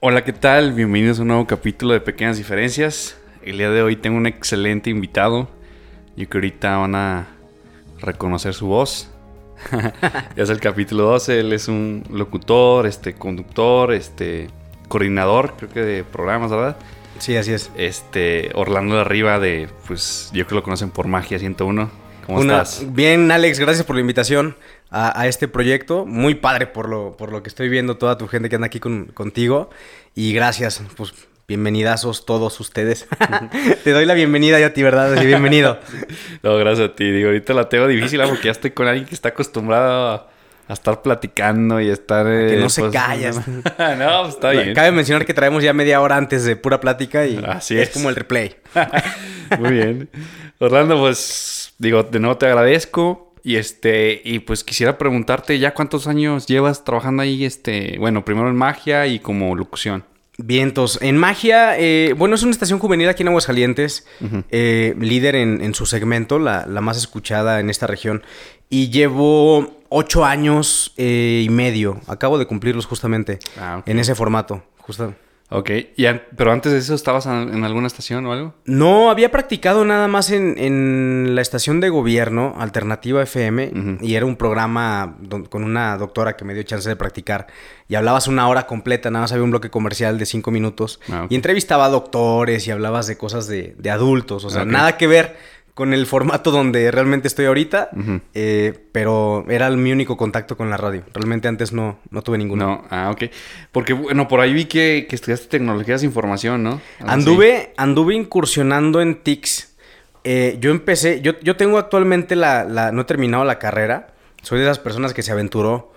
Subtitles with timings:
[0.00, 0.74] Hola, ¿qué tal?
[0.74, 3.16] Bienvenidos a un nuevo capítulo de Pequeñas Diferencias.
[3.42, 5.48] El día de hoy tengo un excelente invitado.
[6.16, 7.26] Yo que ahorita van a
[7.98, 9.10] reconocer su voz.
[10.36, 11.40] es el capítulo 12.
[11.40, 14.46] Él es un locutor, este, conductor, este,
[14.86, 16.76] coordinador, creo que de programas, ¿verdad?
[17.18, 17.72] Sí, así es.
[17.76, 21.90] Este, Orlando de Arriba de, pues, yo creo que lo conocen por Magia 101.
[22.24, 22.84] ¿Cómo estás?
[22.92, 24.54] Bien, Alex, gracias por la invitación
[24.90, 26.06] a, este proyecto.
[26.06, 28.80] Muy padre por lo, por lo que estoy viendo, toda tu gente que anda aquí
[28.80, 29.70] contigo.
[30.14, 31.12] Y gracias, pues
[31.46, 33.06] bienvenidazos todos ustedes.
[33.84, 35.18] Te doy la bienvenida yo a ti, ¿verdad?
[35.24, 35.78] bienvenido.
[36.42, 37.10] no, gracias a ti.
[37.10, 40.28] Digo, ahorita la tengo difícil porque ya estoy con alguien que está acostumbrado
[40.68, 42.26] a, estar platicando y estar...
[42.26, 43.36] que no se pues, callas.
[43.48, 44.74] no, pues está bien.
[44.74, 48.10] Cabe mencionar que traemos ya media hora antes de pura plática y Así es como
[48.10, 48.56] el replay.
[49.58, 50.10] Muy bien.
[50.58, 53.27] Orlando, pues digo, de nuevo te agradezco.
[53.42, 57.44] Y este, y pues quisiera preguntarte, ¿ya cuántos años llevas trabajando ahí?
[57.44, 60.04] Este, bueno, primero en magia y como locución.
[60.40, 61.00] Vientos.
[61.02, 64.06] En magia, eh, bueno, es una estación juvenil aquí en Aguascalientes,
[64.50, 68.22] eh, líder en, su segmento, la, más escuchada en esta región.
[68.70, 72.00] Y llevo ocho años eh, y medio.
[72.06, 74.62] Acabo de cumplirlos justamente ah, en ese formato.
[74.78, 75.12] Justo.
[75.50, 75.70] Ok,
[76.36, 78.54] pero antes de eso estabas en alguna estación o algo?
[78.66, 84.36] No, había practicado nada más en, la estación de gobierno, Alternativa FM, y era un
[84.36, 85.16] programa
[85.48, 87.46] con una doctora que me dio chance de practicar.
[87.88, 91.00] Y hablabas una hora completa, nada más había un bloque comercial de cinco minutos.
[91.10, 95.06] Ah, y entrevistaba a doctores y hablabas de cosas de, adultos, o sea, nada que
[95.06, 95.36] ver
[95.78, 97.90] con el formato donde realmente estoy ahorita,
[98.34, 101.04] eh, pero era mi único contacto con la radio.
[101.14, 102.66] Realmente antes no, no tuve ninguno.
[102.66, 103.30] No, ah, ok.
[103.70, 106.80] Porque, bueno, por ahí vi que, estudiaste tecnologías de información, ¿no?
[107.06, 109.76] anduve, anduve incursionando en TICS.
[110.24, 114.08] Eh, yo empecé, yo, yo tengo actualmente la, la, no he terminado la carrera.
[114.42, 115.92] Soy de esas personas que se aventuró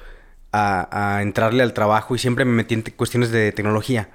[0.51, 4.09] a, a entrarle al trabajo y siempre me metí en cuestiones de tecnología.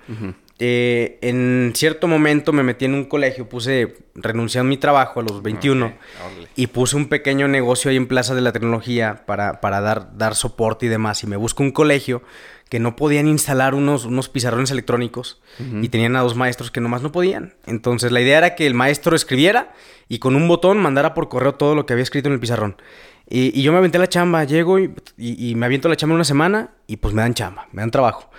[0.58, 5.22] Eh, en cierto momento me metí en un colegio, puse, renuncié a mi trabajo a
[5.22, 5.92] los 21
[6.56, 10.34] y puse un pequeño negocio ahí en Plaza de la Tecnología para, para dar, dar
[10.34, 11.22] soporte y demás.
[11.22, 12.22] Y me busco un colegio
[12.70, 17.02] que no podían instalar unos, unos pizarrones electrónicos y tenían a dos maestros que nomás
[17.02, 17.54] no podían.
[17.66, 19.72] Entonces la idea era que el maestro escribiera
[20.08, 22.76] y con un botón mandara por correo todo lo que había escrito en el pizarrón.
[23.28, 26.24] Y, yo me aventé la chamba, llego y, y, y me aviento la chamba una
[26.24, 28.30] semana y pues me dan chamba, me dan trabajo.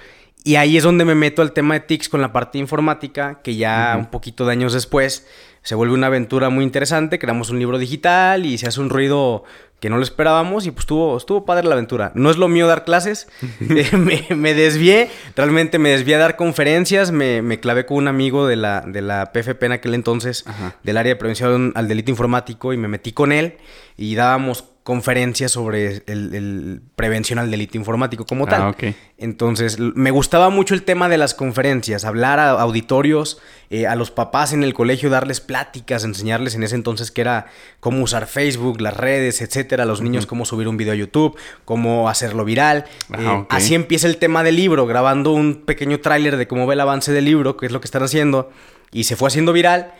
[0.47, 3.57] Y ahí es donde me meto al tema de TICS con la parte informática, que
[3.57, 5.27] ya un poquito de años después
[5.61, 7.19] se vuelve una aventura muy interesante.
[7.19, 9.43] Creamos un libro digital y se hace un ruido
[9.81, 12.13] que no lo esperábamos y pues estuvo, estuvo padre la aventura.
[12.15, 13.27] No es lo mío dar clases,
[13.59, 18.47] me, me, desvié, realmente me desvié a dar conferencias, me, me, clavé con un amigo
[18.47, 20.45] de la, de la PFP en aquel entonces,
[20.81, 23.57] del área de prevención al delito informático y me metí con él
[23.97, 28.95] y dábamos conferencias sobre el, prevención al delito informático como ah, tal.
[29.17, 33.37] Entonces, me gustaba mucho el tema de las conferencias, hablar a auditorios,
[33.69, 37.47] eh, a los papás en el colegio, darles pláticas, enseñarles en ese entonces que era
[37.81, 41.37] cómo usar Facebook, las redes, etcétera, a los niños cómo subir un video a YouTube,
[41.65, 42.85] cómo hacerlo viral.
[43.11, 46.75] Ah, eh, así empieza el tema del libro, grabando un pequeño tráiler de cómo ve
[46.75, 48.51] el avance del libro, qué es lo que están haciendo,
[48.93, 49.91] y se fue haciendo viral.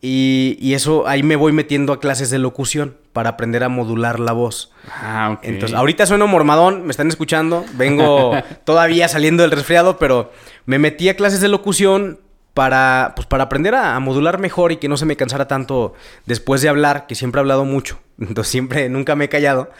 [0.00, 4.32] Y, eso ahí me voy metiendo a clases de locución para aprender a modular la
[4.32, 4.70] voz.
[4.90, 5.44] Ah, ok.
[5.44, 8.32] Entonces, ahorita sueno mormadón, me están escuchando, vengo
[8.64, 10.30] todavía saliendo del resfriado, pero
[10.66, 12.18] me metí a clases de locución
[12.54, 15.94] para, pues, para aprender a, modular mejor y que no se me cansara tanto
[16.26, 19.70] después de hablar, que siempre he hablado mucho, entonces siempre, nunca me he callado.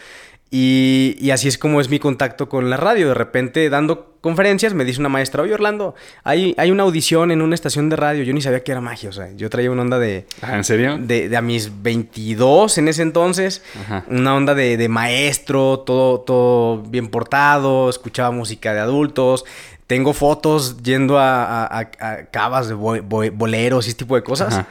[0.51, 3.09] Y, así es como es mi contacto con la radio.
[3.09, 7.41] De repente, dando conferencias, me dice una maestra, oye Orlando, hay, hay una audición en
[7.41, 8.23] una estación de radio.
[8.23, 10.27] Yo ni sabía que era magia, o sea, yo traía una onda de...
[10.47, 10.97] ¿En serio?
[10.97, 13.63] De, a mis 22 en ese entonces,
[14.07, 19.45] una onda de, maestro, todo, todo bien portado, escuchaba música de adultos.
[19.87, 21.89] Tengo fotos yendo a,
[22.31, 24.63] cavas de boleros y ese tipo de cosas.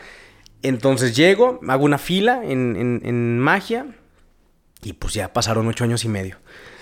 [0.63, 3.87] Entonces llego, hago una fila en, en magia
[4.85, 6.37] y pues ya pasaron ocho años y medio.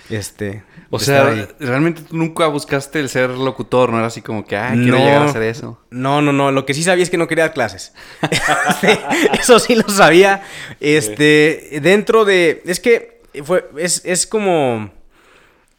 [0.09, 0.63] Este.
[0.89, 3.97] O sea, realmente tú nunca buscaste el ser locutor, ¿no?
[3.97, 5.79] Era así como que, ah, quiero llegar a hacer eso.
[5.89, 6.51] No, no, no.
[6.51, 7.93] Lo que sí sabía es que no quería dar clases.
[8.69, 8.99] Este,
[9.39, 10.43] eso sí lo sabía.
[10.79, 12.61] Este, dentro de.
[12.65, 13.69] Es que fue.
[13.77, 14.91] Es, es como.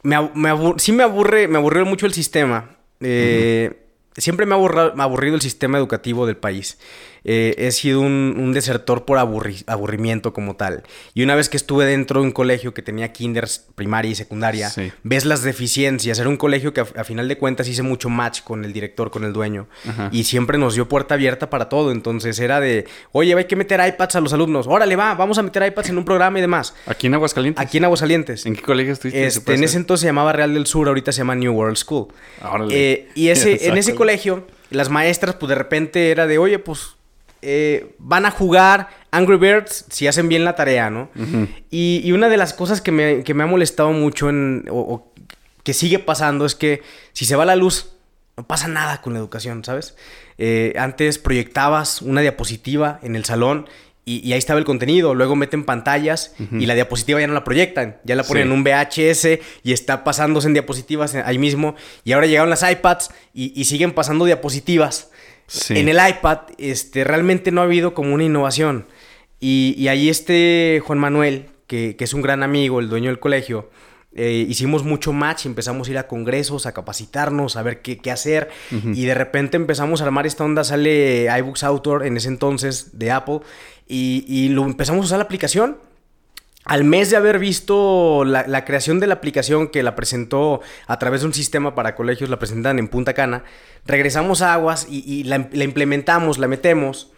[0.02, 1.46] Me, me sí me aburre.
[1.46, 2.76] Me aburrió mucho el sistema.
[3.00, 3.84] Eh,
[4.16, 6.78] siempre me ha aburrido el sistema educativo del país.
[7.24, 10.82] Eh, he sido un, desertor por aburrimiento como tal.
[11.14, 14.70] Y una vez que estuve dentro de un colegio que tenía kinders, primaria y secundaria,
[15.02, 16.18] ves las deficiencias.
[16.18, 19.24] Era un colegio que a, final de cuentas hice mucho match con el director, con
[19.24, 19.66] el dueño.
[20.12, 21.90] Y siempre nos dio puerta abierta para todo.
[21.90, 24.66] Entonces era de, oye, hay que meter iPads a los alumnos.
[24.66, 26.74] Órale, va, vamos a meter iPads en un programa y demás.
[26.86, 27.64] ¿Aquí en Aguascalientes?
[27.64, 28.46] Aquí en Aguascalientes.
[28.46, 29.26] ¿En qué colegio estuviste?
[29.26, 32.08] Este, en ese entonces se llamaba Real del Sur, ahorita se llama New World School.
[32.70, 36.96] Eh, y ese, en ese colegio, las maestras, pues de repente era de, oye, pues
[37.46, 41.10] eh, van a jugar Angry Birds si hacen bien la tarea, ¿no?
[41.70, 45.12] y, una de las cosas que me, ha molestado mucho en, o,
[45.62, 46.82] que sigue pasando es que
[47.12, 47.90] si se va la luz,
[48.36, 49.94] no pasa nada con la educación, ¿sabes?
[50.38, 53.68] Eh, antes proyectabas una diapositiva en el salón
[54.06, 55.14] y, ahí estaba el contenido.
[55.14, 57.98] Luego meten pantallas y la diapositiva ya no la proyectan.
[58.04, 61.74] Ya la ponen en un VHS y está pasándose en diapositivas ahí mismo.
[62.04, 65.10] Y ahora llegaron las iPads y, y siguen pasando diapositivas.
[65.70, 68.86] En el iPad, este, realmente no ha habido como una innovación.
[69.40, 73.70] Y, ahí este Juan Manuel, que, es un gran amigo, el dueño del colegio,
[74.14, 78.48] eh, hicimos mucho match, empezamos a ir a congresos, a capacitarnos, a ver qué, hacer.
[78.70, 83.10] Y de repente empezamos a armar esta onda, sale iBooks Author en ese entonces de
[83.10, 83.40] Apple.
[83.86, 85.76] Y, y lo empezamos a usar la aplicación
[86.64, 91.20] al mes de haber visto la, creación de la aplicación que la presentó a través
[91.20, 93.44] de un sistema para colegios, la presentan en Punta Cana,
[93.86, 97.10] regresamos a Aguas y, la, implementamos, la metemos.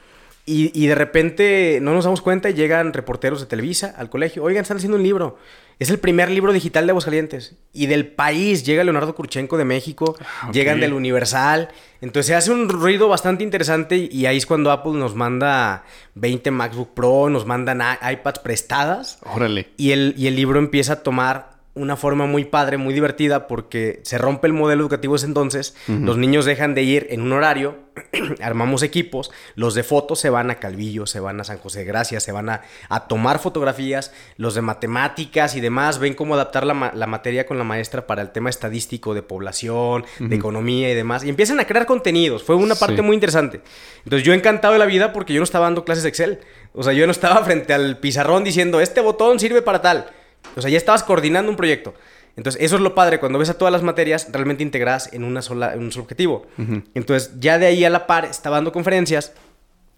[0.48, 4.44] Y, de repente no nos damos cuenta y llegan reporteros de Televisa al colegio.
[4.44, 5.38] Oigan, están haciendo un libro.
[5.81, 7.56] Es el primer libro digital de Aguascalientes.
[7.72, 11.70] Y del país llega Leonardo Kurchenko de México, ah, llegan del Universal.
[12.00, 15.84] Entonces se hace un ruido bastante interesante y ahí es cuando Apple nos manda
[16.14, 19.19] 20 MacBook Pro, nos mandan iPads prestadas.
[19.25, 19.70] Órale.
[19.76, 24.00] Y el, y el libro empieza a tomar una forma muy padre, muy divertida, porque
[24.02, 27.76] se rompe el modelo educativo ese entonces, los niños dejan de ir en un horario,
[28.43, 31.84] armamos equipos, los de fotos se van a Calvillo, se van a San José de
[31.84, 32.62] Gracia, se van a,
[33.08, 36.75] tomar fotografías, los de matemáticas y demás ven cómo adaptar la,
[37.06, 41.28] materia con la maestra para el tema estadístico de población, de economía y demás, y
[41.28, 43.61] empiezan a crear contenidos, fue una parte muy interesante.
[44.05, 46.40] Entonces yo encantado de la vida porque yo no estaba dando clases de Excel,
[46.73, 50.11] o sea, yo no estaba frente al pizarrón diciendo, este botón sirve para tal.
[50.54, 51.94] O sea, ya estabas coordinando un proyecto.
[52.37, 55.40] Entonces, eso es lo padre, cuando ves a todas las materias realmente integradas en, una
[55.40, 56.46] sola, en un solo objetivo.
[56.94, 59.32] Entonces, ya de ahí a la par estaba dando conferencias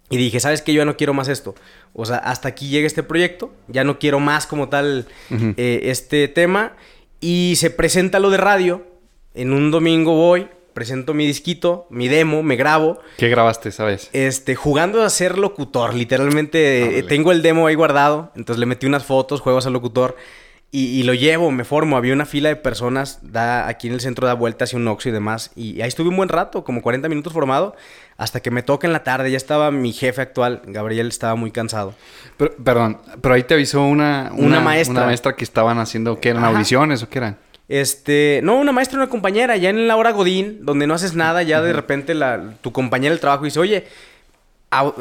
[0.09, 0.73] y dije, ¿sabes qué?
[0.73, 1.55] Yo ya no quiero más esto.
[1.93, 6.29] O sea, hasta aquí llega este proyecto, ya no quiero más como tal eh, este
[6.29, 6.75] tema.
[7.21, 8.87] Y se presenta lo de radio.
[9.35, 10.49] En un domingo voy,
[10.79, 13.01] presento mi disquito, mi demo, me grabo.
[13.17, 14.11] ¿Qué grabaste, sabes?
[14.13, 19.05] Este, jugando a ser locutor, literalmente tengo el demo ahí guardado, entonces le metí unas
[19.05, 20.15] fotos, juego a ser locutor
[20.71, 21.97] y, lo llevo, me formo.
[21.97, 25.09] Había una fila de personas, da, aquí en el centro da vuelta hacia un oxo
[25.09, 27.75] y demás, y ahí estuve un buen rato, como 40 minutos formado,
[28.19, 29.33] hasta que me toca en la tarde.
[29.33, 31.95] Ya estaba mi jefe actual, Gabriel, estaba muy cansado.
[32.37, 34.93] Pero, perdón, pero ahí te avisó una, una, maestra.
[34.93, 37.39] Una maestra que estaban haciendo, ¿qué eran audiciones o qué eran?
[37.69, 41.43] Este, no, una maestra, una compañera, ya en la hora Godín, donde no haces nada,
[41.43, 43.85] ya de repente la, tu compañera del trabajo dice, oye,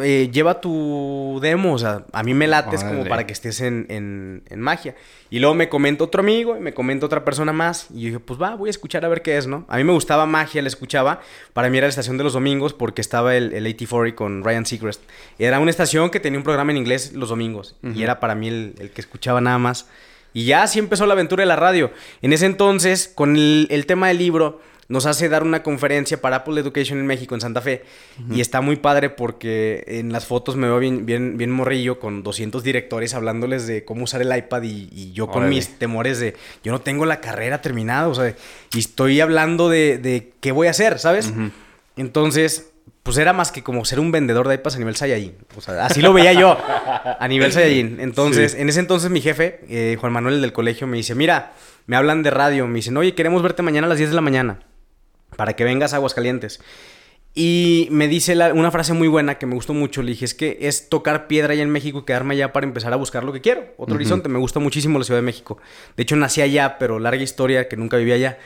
[0.02, 3.86] eh, lleva tu demo, o sea, a mí me lates como para que estés en,
[3.90, 4.96] en, magia.
[5.30, 7.88] Y luego me comenta otro amigo y me comenta otra persona más.
[7.94, 9.66] Y yo dije, pues va, voy a escuchar a ver qué es, ¿no?
[9.68, 11.20] A mí me gustaba magia, la escuchaba.
[11.52, 14.66] Para mí era la estación de los domingos porque estaba el, el 84 con Ryan
[14.66, 15.02] Seacrest.
[15.38, 17.76] Era una estación que tenía un programa en inglés los domingos.
[17.84, 19.90] Y era para mí el, el que escuchaba nada más.
[20.34, 21.92] Y ya así empezó la aventura de la radio.
[22.22, 26.60] En ese entonces, con el, tema del libro, nos hace dar una conferencia para Apple
[26.62, 27.84] Education en México, en Santa Fe.
[28.32, 32.24] Y está muy padre porque en las fotos me veo bien, bien, bien morrillo con
[32.24, 36.72] 200 directores hablándoles de cómo usar el iPad y, yo con mis temores de, yo
[36.72, 38.36] no tengo la carrera terminada, o sea,
[38.74, 41.34] y estoy hablando de, qué voy a hacer, ¿sabes?
[41.96, 42.72] Entonces,
[43.08, 45.34] pues era más que como ser un vendedor de iPads a nivel Saiyajin.
[45.56, 46.58] O sea, así lo veía yo
[47.18, 48.02] a nivel Saiyajin.
[48.02, 51.54] Entonces, en ese entonces mi jefe, eh, Juan Manuel del colegio, me dice, mira,
[51.86, 54.20] me hablan de radio, me dicen, oye, queremos verte mañana a las 10 de la
[54.20, 54.60] mañana
[55.38, 56.60] para que vengas a Aguascalientes.
[57.34, 60.02] Y me dice una frase muy buena que me gustó mucho.
[60.02, 62.92] Le dije, es que es tocar piedra allá en México y quedarme allá para empezar
[62.92, 63.74] a buscar lo que quiero.
[63.78, 64.28] Otro horizonte.
[64.28, 65.60] Me gusta muchísimo la Ciudad de México.
[65.96, 68.38] De hecho, nací allá, pero larga historia que nunca viví allá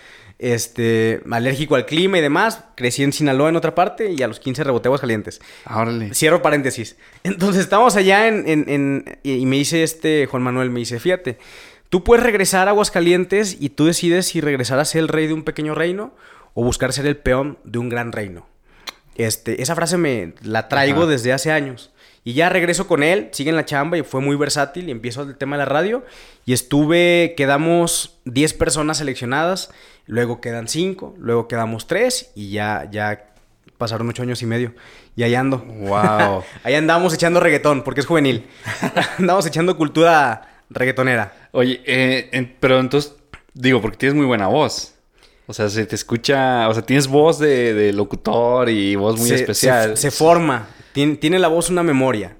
[0.41, 2.63] este, alérgico al clima y demás.
[2.75, 5.39] Crecí en Sinaloa en otra parte y a los 15 reboté calientes.
[5.69, 6.13] Órale.
[6.13, 6.97] Cierro paréntesis.
[7.23, 11.37] Entonces estamos allá en, en, y me dice este Juan Manuel, me dice, fíjate,
[11.89, 15.33] tú puedes regresar a Aguascalientes y tú decides si regresar a ser el rey de
[15.33, 16.13] un pequeño reino
[16.53, 18.47] o buscar ser el peón de un gran reino.
[19.15, 21.91] Este, esa frase me la traigo desde hace años.
[22.23, 25.23] Y ya regreso con él, sigue en la chamba y fue muy versátil y empiezo
[25.23, 26.05] el tema de la radio.
[26.45, 29.71] Y estuve, quedamos 10 personas seleccionadas,
[30.11, 33.31] luego quedan 5, luego quedamos 3 y ya, ya
[33.77, 34.73] pasaron ocho años y medio.
[35.15, 35.59] Y ahí ando.
[35.59, 36.43] Wow.
[36.63, 38.45] ahí andamos echando reggaetón, porque es juvenil.
[39.17, 41.47] andamos echando cultura reggaetonera.
[41.51, 43.15] Oye, eh, pero entonces,
[43.53, 44.95] digo, porque tienes muy buena voz.
[45.47, 49.95] O sea, se te escucha, o sea, tienes voz de, locutor y voz muy especial.
[49.95, 52.35] Se, forma, tiene, la voz una memoria.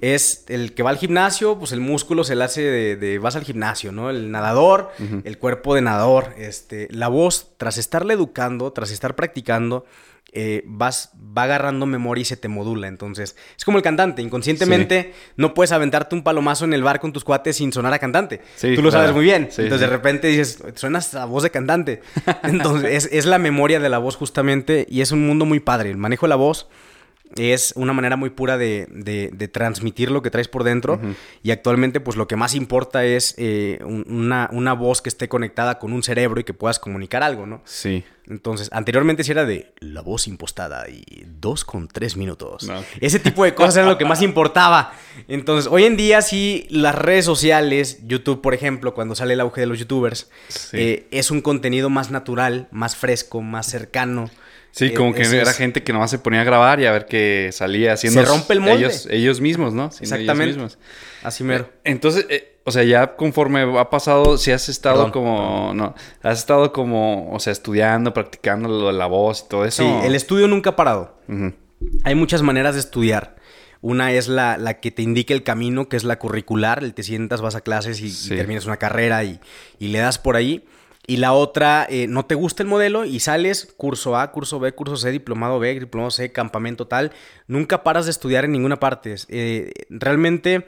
[0.00, 2.62] Es el que va al gimnasio, pues el músculo se le hace
[2.96, 4.10] de, vas al gimnasio, ¿no?
[4.10, 4.90] El nadador,
[5.24, 6.34] el cuerpo de nadador.
[6.38, 9.84] Este, la voz, tras estarle educando, tras estar practicando,
[10.32, 12.88] eh, vas, va agarrando memoria y se te modula.
[12.88, 14.20] Entonces, es como el cantante.
[14.20, 17.98] Inconscientemente no puedes aventarte un palomazo en el bar con tus cuates sin sonar a
[17.98, 18.42] cantante.
[18.60, 19.44] Tú lo sabes muy bien.
[19.44, 22.02] Entonces, de repente dices, suenas a voz de cantante.
[22.42, 25.90] Entonces, es, es la memoria de la voz justamente y es un mundo muy padre.
[25.90, 26.68] El manejo de la voz
[27.36, 31.00] es una manera muy pura de, de, transmitir lo que traes por dentro.
[31.42, 35.78] Y actualmente, pues lo que más importa es eh, una, una, voz que esté conectada
[35.78, 37.62] con un cerebro y que puedas comunicar algo, ¿no?
[37.64, 38.04] Sí.
[38.28, 42.68] Entonces, anteriormente sí era de la voz impostada y dos con tres minutos.
[43.00, 44.92] Ese tipo de cosas era lo que más importaba.
[45.28, 49.60] Entonces, hoy en día sí, las redes sociales, YouTube, por ejemplo, cuando sale el auge
[49.60, 50.28] de los youtubers,
[50.72, 54.28] eh, es un contenido más natural, más fresco, más cercano.
[54.76, 57.48] Sí, como que era gente que nomás se ponía a grabar y a ver qué
[57.50, 58.20] salía haciendo.
[58.20, 58.84] Se rompe el molde.
[58.84, 59.86] Ellos, ellos mismos, ¿no?
[59.86, 60.76] Exactamente.
[61.22, 61.64] Así mero.
[61.64, 65.72] Eh, entonces, eh, o sea, ya conforme ha pasado, si has estado como.
[65.72, 69.82] No, has estado como, o sea, estudiando, practicando lo de la voz y todo eso.
[69.82, 71.16] Sí, el estudio nunca ha parado.
[72.04, 73.36] Hay muchas maneras de estudiar.
[73.80, 77.02] Una es la, la, que te indique el camino, que es la curricular, el te
[77.02, 79.40] sientas, vas a clases y, terminas una carrera y,
[79.78, 80.66] y le das por ahí.
[81.06, 84.72] Y la otra, eh, no te gusta el modelo y sales curso A, curso B,
[84.72, 87.12] curso C, diplomado B, diplomado C, campamento tal.
[87.46, 89.14] Nunca paras de estudiar en ninguna parte.
[89.28, 90.66] Eh, realmente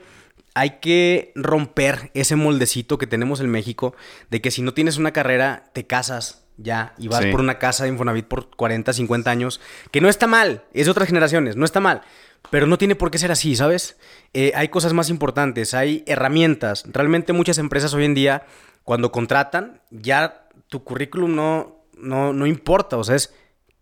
[0.55, 3.95] hay que romper ese moldecito que tenemos en México
[4.31, 7.85] de que si no tienes una carrera, te casas ya y vas por una casa
[7.85, 9.61] de Infonavit por 40, 50 años.
[9.91, 12.03] Que no está mal, es de otras generaciones, no está mal.
[12.51, 13.97] Pero no tiene por qué ser así, ¿sabes?
[14.33, 16.85] Eh, hay cosas más importantes, hay herramientas.
[16.89, 18.45] Realmente muchas empresas hoy en día
[18.89, 23.35] cuando contratan, ya tu currículum no, no, no importa, o sea, es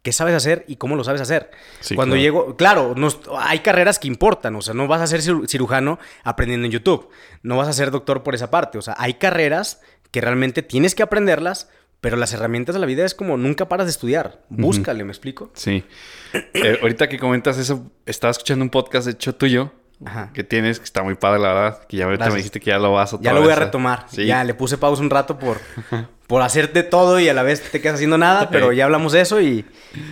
[0.03, 1.53] qué sabes hacer y cómo lo sabes hacer.
[1.95, 2.93] Cuando llego, claro,
[3.39, 7.09] hay carreras que importan, o sea, no vas a ser cirujano aprendiendo en YouTube,
[7.45, 10.97] no vas a ser doctor por esa parte, o sea, hay carreras que realmente tienes
[10.97, 11.71] que aprenderlas,
[12.01, 15.53] pero las herramientas de la vida es como nunca paras de estudiar, búscale, ¿me explico?
[15.55, 15.85] Sí.
[16.53, 19.71] Eh, ahorita que comentas eso, estaba escuchando un podcast hecho tuyo
[20.35, 21.87] que tienes, que está muy padre, la verdad.
[21.89, 24.07] Que ya ahorita me dijiste que ya lo vas a Ya lo voy a retomar.
[24.13, 25.59] Ya le puse pausa un rato por,
[26.27, 29.21] por hacerte todo y a la vez te quedas haciendo nada, pero ya hablamos de
[29.23, 29.65] eso y,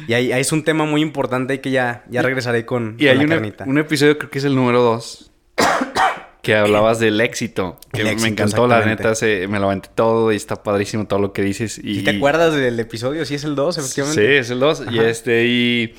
[0.09, 3.79] y ahí, es un tema muy importante que ya, ya regresaré con, y hay un
[3.79, 5.33] episodio, creo que es el número dos,
[6.43, 7.79] que hablabas del éxito.
[7.93, 11.33] Que me encantó, la neta, se, me lo aventé todo y está padrísimo todo lo
[11.33, 11.81] que dices.
[11.83, 12.03] Y...
[12.03, 13.25] te acuerdas del episodio?
[13.25, 14.23] Sí, es el 2, efectivamente.
[14.23, 14.85] Sí, es el 2.
[14.93, 15.95] Y este, y,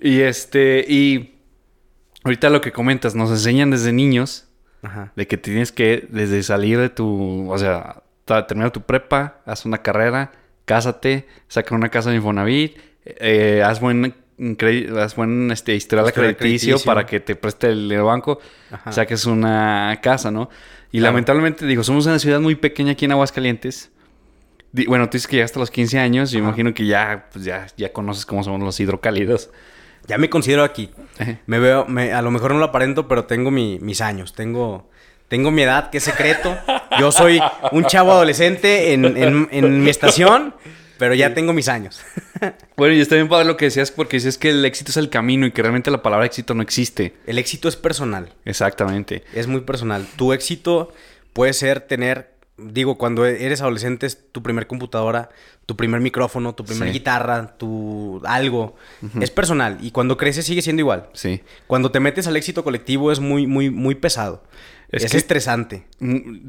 [0.00, 1.32] y este, y
[2.24, 4.48] ahorita lo que comentas, nos enseñan desde niños
[5.14, 9.78] de que tienes que, desde salir de tu, o sea, terminar tu prepa, haz una
[9.78, 10.32] carrera,
[10.64, 14.14] cásate, saca una casa de Infonavit, eh, haz buen
[14.98, 18.40] haz buen este, historial crediticio, para que te preste el, banco,
[18.90, 20.50] saques una casa, ¿no?
[20.90, 23.90] Y lamentablemente, digo, somos una ciudad muy pequeña aquí en Aguascalientes.
[24.88, 27.66] bueno, tú dices que ya hasta los 15 años, yo imagino que ya, pues ya,
[27.76, 29.50] ya conoces cómo somos los hidrocálidos.
[30.06, 30.90] Ya me considero aquí.
[31.46, 34.32] Me veo, me, a lo mejor no lo aparento, pero tengo mis años.
[34.34, 34.90] Tengo,
[35.28, 36.56] tengo mi edad, que es secreto.
[36.98, 37.40] Yo soy
[37.70, 40.54] un chavo adolescente en, mi estación,
[40.98, 42.00] pero ya tengo mis años.
[42.76, 45.08] bueno, y está bien padre lo que decías, porque dices que el éxito es el
[45.08, 47.14] camino y que realmente la palabra éxito no existe.
[47.26, 48.32] El éxito es personal.
[48.44, 49.24] Exactamente.
[49.34, 50.06] Es muy personal.
[50.16, 50.92] Tu éxito
[51.32, 52.31] puede ser tener
[52.64, 55.30] digo, cuando eres adolescente es tu primer computadora,
[55.66, 58.76] tu primer micrófono, tu primer guitarra, tu algo.
[59.20, 59.78] Es personal.
[59.80, 61.08] Y cuando creces sigue siendo igual.
[61.12, 61.40] Sí.
[61.66, 64.42] Cuando te metes al éxito colectivo es muy, muy, muy pesado.
[64.90, 65.86] Es, estresante.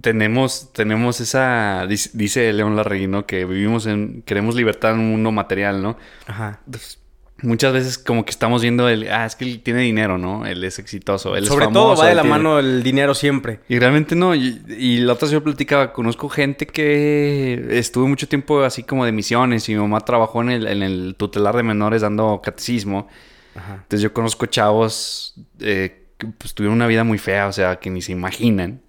[0.01, 1.85] Tenemos, tenemos esa.
[1.87, 4.21] Dice León Larreguino que vivimos en.
[4.23, 5.97] Queremos libertad en un mundo material, ¿no?
[6.27, 6.59] Ajá
[7.43, 10.45] muchas veces como que estamos viendo el, ah, es que él tiene dinero, ¿no?
[10.45, 11.93] Él es exitoso, él Sobre es famoso.
[11.93, 13.59] todo va de la mano el dinero siempre.
[13.67, 18.63] Y realmente no, y, la otra vez yo platicaba, conozco gente que estuvo mucho tiempo
[18.63, 22.01] así como de misiones y mi mamá trabajó en el, en el tutelar de menores
[22.01, 23.07] dando catecismo.
[23.55, 23.75] Ajá.
[23.75, 27.89] Entonces yo conozco chavos eh, que pues, tuvieron una vida muy fea, o sea, que
[27.89, 28.81] ni se imaginan.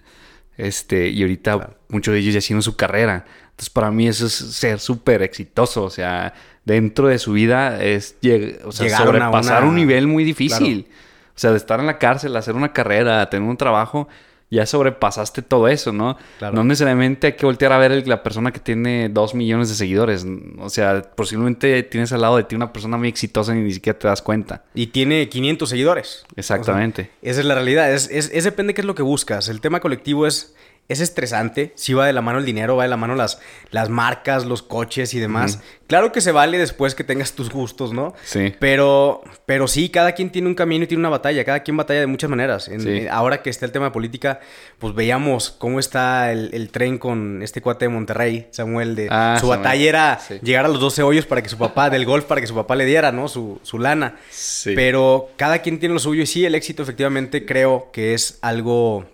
[0.56, 3.26] Este, y ahorita muchos de ellos ya haciendo su carrera.
[3.50, 6.32] Entonces para mí eso es ser súper exitoso, o sea
[6.64, 8.16] dentro de su vida es
[8.64, 10.88] o sea, sobrepasar un nivel muy difícil.
[11.36, 14.06] O sea, de estar en la cárcel, hacer una carrera, tener un trabajo,
[14.50, 16.16] ya sobrepasaste todo eso, ¿no?
[16.38, 16.54] Claro.
[16.54, 19.74] No necesariamente hay que voltear a ver el- la persona que tiene dos millones de
[19.74, 20.24] seguidores.
[20.60, 23.98] O sea, posiblemente tienes al lado de ti una persona muy exitosa y ni siquiera
[23.98, 24.62] te das cuenta.
[24.74, 26.24] Y tiene 500 seguidores.
[26.36, 27.10] Exactamente.
[27.20, 27.92] Esa es la realidad.
[27.92, 29.48] Es, es, es depende de qué es lo que buscas.
[29.48, 30.54] El tema colectivo es,
[30.88, 31.72] es estresante.
[31.76, 34.62] Si va de la mano el dinero, va de la mano las, las marcas, los
[34.62, 35.60] coches y demás.
[35.86, 38.14] Claro que se vale después que tengas tus gustos, ¿no?
[38.24, 38.54] Sí.
[38.58, 41.44] Pero, pero sí, cada quien tiene un camino y tiene una batalla.
[41.44, 42.68] Cada quien batalla de muchas maneras.
[42.68, 42.88] En- Sí.
[42.90, 44.40] eh, ahora que está el tema de política,
[44.78, 48.94] pues veíamos cómo está el, el tren con este cuate de Monterrey, Samuel.
[48.94, 49.58] De, Ah, su Samuel.
[49.60, 50.34] batalla era Sí.
[50.42, 52.76] llegar a los 12 hoyos para que su papá, del golf, para que su papá
[52.76, 53.28] le diera, ¿no?
[53.28, 54.16] Su, su lana.
[54.30, 54.72] Sí.
[54.74, 59.06] Pero cada quien tiene lo suyo y sí, el éxito efectivamente creo que es algo...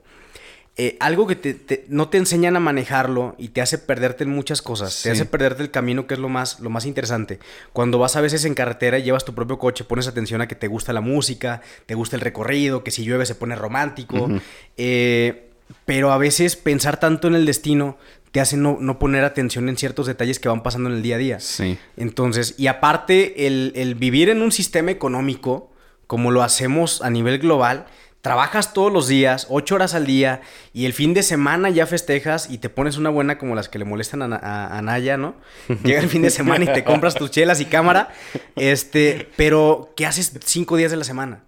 [0.77, 4.31] eh, algo que te- te- no te enseñan a manejarlo y te hace perderte en
[4.31, 4.95] muchas cosas.
[4.95, 5.05] Sí.
[5.05, 7.39] Te hace perderte el camino, que es lo más, lo más interesante.
[7.73, 10.55] Cuando vas a veces en carretera y llevas tu propio coche, pones atención a que
[10.55, 14.29] te gusta la música, te gusta el recorrido, que si llueve se pone romántico.
[14.77, 15.51] Eh,
[15.85, 17.97] pero a veces pensar tanto en el destino
[18.33, 21.17] te hace no, no poner atención en ciertos detalles que van pasando en el día
[21.17, 21.41] a día.
[21.41, 21.79] Sí.
[21.97, 25.71] Entonces, y aparte, el, el vivir en un sistema económico,
[26.07, 27.87] como lo hacemos a nivel global,
[28.23, 32.51] trabajas todos los días, ocho horas al día, y el fin de semana ya festejas
[32.51, 35.17] y te pones una buena como las que le molestan a, Na- a- a Naya,
[35.17, 35.35] ¿no?
[35.85, 38.11] Llega el fin de semana y te compras tus chelas y cámara,
[38.57, 41.45] este, pero ¿qué haces cinco días de la semana?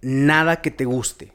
[0.00, 1.32] Nada que te guste.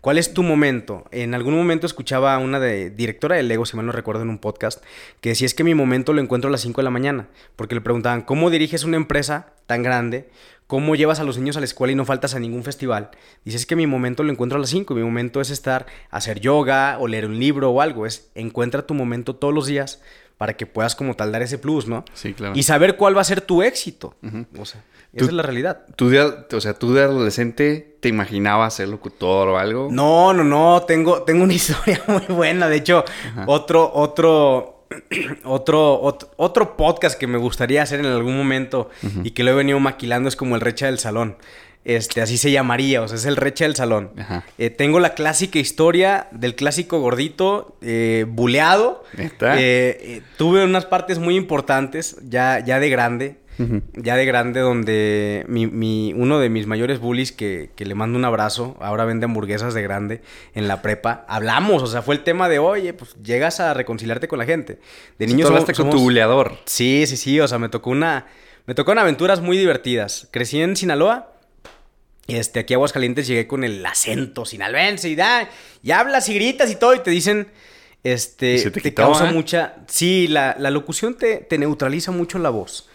[0.00, 1.04] ¿Cuál es tu momento?
[1.10, 4.28] En algún momento escuchaba a una de directora de Lego, si mal no recuerdo, en
[4.30, 4.82] un podcast,
[5.20, 7.74] que decía es que mi momento lo encuentro a las 5 de la mañana, porque
[7.74, 10.28] le preguntaban, ¿cómo diriges una empresa tan grande?
[10.68, 13.10] ¿Cómo llevas a los niños a la escuela y no faltas a ningún festival?
[13.42, 16.40] Dice, es que mi momento lo encuentro a las 5, mi momento es estar, hacer
[16.40, 20.02] yoga o leer un libro o algo, es encuentra tu momento todos los días
[20.36, 22.04] para que puedas como tal dar ese plus, ¿no?
[22.12, 22.52] Sí, claro.
[22.54, 24.14] Y saber cuál va a ser tu éxito.
[24.58, 24.84] O sea,
[25.14, 25.86] esa es la realidad.
[25.96, 29.88] ¿Tú de, o sea, tú de adolescente te imaginabas ser locutor o algo?
[29.90, 32.68] No, no, no, tengo, tengo una historia muy buena.
[32.68, 33.04] De hecho,
[33.46, 34.77] otro, otro,
[35.44, 38.90] otro, otro, otro podcast que me gustaría hacer en algún momento
[39.22, 41.36] y que lo he venido maquilando es como el Recha del Salón.
[41.84, 44.10] Este, así se llamaría, o sea, es el Recha del Salón.
[44.58, 49.04] Eh, tengo la clásica historia del clásico gordito, eh, buleado.
[49.40, 53.36] Eh, tuve unas partes muy importantes, ya, ya de grande.
[53.94, 58.18] Ya de grande, donde mi, mi- uno de mis mayores bullies, que, que le mando
[58.18, 60.22] un abrazo, ahora vende hamburguesas de grande
[60.54, 61.24] en la prepa.
[61.28, 64.78] Hablamos, o sea, fue el tema de, oye, pues llegas a reconciliarte con la gente.
[65.18, 66.56] De niños hablaste somos- con tu buleador.
[66.66, 68.26] Sí, sí, sí, o sea, me tocó una...
[68.66, 70.28] Me tocaron aventuras muy divertidas.
[70.30, 71.32] Crecí en Sinaloa.
[72.26, 75.48] Este, aquí a Aguascalientes llegué con el acento sinaloense y da,
[75.82, 77.48] y hablas y gritas y todo y te dicen,
[78.04, 79.32] este, ¿Y se te te, quitó, causa eh?
[79.32, 82.87] mucha, sí, la, la locución te, te neutraliza mucho la voz.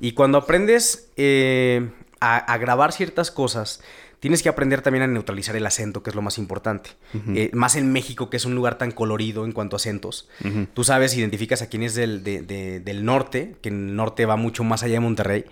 [0.00, 1.88] Y cuando aprendes eh,
[2.20, 3.80] a, a grabar ciertas cosas,
[4.20, 6.90] tienes que aprender también a neutralizar el acento, que es lo más importante.
[7.34, 10.28] Eh, más en México, que es un lugar tan colorido en cuanto a acentos.
[10.74, 14.36] Tú sabes, identificas a quién es del, de- de- del norte, que el norte va
[14.36, 15.44] mucho más allá de Monterrey.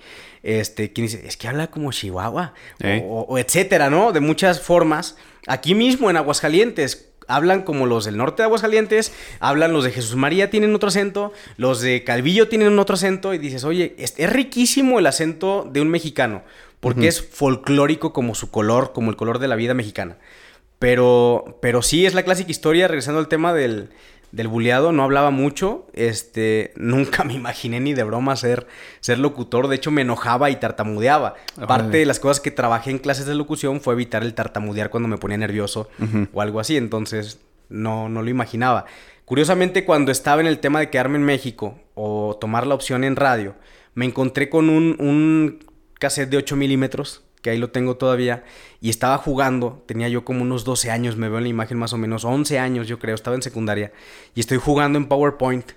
[0.42, 3.02] Este, quién dice, es que habla como Chihuahua, ¿Eh?
[3.06, 4.12] o, o etcétera, ¿no?
[4.12, 5.16] De muchas formas.
[5.46, 7.07] Aquí mismo en Aguascalientes.
[7.28, 11.32] Hablan como los del norte de Aguascalientes, hablan los de Jesús María, tienen otro acento,
[11.56, 15.80] los de Calvillo tienen otro acento, y dices, oye, es, es riquísimo el acento de
[15.80, 16.42] un mexicano,
[16.80, 20.16] porque es folclórico como su color, como el color de la vida mexicana.
[20.78, 23.90] Pero, pero sí, es la clásica historia, regresando al tema del,
[24.32, 28.66] del buleado, no hablaba mucho, este, nunca me imaginé ni de broma ser,
[29.00, 31.34] ser locutor, de hecho me enojaba y tartamudeaba.
[31.66, 35.08] Parte de las cosas que trabajé en clases de locución fue evitar el tartamudear cuando
[35.08, 35.88] me ponía nervioso
[36.32, 37.38] o algo así, entonces
[37.68, 38.86] no, no lo imaginaba.
[39.24, 43.14] Curiosamente, cuando estaba en el tema de quedarme en México o tomar la opción en
[43.14, 43.54] radio,
[43.94, 45.58] me encontré con un, un
[45.98, 48.44] cassette de 8 milímetros, que ahí lo tengo todavía,
[48.80, 51.92] y estaba jugando, tenía yo como unos 12 años, me veo en la imagen más
[51.92, 53.92] o menos, 11 años yo creo, estaba en secundaria,
[54.34, 55.72] y estoy jugando en PowerPoint.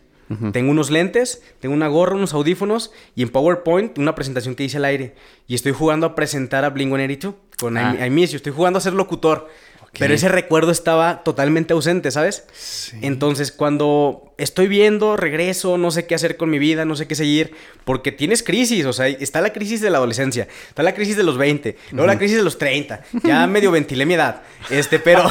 [0.53, 4.77] Tengo unos lentes, tengo una gorra, unos audífonos y en PowerPoint una presentación que hice
[4.77, 5.13] al aire.
[5.45, 7.97] Y estoy jugando a presentar a Blink-182 con Ah.
[7.99, 8.37] I, I Miss You.
[8.37, 9.49] Estoy jugando a ser locutor.
[9.99, 12.45] Pero ese recuerdo estaba totalmente ausente, ¿sabes?
[12.53, 12.97] Sí.
[13.01, 17.15] Entonces, cuando estoy viendo, regreso, no sé qué hacer con mi vida, no sé qué
[17.15, 21.17] seguir, porque tienes crisis, o sea, está la crisis de la adolescencia, está la crisis
[21.17, 24.99] de los 20, luego la crisis de los 30, ya medio ventilé mi edad, este,
[24.99, 25.29] pero,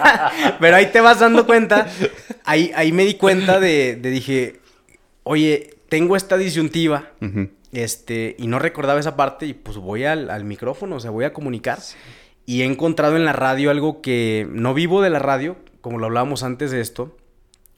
[0.60, 1.86] pero ahí te vas dando cuenta,
[2.44, 4.60] ahí, ahí me di cuenta de, de dije,
[5.22, 7.12] oye, tengo esta disyuntiva,
[7.72, 11.24] este, y no recordaba esa parte, y pues voy al, al micrófono, o sea, voy
[11.24, 11.78] a comunicar.
[12.46, 16.06] Y he encontrado en la radio algo que no vivo de la radio, como lo
[16.06, 17.16] hablábamos antes de esto,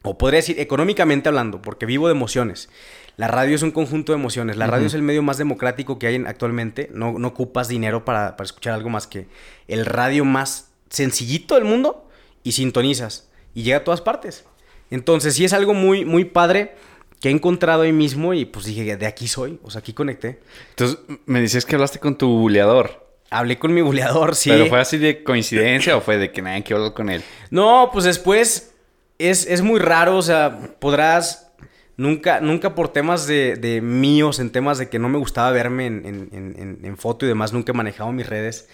[0.03, 2.69] o podría decir económicamente hablando, porque vivo de emociones.
[3.17, 4.57] La radio es un conjunto de emociones.
[4.57, 6.91] La radio es el medio más democrático que hay en- actualmente.
[6.93, 9.29] No, no ocupas dinero para, para escuchar algo más que
[9.69, 12.09] el radio más sencillito del mundo
[12.43, 14.45] y sintonizas y llega a todas partes.
[14.91, 16.75] Entonces, sí es algo muy, muy padre
[17.21, 20.41] que he encontrado ahí mismo y pues dije, de aquí soy, o sea, aquí conecté.
[20.71, 23.04] Entonces, me decías que hablaste con tu buleador.
[23.35, 24.51] Hablé con mi buleador, sí.
[24.51, 27.23] ¿Pero fue así de coincidencia o fue de que nadie quiere hablar con él?
[27.51, 28.75] No, pues después
[29.19, 31.45] es, es muy raro, o sea, podrás
[31.97, 35.87] Nunca, nunca por temas de, de, míos, en temas de que no me gustaba verme
[35.87, 38.69] en, en, en, foto y demás, nunca he manejado mis redes.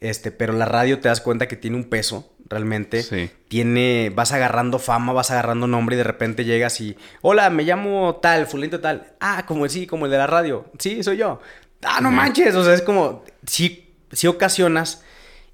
[0.00, 3.02] este, pero la radio te das cuenta que tiene un peso, realmente.
[3.02, 3.30] Sí.
[3.48, 8.16] Tiene, vas agarrando fama, vas agarrando nombre y de repente llegas y, hola, me llamo
[8.16, 9.14] tal, fulento tal.
[9.20, 10.66] Ah, como sí, como el de la radio.
[10.78, 11.40] Sí, soy yo.
[11.82, 12.54] Ah, no manches.
[12.56, 15.02] O sea, es como, sí, sí ocasionas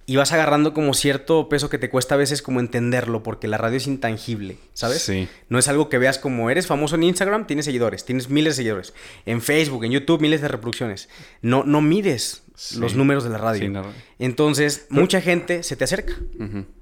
[0.05, 3.57] y vas agarrando como cierto peso que te cuesta a veces como entenderlo, porque la
[3.57, 5.03] radio es intangible, ¿sabes?
[5.03, 5.29] Sí.
[5.49, 8.57] No es algo que veas como eres famoso en Instagram, tienes seguidores, tienes miles de
[8.57, 8.95] seguidores.
[9.27, 11.09] En Facebook, en YouTube, miles de reproducciones.
[11.41, 12.43] No, no mides
[12.79, 13.85] los números de la radio.
[14.19, 16.15] Entonces, mucha gente se te acerca.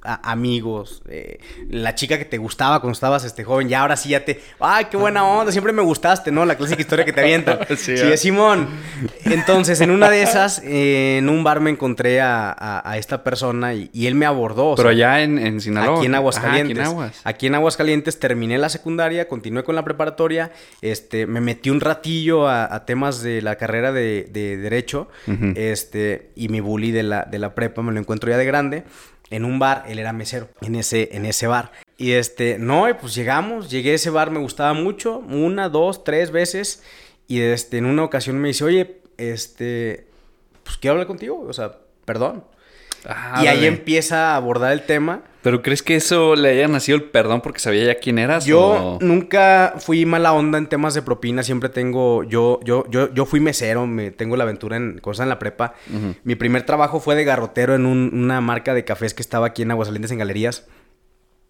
[0.02, 1.38] a amigos, eh,
[1.68, 4.40] la chica que te gustaba cuando estabas este joven, ya ahora sí ya te.
[4.58, 5.52] ¡Ay, qué buena onda!
[5.52, 6.44] Siempre me gustaste, ¿no?
[6.44, 7.58] La clásica historia que te avientan.
[7.76, 8.68] sí, sí Simón.
[9.24, 13.90] Entonces, en una de esas, eh, en un bar me encontré a, esta persona y,
[14.06, 14.74] él me abordó.
[14.76, 15.98] Pero allá en, en, Sinaloa.
[15.98, 16.78] Aquí en Aguascalientes.
[16.78, 17.20] aquí, en Aguas.
[17.24, 22.48] aquí en Aguascalientes terminé la secundaria, continué con la preparatoria, este, me metí un ratillo
[22.48, 25.08] a, temas de la carrera de, Derecho.
[25.70, 28.84] Este, y mi bully de la, de la prepa me lo encuentro ya de grande
[29.30, 31.70] en un bar, él era mesero en ese, en ese bar.
[31.96, 36.32] Y este, no, pues llegamos, llegué a ese bar, me gustaba mucho, una, dos, tres
[36.32, 36.82] veces.
[37.28, 40.08] Y este, en una ocasión me dice, oye, este,
[40.64, 42.44] pues quiero hablar contigo, o sea, perdón.
[43.06, 45.22] Ah, y ahí empieza a abordar el tema.
[45.42, 48.44] ¿Pero crees que eso le haya nacido el perdón porque sabía ya quién eras?
[48.44, 51.42] Yo nunca fui mala onda en temas de propina.
[51.42, 52.24] Siempre tengo.
[52.24, 55.74] Yo, yo, yo, yo fui mesero, me tengo la aventura en cosas en la prepa.
[56.24, 59.70] Mi primer trabajo fue de garrotero en una marca de cafés que estaba aquí en
[59.70, 60.66] Aguascalientes en Galerías.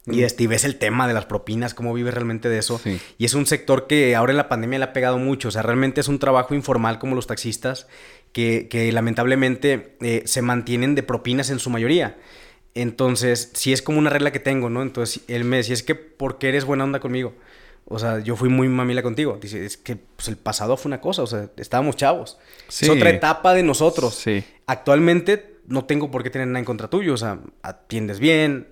[0.07, 2.81] Y, este, ves el tema de las propinas, cómo vive realmente de eso.
[3.19, 5.49] Y es un sector que ahora en la pandemia le ha pegado mucho.
[5.49, 7.87] O sea, realmente es un trabajo informal como los taxistas
[8.33, 12.17] que, lamentablemente eh, se mantienen de propinas en su mayoría.
[12.75, 14.83] Entonces, sí es como una regla que tengo, ¿no?
[14.83, 17.35] Entonces, él me decía, es que, ¿por qué eres buena onda conmigo?
[17.87, 19.39] O sea, yo fui muy mamila contigo.
[19.41, 22.39] Dice, es que pues, el pasado fue una cosa, o sea, estábamos chavos.
[22.69, 24.15] Es otra etapa de nosotros.
[24.15, 24.45] Sí.
[24.67, 28.69] Actualmente no tengo por qué tener nada en contra tuyo, o sea, atiendes bien,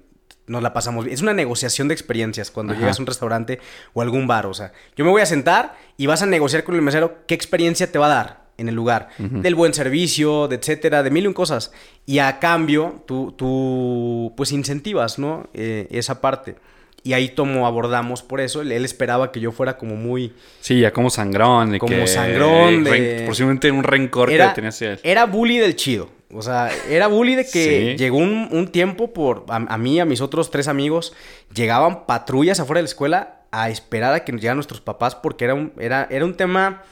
[0.47, 1.15] nos la pasamos bien.
[1.15, 3.61] Es una negociación de experiencias cuando llegas a un restaurante
[3.93, 6.75] o algún bar, o sea, yo me voy a sentar y vas a negociar con
[6.75, 10.57] el mesero qué experiencia te va a dar en el lugar, del buen servicio, de
[10.57, 11.73] etcétera, de mil y un cosas.
[12.05, 15.49] Y a cambio, tú, tú pues incentivas, ¿no?
[15.55, 16.57] Eh, esa parte.
[17.05, 18.61] Y ahí tomo, abordamos por eso.
[18.61, 20.35] Él, esperaba que yo fuera como muy...
[20.61, 21.71] Sí, ya como sangrón.
[21.71, 22.85] De como sangrón.
[22.85, 23.25] De...
[23.27, 25.01] posiblemente un rencor era, que tenía hacia él.
[25.05, 26.11] Era bully del chido.
[26.35, 29.45] O sea, era bully de que llegó un, tiempo por...
[29.49, 31.15] A, a, mí, a mis otros tres amigos,
[31.55, 35.45] llegaban patrullas afuera de la escuela a esperar a que nos llegaran nuestros papás porque
[35.45, 36.83] era un, era, era un tema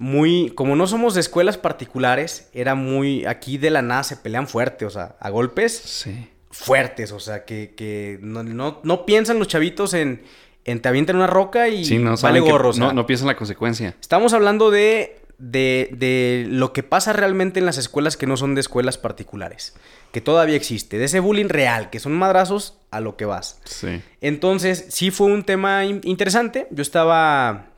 [0.00, 4.48] muy, como no somos de escuelas particulares, era muy, aquí de la nada se pelean
[4.48, 6.26] fuerte, o sea, a golpes sí.
[6.50, 8.42] fuertes, o sea, que, que no,
[8.82, 10.22] no, piensan los chavitos en,
[10.64, 12.72] en te avientan una roca y sí, no, vale gorro.
[12.78, 13.94] no, no piensan la consecuencia.
[14.00, 18.54] Estamos hablando de, de, de lo que pasa realmente en las escuelas que no son
[18.54, 19.74] de escuelas particulares,
[20.12, 23.60] que todavía existe, de ese bullying real, que son madrazos a lo que vas.
[23.66, 24.00] Sí.
[24.22, 26.68] Entonces, sí fue un tema interesante.
[26.70, 27.69] Yo estaba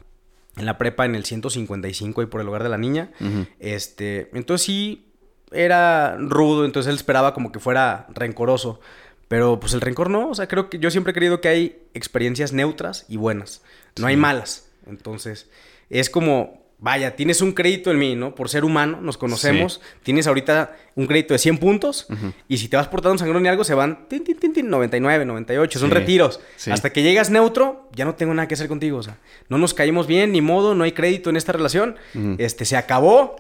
[0.56, 3.10] en la prepa en el 155 y por el hogar de la niña.
[3.58, 5.08] Este, entonces sí
[5.50, 8.80] era rudo, entonces él esperaba como que fuera rencoroso.
[9.28, 11.82] Pero pues el rencor no, o sea, creo que yo siempre he creído que hay
[11.94, 13.62] experiencias neutras y buenas,
[13.98, 14.68] no hay malas.
[14.86, 15.48] Entonces,
[15.88, 18.34] es como vaya, tienes un crédito en mí, ¿no?
[18.34, 22.08] Por ser humano, nos conocemos, tienes ahorita un crédito de 100 puntos
[22.48, 25.24] y si te vas portando un sangrón y algo, se van tin, tin, tin, 99,
[25.24, 26.40] 98, son retiros.
[26.68, 29.16] Hasta que llegas neutro, ya no tengo nada que hacer contigo, o sea,
[29.48, 31.94] no nos caímos bien, ni modo, no hay crédito en esta relación,
[32.38, 33.36] este, se acabó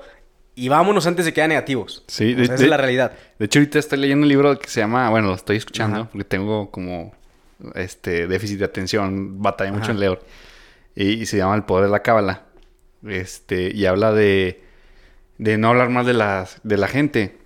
[0.54, 2.04] y vámonos antes de que haya negativos.
[2.06, 3.12] Sí, esa es la realidad.
[3.40, 6.24] De hecho, ahorita estoy leyendo un libro que se llama, bueno, lo estoy escuchando porque
[6.24, 7.12] tengo como
[7.74, 10.20] este déficit de atención, batalla mucho en leer.
[10.94, 12.51] Y, y se llama El Poder de la Cábala.
[13.06, 14.62] Este, y habla de,
[15.38, 17.38] de no hablar más de la, de la gente.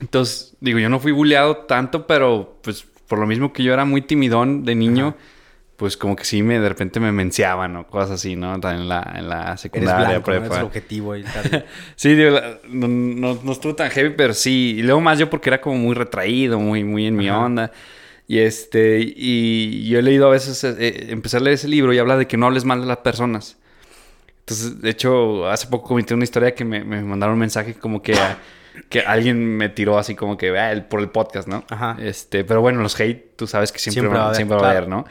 [0.00, 3.84] Entonces, digo, yo no fui bulleado tanto, pero pues por lo mismo que yo era
[3.84, 5.16] muy timidón de niño,
[5.76, 8.54] pues como que sí me de repente me menciaban o cosas así, ¿no?
[8.54, 11.66] En la, en la secundaria, Eres blanco, el objetivo y tal.
[11.96, 14.76] sí, digo, no, no, estuvo tan heavy, pero sí.
[14.78, 17.72] Y luego más yo porque era como muy retraído, muy, muy en mi onda.
[18.28, 21.92] Y este, y yo he leído a veces, eh, eh, empecé a leer ese libro
[21.92, 23.56] y habla de que no hables mal de las personas.
[24.50, 28.14] Entonces, de hecho, hace poco comenté una historia que me, mandaron un mensaje como que
[28.88, 31.64] que alguien me tiró así como que ah, el- por el podcast, ¿no?
[31.68, 31.96] Ajá.
[32.00, 34.66] Este, pero bueno, los hate, tú sabes que siempre, Siempre va, a haber, siempre va
[34.66, 35.04] a haber, ¿no?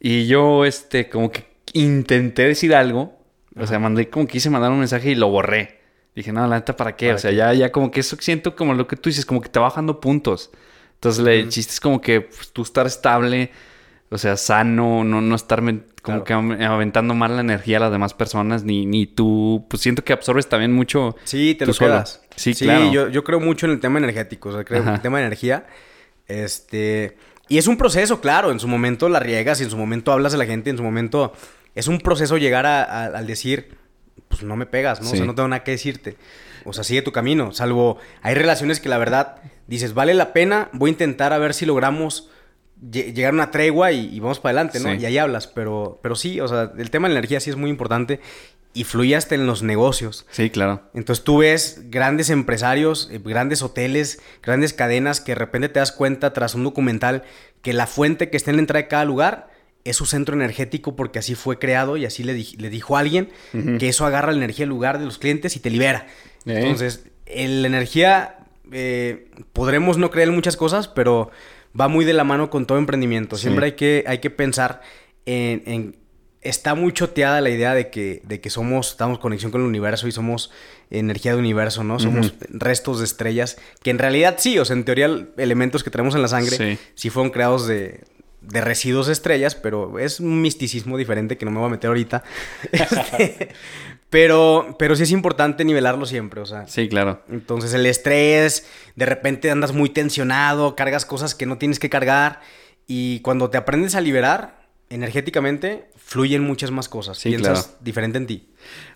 [0.00, 3.18] Y yo, este, como que intenté decir algo,
[3.56, 5.80] o sea, mandé como quise mandar un mensaje y lo borré.
[6.14, 7.06] Dije, no, la neta, ¿para qué?
[7.06, 7.36] ¿Para o sea, qué?
[7.36, 9.64] ya, ya como que eso siento como lo que tú dices, como que te va
[9.66, 10.50] bajando puntos.
[10.94, 13.50] Entonces, le- el chiste es como que pues, tú estar estable,
[14.14, 17.90] o sea, sano, no, no estar men- como que aventando mal la energía a las
[17.90, 21.16] demás personas, ni, ni tú, pues siento que absorbes también mucho.
[21.24, 21.90] Sí, te tú lo solo.
[21.90, 22.20] quedas.
[22.36, 22.92] Sí, claro.
[22.92, 24.96] yo, yo creo mucho en el tema energético, o sea, creo en Ajá.
[24.96, 25.66] el tema de energía.
[26.28, 27.16] Este.
[27.48, 28.50] Y es un proceso, claro.
[28.50, 30.82] En su momento la riegas y en su momento hablas a la gente, en su
[30.82, 31.32] momento.
[31.74, 33.76] Es un proceso llegar a- a- al decir,
[34.28, 35.10] pues no me pegas, ¿no?
[35.10, 36.16] O sea, no tengo nada que decirte.
[36.64, 37.52] O sea, sigue tu camino.
[37.52, 41.52] Salvo, hay relaciones que la verdad dices, vale la pena, voy a intentar a ver
[41.52, 42.30] si logramos
[42.90, 44.90] llegar a una tregua y, y vamos para adelante, ¿no?
[44.94, 45.02] Sí.
[45.02, 45.46] Y ahí hablas.
[45.46, 48.20] Pero, pero sí, o sea, el tema de la energía sí es muy importante
[48.76, 50.26] y fluye hasta en los negocios.
[50.30, 50.82] Sí, claro.
[50.94, 55.92] Entonces tú ves grandes empresarios, eh, grandes hoteles, grandes cadenas que de repente te das
[55.92, 57.22] cuenta tras un documental
[57.62, 59.48] que la fuente que está en la entrada de cada lugar
[59.84, 63.28] es su centro energético porque así fue creado y así le, di- le dijo alguien
[63.52, 63.78] Ujú.
[63.78, 66.06] que eso agarra la energía del lugar de los clientes y te libera.
[66.46, 66.54] Eh.
[66.58, 68.38] Entonces, la energía,
[68.72, 71.30] eh, podremos no creer en muchas cosas, pero
[71.78, 73.36] va muy de la mano con todo emprendimiento.
[73.36, 73.72] Siempre Sí.
[73.72, 74.80] hay, que, hay que pensar
[75.26, 76.04] en, en-
[76.40, 79.66] Está muy choteada la idea de que, de que somos, estamos en conexión con el
[79.66, 80.50] universo y somos
[80.90, 81.98] energía de universo, ¿no?
[81.98, 85.08] Somos restos de estrellas, que en realidad sí, o sea, en teoría
[85.38, 86.78] elementos que tenemos en la sangre Sí.
[86.94, 88.02] sí, fueron creados de,
[88.42, 91.88] de residuos de estrellas, pero es un misticismo diferente que no me voy a meter
[91.88, 92.22] ahorita.
[92.72, 93.48] Este,
[94.14, 96.68] pero, pero sí es importante nivelarlo siempre, o sea.
[96.68, 97.22] Sí, claro.
[97.28, 102.40] Entonces el estrés, de repente andas muy tensionado, cargas cosas que no tienes que cargar
[102.86, 107.18] y cuando te aprendes a liberar energéticamente, fluyen muchas más cosas.
[107.18, 107.78] Sí, Piensas claro.
[107.80, 108.48] diferente en ti.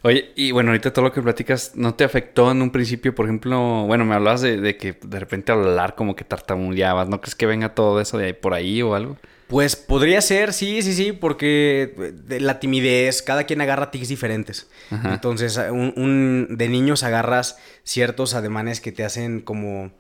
[0.02, 3.12] Oye, y bueno, ahorita todo lo que platicas, ¿no te afectó en un principio?
[3.12, 7.08] Por ejemplo, bueno, me hablabas de, de que de repente al hablar como que tartamudeabas,
[7.08, 9.16] ¿no crees que venga todo eso de ahí por ahí o algo?
[9.48, 14.68] Pues podría ser, sí, sí, sí, porque de la timidez, cada quien agarra tics diferentes.
[14.90, 15.14] Ajá.
[15.14, 19.90] Entonces, un, un- de niños agarras ciertos ademanes que te hacen como,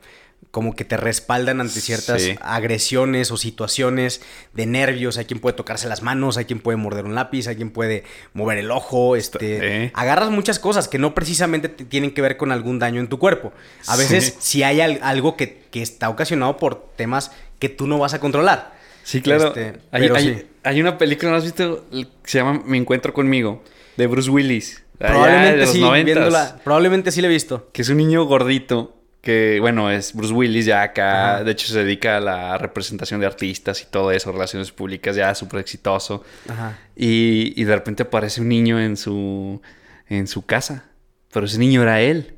[0.50, 2.34] como que te respaldan ante ciertas Sí.
[2.42, 4.20] agresiones o situaciones
[4.52, 5.16] de nervios.
[5.16, 8.04] Hay quien puede tocarse las manos, hay quien puede morder un lápiz, hay quien puede
[8.34, 9.16] mover el ojo.
[9.16, 9.90] Este, Eh.
[9.94, 13.18] Agarras muchas cosas que no precisamente te tienen que ver con algún daño en tu
[13.18, 13.52] cuerpo.
[13.86, 14.34] A veces Sí.
[14.40, 18.20] sí, hay al- algo que, que está ocasionado por temas que tú no vas a
[18.20, 18.76] controlar.
[19.08, 19.48] Sí, claro.
[19.48, 20.46] Este, hay, pero hay- sí.
[20.64, 21.86] hay una película, ¿no has visto?
[21.90, 23.64] Que se llama Me Encuentro Conmigo,
[23.96, 24.84] de Bruce Willis.
[25.00, 26.60] allá Probablemente de los sí, 90s, viéndola.
[26.62, 27.70] Probablemente sí la he visto.
[27.72, 31.44] Que es un niño gordito, que bueno, es Bruce Willis ya acá, Ajá.
[31.44, 35.34] de hecho se dedica a la representación de artistas y todo eso, relaciones públicas, ya
[35.34, 36.22] súper exitoso.
[36.48, 36.78] Ajá.
[36.94, 39.62] Y, y de repente aparece un niño en su,
[40.08, 40.84] en su casa,
[41.32, 42.34] pero ese niño era él.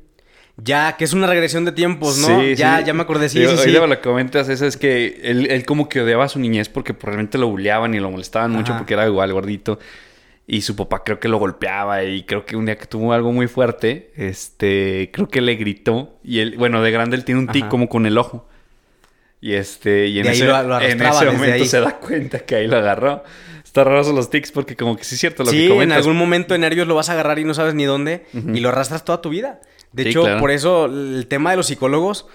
[0.57, 2.27] Ya, que es una regresión de tiempos, ¿no?
[2.41, 2.83] Sí, ya, sí.
[2.85, 3.71] ya me acordé, sí, sí, sí.
[3.71, 7.37] lo comentas, eso es que él, él como que odiaba a su niñez porque probablemente
[7.37, 9.79] lo bulleaban y lo molestaban mucho porque era igual gordito.
[10.47, 13.31] Y su papá creo que lo golpeaba y creo que un día que tuvo algo
[13.31, 17.47] muy fuerte, este, creo que le gritó y él, bueno, de grande él tiene un
[17.47, 17.69] tic Ajá.
[17.69, 18.47] como con el ojo.
[19.39, 21.65] Y este, y en ese, lo- lo en ese momento ahí.
[21.65, 23.23] se da cuenta que ahí lo agarró.
[23.63, 25.69] Está raro son los tics porque como que sí es cierto lo sí, que en
[25.71, 25.97] comentas.
[25.99, 28.69] algún momento de nervios lo vas a agarrar y no sabes ni dónde y lo
[28.69, 29.61] arrastras toda tu vida.
[29.93, 30.39] De Sí, hecho, claro.
[30.39, 32.25] por eso el tema de los psicólogos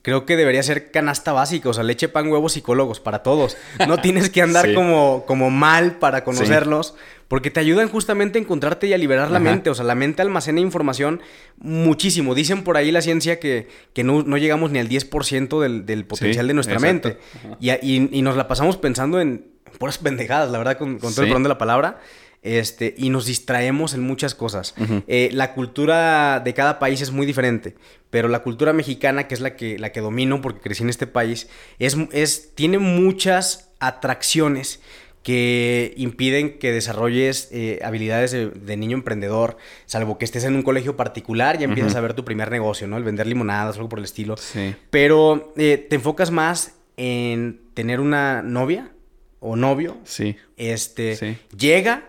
[0.00, 3.58] creo que debería ser canasta básica, o sea, leche, pan, huevos, psicólogos para todos.
[3.86, 4.74] No tienes que andar Sí.
[4.74, 6.94] como, como mal para conocerlos,
[7.28, 9.68] porque te ayudan justamente a encontrarte y a liberar la mente.
[9.68, 11.20] O sea, la mente almacena información
[11.58, 12.34] muchísimo.
[12.34, 16.04] Dicen por ahí la ciencia que, que no, no llegamos ni al 10% del, del
[16.04, 17.08] potencial de nuestra exacto.
[17.08, 17.18] mente.
[17.60, 19.46] Y, y- y nos la pasamos pensando en
[19.78, 22.00] puras pendejadas, la verdad, con, con todo el perdón de la palabra.
[22.42, 24.74] Este, y nos distraemos en muchas cosas.
[25.06, 27.76] Eh, la cultura de cada país es muy diferente,
[28.10, 31.06] pero la cultura mexicana, que es la que, la que domino porque crecí en este
[31.06, 34.80] país, es, es, tiene muchas atracciones
[35.22, 40.62] que impiden que desarrolles eh, habilidades de, de niño emprendedor, salvo que estés en un
[40.64, 42.96] colegio particular, ya empiezas a ver tu primer negocio, ¿no?
[42.96, 44.36] El vender limonadas algo por el estilo.
[44.36, 44.74] Sí.
[44.90, 48.90] Pero eh, te enfocas más en tener una novia
[49.38, 49.96] o novio.
[50.02, 50.34] Sí.
[50.56, 51.38] Este Sí.
[51.56, 52.08] llega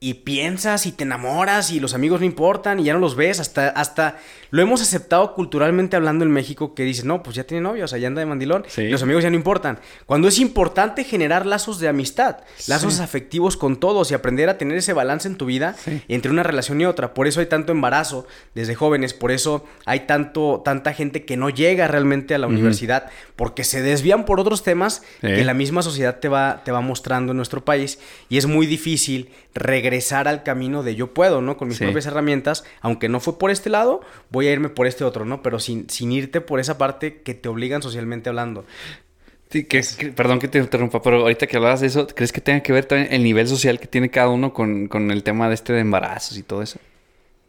[0.00, 3.40] y piensas y te enamoras y los amigos no importan y ya no los ves.
[3.40, 4.18] Hasta, hasta
[4.50, 7.88] lo hemos aceptado culturalmente hablando en México que dices, no, pues ya tiene novio, o
[7.88, 8.64] sea, ya anda de mandilón.
[8.68, 8.82] Sí.
[8.82, 9.78] Y los amigos ya no importan.
[10.06, 13.02] Cuando es importante generar lazos de amistad, lazos Sí.
[13.02, 16.02] afectivos con todos y aprender a tener ese balance en tu vida Sí.
[16.08, 17.14] entre una relación y otra.
[17.14, 21.50] Por eso hay tanto embarazo desde jóvenes, por eso hay tanto, tanta gente que no
[21.50, 26.18] llega realmente a la universidad, porque se desvían por otros temas que la misma sociedad
[26.20, 30.82] te va, te va mostrando en nuestro país y es muy difícil regresar al camino
[30.82, 31.56] de yo puedo, ¿no?
[31.56, 35.04] Con mis propias herramientas, aunque no fue por este lado, voy a irme por este
[35.04, 35.42] otro, ¿no?
[35.42, 38.64] Pero sin, sin irte por esa parte que te obligan socialmente hablando.
[39.50, 39.82] Sí, que,
[40.14, 42.84] perdón que te interrumpa, pero ahorita que hablabas de eso, ¿crees que tenga que ver
[42.84, 45.80] también el nivel social que tiene cada uno con, con el tema de este de
[45.80, 46.78] embarazos y todo eso?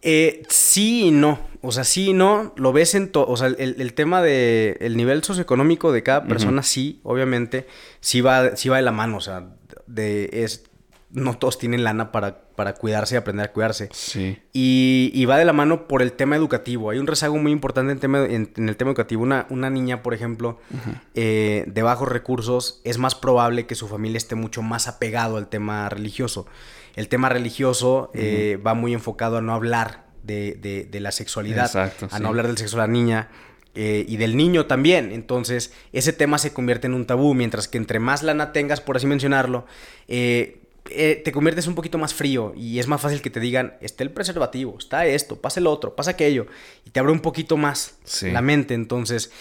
[0.02, 1.40] Eh, sí y no.
[1.62, 2.54] O sea, sí y no.
[2.56, 3.28] Lo ves en todo.
[3.28, 7.68] O sea, el, tema de el nivel socioeconómico de cada persona, sí, obviamente,
[8.00, 9.18] sí va, sí va de la mano.
[9.18, 9.50] O sea,
[9.88, 10.64] de, es,
[11.12, 13.88] no todos tienen lana para, para cuidarse y aprender a cuidarse.
[13.94, 14.38] Sí.
[14.52, 16.90] Y, va de la mano por el tema educativo.
[16.90, 19.24] Hay un rezago muy importante en, tema, en, el tema educativo.
[19.24, 20.60] Una, una niña, por ejemplo,
[21.16, 25.48] eh, de bajos recursos, es más probable que su familia esté mucho más apegado al
[25.48, 26.48] tema religioso.
[26.98, 32.28] El tema religioso eh, va muy enfocado a no hablar de, la sexualidad, a no
[32.28, 33.30] hablar del sexo de la niña.
[33.76, 35.14] Eh, y del niño también.
[35.14, 38.98] Entonces, ese tema se convierte en un tabú, mientras que entre más lana tengas, por
[38.98, 39.66] así mencionarlo,
[40.10, 40.59] eh,
[40.92, 44.04] eh, te conviertes un poquito más frío y es más fácil que te digan, está
[44.04, 46.48] el preservativo, está esto, pasa el otro, pasa aquello,
[46.86, 49.32] y te abre un poquito más la mente, entonces,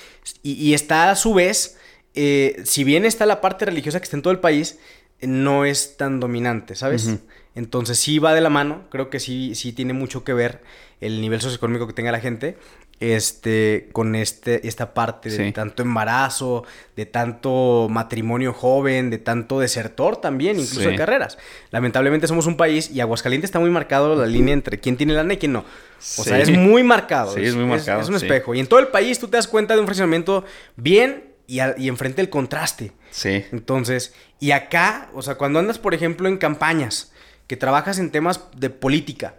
[0.42, 1.78] y, está a su vez,
[2.14, 4.78] eh, si bien está la parte religiosa que está en todo el país,
[5.20, 7.18] no es tan dominante, ¿sabes?
[7.54, 10.62] Entonces sí va de la mano, creo que sí, sí tiene mucho que ver
[11.00, 12.56] el nivel socioeconómico que tenga la gente,
[13.00, 16.64] este, con este, esta parte de tanto embarazo,
[16.96, 21.38] de tanto matrimonio joven, de tanto desertor también, incluso de carreras.
[21.70, 25.34] Lamentablemente somos un país y Aguascalientes está muy marcado la línea entre quién tiene lana
[25.34, 25.60] y quién no.
[25.60, 27.34] O sea, es muy marcado.
[27.34, 28.00] Sí, es, muy marcado.
[28.00, 28.54] Es, un espejo.
[28.54, 30.44] Y en todo el país tú te das cuenta de un funcionamiento
[30.76, 32.92] bien y, y enfrente el contraste.
[33.10, 33.44] Sí.
[33.52, 37.12] Entonces, y acá, o sea, cuando andas, por ejemplo, en campañas,
[37.48, 39.34] que trabajas en temas de política,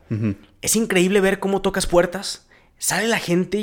[0.62, 2.48] es increíble ver cómo tocas puertas
[2.80, 3.60] sale la gente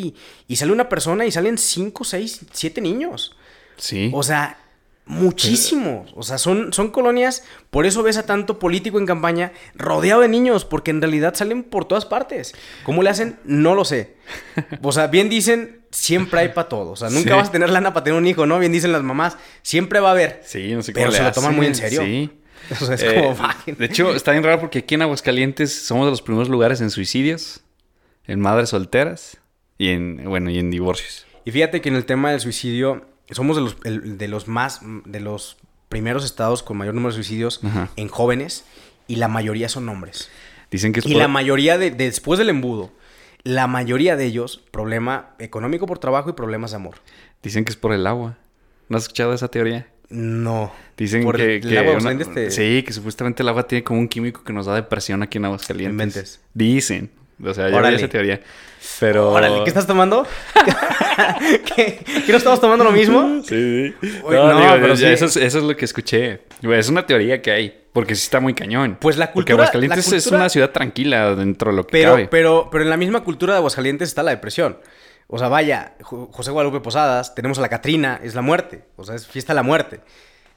[0.47, 3.35] y, sale una persona y salen cinco, seis, siete niños.
[3.77, 4.11] Sí.
[4.15, 4.59] O sea,
[5.07, 6.13] muchísimos.
[6.15, 10.29] O sea, son, son colonias, por eso ves a tanto político en campaña rodeado de
[10.29, 12.55] niños, porque en realidad salen por todas partes.
[12.85, 13.39] ¿Cómo le hacen?
[13.45, 14.17] No lo sé.
[14.83, 16.93] O sea, bien dicen, siempre hay para todo.
[16.93, 18.59] O sea, nunca vas a tener lana para tener un hijo, ¿no?
[18.59, 20.43] Bien dicen las mamás, siempre va a haber.
[20.45, 22.03] Sí, no sé cómo Pero se lo toman muy en serio.
[22.03, 22.31] Sí.
[22.69, 23.31] O sea, es como...
[23.67, 26.81] Eh, de hecho, está bien raro porque aquí en Aguascalientes somos de los primeros lugares
[26.81, 27.61] en suicidios
[28.27, 29.39] en madres solteras
[29.79, 31.27] y en, bueno, y en divorcios.
[31.45, 35.21] Y fíjate que en el tema del suicidio, somos de los, de los más, de
[35.21, 35.59] los
[35.89, 37.61] primeros estados con mayor número de suicidios
[37.97, 38.65] en jóvenes
[39.07, 40.29] y la mayoría son hombres.
[40.71, 42.91] Dicen que es Y la mayoría de, después del embudo,
[43.45, 46.97] la mayoría de ellos, problema económico por trabajo y problemas de amor.
[47.43, 48.37] Dicen que es por el agua.
[48.89, 49.87] ¿No has escuchado esa teoría?
[50.09, 50.73] No.
[50.97, 52.51] Dicen por que, el, agua este...
[52.51, 55.45] Sí, que supuestamente el agua tiene como un químico que nos da depresión aquí en
[55.45, 55.93] Aguascalientes.
[55.93, 56.41] Inventes.
[56.55, 57.11] Dicen.
[57.44, 58.40] O sea, yo esa teoría.
[59.01, 59.33] Pero.
[59.33, 60.27] Órale, ¿qué estás tomando?
[61.77, 63.42] ¿Qué, ¿Qué, no estamos tomando lo mismo?
[63.42, 64.20] Sí, sí.
[64.22, 66.40] no, pero Eso, es, eso, es, lo que escuché.
[66.62, 67.83] Es una teoría que hay.
[67.92, 68.99] Porque sí está muy cañón.
[69.01, 69.35] Pues la cultura.
[69.35, 72.29] Porque Aguascalientes es una ciudad tranquila dentro de lo que pero, cabe.
[72.29, 74.79] Pero, pero en la misma cultura de Aguascalientes está la depresión.
[75.29, 78.85] O sea, vaya, José Guadalupe Posadas, tenemos a la Catrina, es la muerte.
[78.96, 80.01] O sea, es fiesta de la muerte.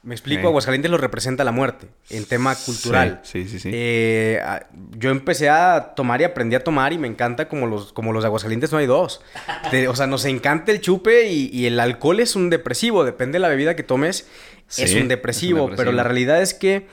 [0.02, 3.20] Me explico, Aguascalientes lo representa la muerte en tema cultural.
[3.22, 3.70] Sí, sí, sí.
[3.72, 4.40] Eh,
[4.96, 8.22] yo empecé a tomar y aprendí a tomar y me encanta como los, como los
[8.22, 9.20] de Aguascalientes no hay dos.
[9.88, 13.48] o sea, nos encanta el chupe y, el alcohol es un depresivo, depende de la
[13.48, 14.26] bebida que tomes,
[14.76, 16.86] es, un depresivo, pero la realidad es que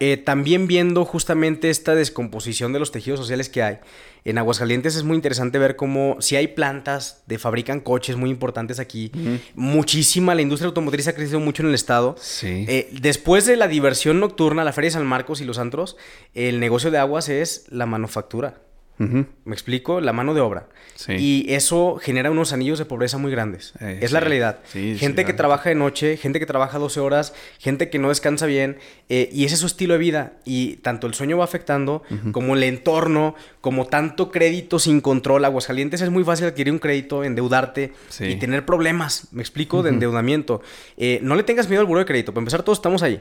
[0.00, 3.78] eh, también viendo justamente esta descomposición de los tejidos sociales que hay,
[4.24, 8.78] en Aguascalientes es muy interesante ver cómo si hay plantas de fabrican coches muy importantes
[8.78, 9.10] aquí,
[9.54, 12.16] muchísima, la industria automotriz ha crecido mucho en el estado.
[12.20, 12.66] Sí.
[12.68, 15.96] Eh, después de la diversión nocturna, la Feria de San Marcos y los antros,
[16.34, 18.67] el negocio de aguas es la manufactura.
[18.98, 20.00] ¿Me explico?
[20.00, 20.68] La mano de obra.
[21.08, 23.74] Y eso genera unos anillos de pobreza muy grandes.
[23.80, 24.58] Eh, es la realidad.
[24.72, 28.78] gente que trabaja de noche, gente que trabaja 12 horas, gente que no descansa bien.
[29.08, 30.32] Eh, y ese es su estilo de vida.
[30.44, 35.44] Y tanto el sueño va afectando, como el entorno, como tanto crédito sin control.
[35.44, 39.28] Aguascalientes es muy fácil adquirir un crédito, endeudarte y tener problemas.
[39.32, 39.82] ¿Me explico?
[39.82, 40.62] De endeudamiento.
[40.96, 42.32] Eh, no le tengas miedo al buro de crédito.
[42.32, 43.20] Para empezar, todos estamos ahí.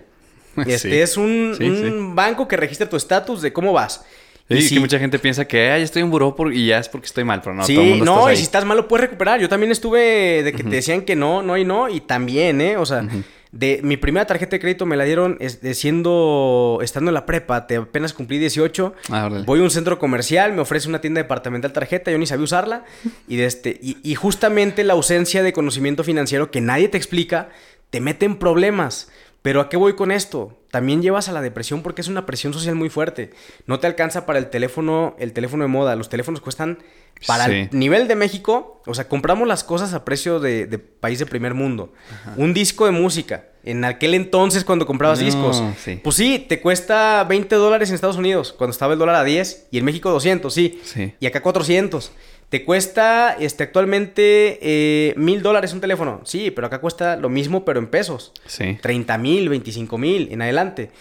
[0.65, 4.03] Este es un, un banco que registra tu estatus de cómo vas.
[4.49, 7.23] Sí, que mucha gente piensa que Ay, estoy en buró y ya es porque estoy
[7.23, 9.39] mal, pero no, sí, todo el mundo no, y si estás mal lo puedes recuperar.
[9.41, 12.77] Yo también estuve de que te decían que no, no y no, y también, ¿eh?
[12.77, 13.05] O sea,
[13.51, 15.37] de mi primera tarjeta de crédito me la dieron
[15.73, 18.93] siendo, estando en la prepa, te apenas cumplí 18.
[19.09, 22.43] Ah, voy a un centro comercial, me ofrece una tienda departamental tarjeta, yo ni sabía
[22.43, 22.85] usarla,
[23.27, 27.49] y, de este, y, y justamente la ausencia de conocimiento financiero que nadie te explica,
[27.89, 29.09] te mete en problemas.
[29.41, 30.56] Pero ¿a qué voy con esto?
[30.71, 33.31] También llevas a la depresión porque es una presión social muy fuerte.
[33.65, 35.95] No te alcanza para el teléfono, el teléfono de moda.
[35.95, 36.79] Los teléfonos cuestan
[37.25, 38.81] para el nivel de México.
[38.85, 41.93] O sea, compramos las cosas a precio de, país de primer mundo.
[42.35, 43.45] Un disco de música.
[43.63, 45.61] En aquel entonces, cuando comprabas discos,
[46.03, 49.67] pues sí, te cuesta 20 dólares en Estados Unidos, cuando estaba el dólar a 10,
[49.71, 50.79] y en México 200, sí.
[50.85, 51.13] sí.
[51.19, 52.13] Y acá 400.
[52.49, 56.21] Te cuesta este, actualmente eh, mil dólares un teléfono.
[56.23, 58.31] Sí, pero acá cuesta lo mismo, pero en pesos.
[58.45, 58.77] Sí.
[58.81, 60.91] 30 mil, 25 mil en adelante.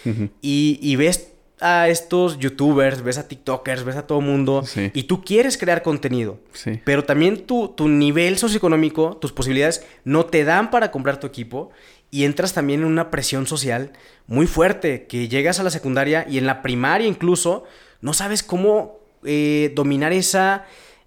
[0.43, 4.65] y, ves a estos youtubers, ves a TikTokers, ves a todo mundo.
[4.93, 6.41] Y tú quieres crear contenido.
[6.53, 6.81] Sí.
[6.85, 11.71] Pero también tu, tu nivel socioeconómico, tus posibilidades no te dan para comprar tu equipo.
[12.11, 13.93] Y entras también en una presión social
[14.27, 15.07] muy fuerte.
[15.07, 17.63] Que llegas a la secundaria y en la primaria incluso
[18.01, 20.67] no sabes cómo eh, dominar esa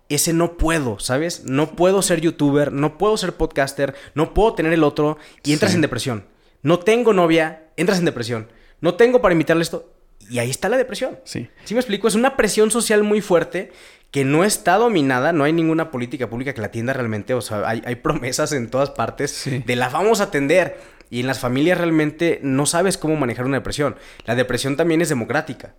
[0.10, 1.46] ese no puedo, ¿sabes?
[1.46, 5.76] No puedo ser youtuber, no puedo ser podcaster, no puedo tener el otro y entras
[5.76, 6.26] en depresión.
[6.62, 8.50] No tengo novia, entras en depresión.
[8.82, 9.94] No tengo para invitarle esto
[10.30, 11.20] y ahí está la depresión.
[11.24, 11.48] Sí.
[11.64, 12.08] ¿Sí me explico?
[12.08, 13.72] Es una presión social muy fuerte
[14.12, 17.68] que no está dominada, no hay ninguna política pública que la atienda realmente, o sea,
[17.68, 20.80] hay, promesas en todas partes de la vamos a atender
[21.12, 23.96] y en las familias realmente no sabes cómo manejar una depresión.
[24.26, 25.76] La depresión también es democrática.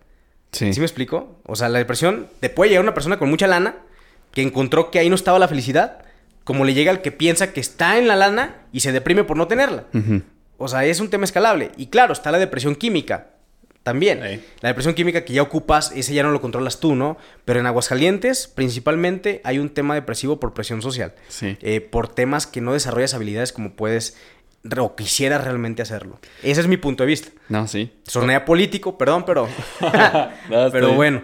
[0.53, 0.73] Sí.
[0.73, 1.41] ¿Sí me explico?
[1.45, 3.75] O sea, la depresión te puede llegar una persona con mucha lana
[4.31, 6.03] que encontró que ahí no estaba la felicidad,
[6.43, 9.37] como le llega al que piensa que está en la lana y se deprime por
[9.37, 9.85] no tenerla.
[10.57, 11.71] O sea, es un tema escalable.
[11.77, 13.27] Y claro, está la depresión química
[13.83, 14.19] también.
[14.61, 17.17] La depresión química que ya ocupas, ese ya no lo controlas tú, ¿no?
[17.45, 21.13] Pero en Aguascalientes, principalmente, hay un tema depresivo por presión social.
[21.29, 21.57] Sí.
[21.61, 24.17] Eh, por temas que no desarrollas habilidades como puedes
[24.77, 26.19] o quisiera realmente hacerlo.
[26.43, 27.29] Ese es mi punto de vista.
[27.49, 27.91] No, sí.
[28.03, 29.49] Sonea político, perdón, pero.
[30.71, 31.23] pero bueno.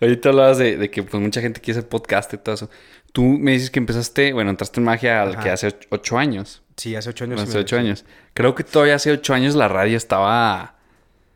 [0.00, 2.70] Ahorita hablabas de, que pues, mucha gente quiere hacer podcast y todo eso.
[3.12, 6.62] Tú me dices que empezaste, bueno, entraste en magia al que hace ocho años.
[6.76, 7.40] Sí, hace ocho años.
[7.40, 8.04] Hace ocho años.
[8.32, 10.76] Creo que todavía hace ocho años la radio estaba.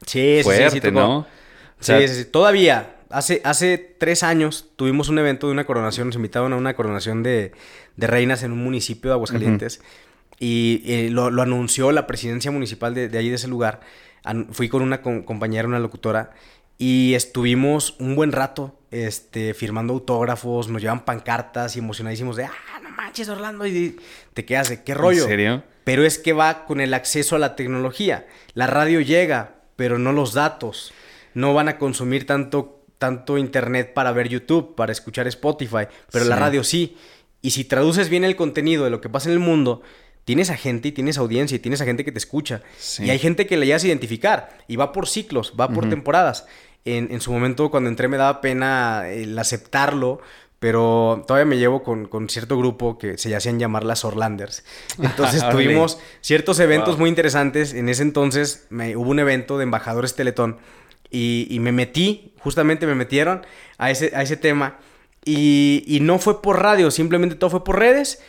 [0.07, 1.27] Sí, fuerte, sí, sí, ¿no?
[1.81, 2.25] sí, sí, sí.
[2.25, 2.91] Todavía.
[3.11, 6.09] Hace, hace tres años tuvimos un evento de una coronación.
[6.09, 7.53] Nos invitaron a una coronación de,
[7.97, 9.83] reinas en un municipio de Aguascalientes.
[10.41, 13.81] Y eh, lo, anunció la presidencia municipal de, de ahí, de ese lugar.
[14.53, 16.33] fui con una compañera, una locutora,
[16.79, 22.81] y estuvimos un buen rato este, firmando autógrafos, nos llevan pancartas y emocionadísimos de, ah,
[22.83, 23.97] no manches, Orlando, y
[24.33, 25.23] te quedas de, ¿qué rollo?
[25.23, 25.65] ¿En serio?
[25.85, 28.27] Pero es que va con el acceso a la tecnología.
[28.55, 30.93] La radio llega, pero no los datos.
[31.35, 36.37] No van a consumir tanto, tanto internet para ver YouTube, para escuchar Spotify, pero la
[36.37, 36.97] radio sí.
[37.43, 39.83] Y si traduces bien el contenido de lo que pasa en el mundo,
[40.25, 42.63] tienes a gente y tienes audiencia y tienes a gente que te escucha.
[42.99, 46.47] Y hay gente que le llegas a identificar y va por ciclos, va por temporadas.
[46.85, 50.21] En, su momento cuando entré me daba pena el aceptarlo,
[50.59, 54.65] pero todavía me llevo con, cierto grupo que se hacían llamar las Orlanders.
[55.03, 57.75] Entonces tuvimos ciertos eventos muy interesantes.
[57.75, 60.59] En ese entonces me, hubo un evento de embajadores Teletón
[61.11, 63.47] y, me metí, justamente me metieron
[63.79, 64.79] a ese, a ese tema.
[65.25, 68.21] Y, y no fue por radio, simplemente todo fue por redes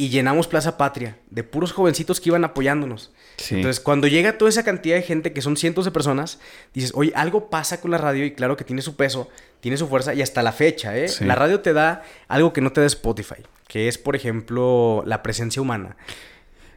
[0.00, 3.12] y llenamos Plaza Patria de puros jovencitos que iban apoyándonos.
[3.50, 6.38] Entonces, cuando llega toda esa cantidad de gente, que son cientos de personas,
[6.72, 9.28] dices, oye, algo pasa con la radio y claro que tiene su peso,
[9.60, 11.06] tiene su fuerza y hasta la fecha, ¿eh?
[11.20, 15.22] La radio te da algo que no te da Spotify, que es, por ejemplo, la
[15.22, 15.98] presencia humana.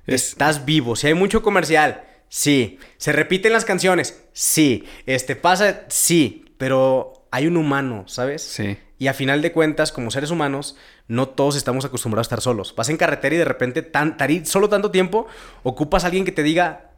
[0.06, 0.98] Estás vivo.
[0.98, 2.78] Si hay mucho comercial, sí.
[2.98, 4.84] Se repiten las canciones, sí.
[5.06, 6.44] Este pasa, sí.
[6.58, 8.42] Pero hay un humano, ¿sabes?
[8.42, 8.78] Sí.
[9.00, 10.76] Y a final de cuentas, como seres humanos,
[11.08, 12.74] no todos estamos acostumbrados a estar solos.
[12.76, 15.28] Vas en carretera y de repente, tan, solo tanto tiempo,
[15.64, 16.92] ocupas a alguien que te diga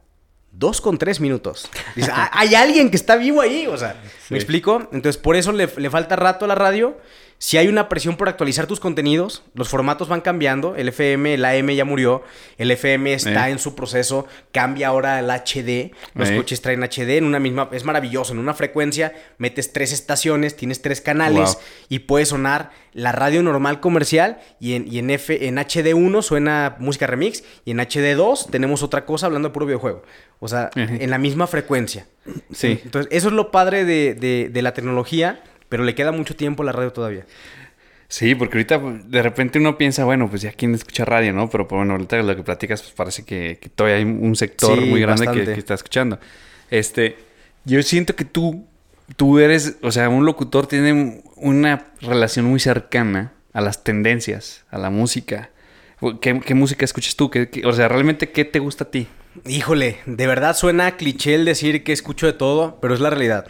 [0.52, 1.68] dos con tres minutos.
[1.94, 3.66] Dices, ah, hay alguien que está vivo ahí.
[3.66, 4.00] O sea,
[4.30, 4.88] ¿me explico?
[4.92, 6.96] Entonces, por eso le, le falta rato a la radio
[7.38, 10.74] si hay una presión por actualizar tus contenidos, los formatos van cambiando.
[10.74, 12.22] El FM, el AM ya murió.
[12.56, 14.26] El FM está en su proceso.
[14.52, 15.92] Cambia ahora al HD.
[16.14, 17.68] Los coches traen HD en una misma.
[17.72, 18.32] Es maravilloso.
[18.32, 21.58] En una frecuencia metes tres estaciones, tienes tres canales
[21.90, 24.38] y puede sonar la radio normal comercial.
[24.58, 27.44] Y en, y en, F, en HD1 suena música remix.
[27.66, 30.02] Y en HD2 tenemos otra cosa hablando de puro videojuego.
[30.40, 32.06] O sea, en la misma frecuencia.
[32.50, 32.80] Sí.
[32.82, 34.14] Entonces, eso es lo padre de,
[34.50, 37.24] de la tecnología pero le queda mucho tiempo a la radio todavía.
[38.08, 41.50] Sí, porque ahorita de repente uno piensa, bueno, pues ya quién escucha radio, ¿no?
[41.50, 45.00] Pero pues, bueno, ahorita lo que platicas, pues parece que, todavía hay un sector muy
[45.00, 46.18] grande que, está escuchando.
[46.70, 47.16] Este,
[47.64, 48.64] yo siento que tú,
[49.16, 54.78] tú eres, o sea, un locutor tiene una relación muy cercana a las tendencias, a
[54.78, 55.50] la música.
[56.20, 57.30] ¿Qué, música escuchas tú?
[57.64, 59.08] o sea, realmente, ¿qué te gusta a ti?
[59.46, 63.46] Híjole, de verdad suena cliché el decir que escucho de todo, pero es la realidad.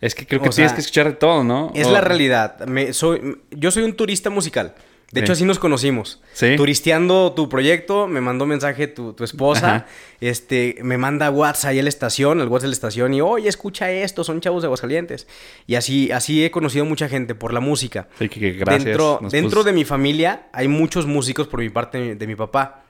[0.00, 1.72] Es que creo que tienes que escuchar de todo, ¿no?
[1.74, 2.56] Es la realidad.
[2.92, 4.74] soy, yo soy un turista musical.
[5.10, 6.20] De hecho, así nos conocimos.
[6.34, 6.54] Sí.
[6.56, 9.76] Turisteando tu proyecto, me mandó mensaje tu, tu esposa.
[9.76, 9.86] Ajá.
[10.20, 13.48] Este, me manda WhatsApp ahí a la estación, el WhatsApp de la estación, y oye,
[13.48, 15.26] escucha esto, son chavos de Aguascalientes.
[15.66, 18.08] Y así, así he conocido mucha gente por la música.
[18.18, 18.84] Sí, que, que gracias.
[18.84, 22.84] Dentro, dentro de mi familia hay muchos músicos por mi parte de mi papá.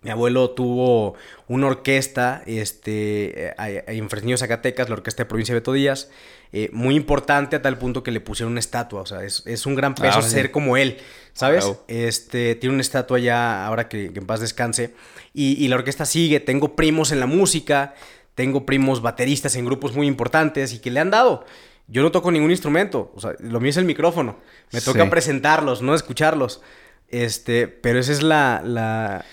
[0.00, 1.14] Mi abuelo tuvo
[1.48, 6.08] una orquesta este, eh, en Fresnillo, Zacatecas, la orquesta de provincia de Beto Díaz,
[6.52, 9.00] eh, muy importante a tal punto que le pusieron una estatua.
[9.02, 10.30] O sea, es, es un gran peso Ah, sí.
[10.30, 10.98] ser como él,
[11.32, 11.68] ¿sabes?
[11.88, 14.94] Este, tiene una estatua ya, ahora que, que en paz descanse.
[15.34, 16.38] Y, y la orquesta sigue.
[16.38, 17.94] Tengo primos en la música,
[18.36, 21.44] tengo primos bateristas en grupos muy importantes y que le han dado.
[21.88, 24.38] Yo no toco ningún instrumento, o sea, lo mío es el micrófono.
[24.72, 25.10] Me toca Sí.
[25.10, 26.60] presentarlos, no escucharlos.
[27.08, 29.24] Este, pero esa es la, la...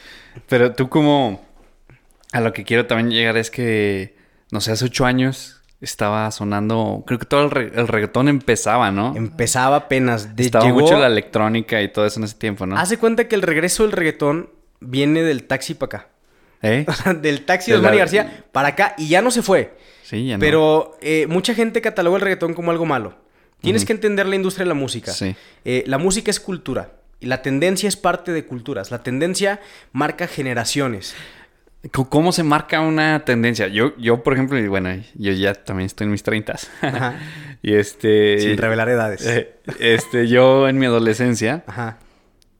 [0.47, 1.43] Pero tú como...
[2.31, 4.15] A lo que quiero también llegar es que,
[4.51, 7.03] no sé, hace ocho años estaba sonando...
[7.07, 9.15] Creo que todo el, re- el reggaetón empezaba, ¿no?
[9.15, 10.35] Empezaba apenas.
[10.35, 12.77] De, estaba llegó- mucho la electrónica y todo eso en ese tiempo, ¿no?
[12.77, 14.49] Hace cuenta que el regreso del reggaetón
[14.81, 16.07] viene del taxi para acá.
[16.61, 16.85] ¿Eh?
[17.21, 19.77] Del taxi De de Osmani la- García para acá y ya no se fue.
[20.03, 20.39] Sí, ya no.
[20.39, 23.15] Pero eh, mucha gente cataloga el reggaetón como algo malo.
[23.61, 25.11] Tienes que entender la industria de la música.
[25.11, 25.35] Sí.
[25.63, 26.91] Eh, la música es cultura.
[27.25, 28.91] Y la tendencia es parte de culturas.
[28.91, 29.59] La tendencia
[29.91, 31.15] marca generaciones.
[31.91, 33.67] ¿Cómo se marca una tendencia?
[33.67, 36.55] Yo, yo por ejemplo, bueno, yo ya también estoy en mis 30.
[36.83, 37.15] Ajá.
[37.63, 38.39] y este...
[38.39, 39.25] Sin revelar edades.
[39.25, 41.97] eh, este, yo en mi adolescencia, Ajá.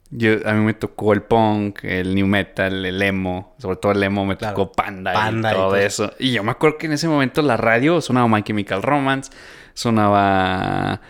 [0.09, 3.55] yo, a mí me tocó el punk, el new metal, el emo.
[3.59, 4.55] Sobre todo el emo me Claro.
[4.55, 5.75] tocó Panda, Panda y y todo todo.
[5.77, 6.11] eso.
[6.17, 9.31] Y yo me acuerdo que en ese momento la radio sonaba My Chemical Romance,
[9.75, 11.01] sonaba...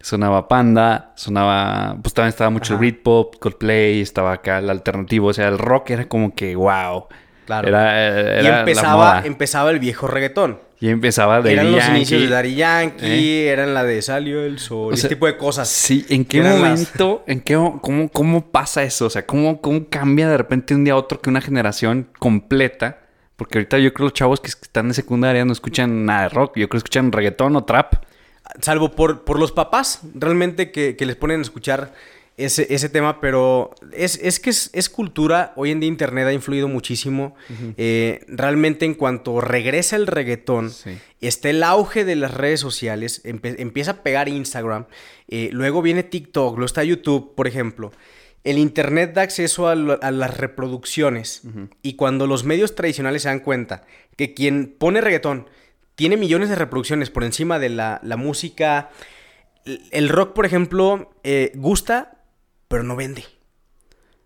[0.00, 1.96] Sonaba Panda, sonaba...
[2.02, 2.80] Pues también estaba mucho Ajá.
[2.80, 5.28] Britpop, Coldplay, estaba acá el alternativo.
[5.28, 7.06] O sea, el rock era como que wow.
[7.46, 7.68] Claro.
[7.68, 9.22] Era, eh, y la empezaba, moda.
[9.26, 10.60] empezaba el viejo reggaetón.
[10.80, 11.96] Y empezaba de eran los Yankee.
[11.96, 15.36] inicios de Daddy Yankee, eran la de Salió el Sol, O ese sea, tipo de
[15.36, 15.66] cosas.
[15.68, 19.06] Sí, ¿en qué las- momento, en qué, cómo, cómo pasa eso?
[19.06, 23.00] O sea, ¿cómo, ¿cómo cambia de repente un día a otro que una generación completa?
[23.34, 26.28] Porque ahorita yo creo que los chavos que están en secundaria no escuchan nada de
[26.28, 26.50] rock.
[26.56, 27.94] Yo creo que escuchan reggaetón o trap.
[28.60, 31.92] Salvo por, por los papás, realmente que, que les ponen a escuchar
[32.36, 35.52] ese, ese tema, pero es, es que es, es cultura.
[35.56, 37.34] Hoy en día Internet ha influido muchísimo.
[37.76, 40.98] Eh, realmente en cuanto regresa el reggaetón, Sí.
[41.20, 44.86] está el auge de las redes sociales, empieza a pegar Instagram,
[45.28, 47.90] eh, luego viene TikTok, luego está YouTube, por ejemplo.
[48.44, 51.42] El Internet da acceso a, lo- a las reproducciones
[51.82, 53.82] y cuando los medios tradicionales se dan cuenta
[54.16, 55.48] que quien pone reggaetón
[55.98, 58.90] tiene millones de reproducciones por encima de la, la música,
[59.90, 62.18] el- rock, por ejemplo, eh, gusta,
[62.68, 63.24] pero no vende.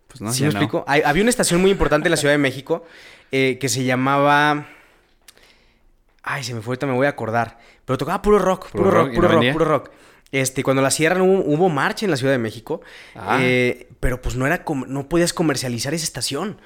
[0.07, 0.59] Pues no, ¿Sí ya me no.
[0.61, 0.85] explico?
[0.87, 2.85] Hay- había una estación muy importante en la Ciudad de México
[3.33, 4.67] eh, que se llamaba...
[6.23, 7.59] Ay, se me fue, ahorita me voy a acordar.
[7.87, 9.53] Pero tocaba puro rock, puro, Puro rock, rock, ¿y puro no rock, vendía?
[9.55, 9.91] puro rock.
[10.31, 12.83] Este, cuando la cierran hubo, hubo marcha en la Ciudad de México.
[13.17, 13.39] Ah.
[13.41, 16.61] eh, pero pues no era no podías comercializar esa estación.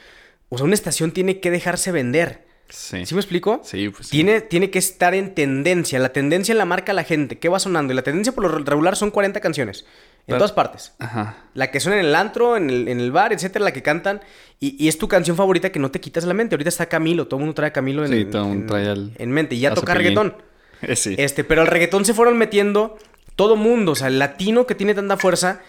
[0.49, 2.46] O sea, una estación tiene que dejarse vender.
[2.69, 3.07] Sí.
[3.07, 3.61] ¿Sí me explico?
[3.65, 4.11] Sí, pues sí.
[4.13, 5.99] Tiene, tiene que estar en tendencia.
[5.99, 7.39] La tendencia la marca la gente.
[7.39, 7.93] ¿Qué va sonando?
[7.93, 9.85] Y la tendencia por lo regular son 40 canciones.
[10.21, 10.93] En Pero- todas partes.
[10.99, 11.45] Ajá.
[11.55, 14.21] La que suena en el antro, en el, en el bar, etcétera, la que cantan.
[14.59, 16.55] Y, y es tu canción favorita que no te quitas la mente.
[16.57, 18.67] Ahorita está Camilo, todo el mundo trae a Camilo en, Sí, todo el mundo en-
[18.67, 19.55] trae al- en mente.
[19.55, 20.35] Y ya toca reggaetón.
[20.83, 21.15] Eh, sí.
[21.17, 22.99] Este, pero al reggaetón se fueron metiendo
[23.35, 23.93] todo mundo.
[23.93, 25.61] O sea, el latino que tiene tanta fuerza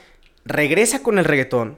[0.44, 1.78] regresa con el reggaetón.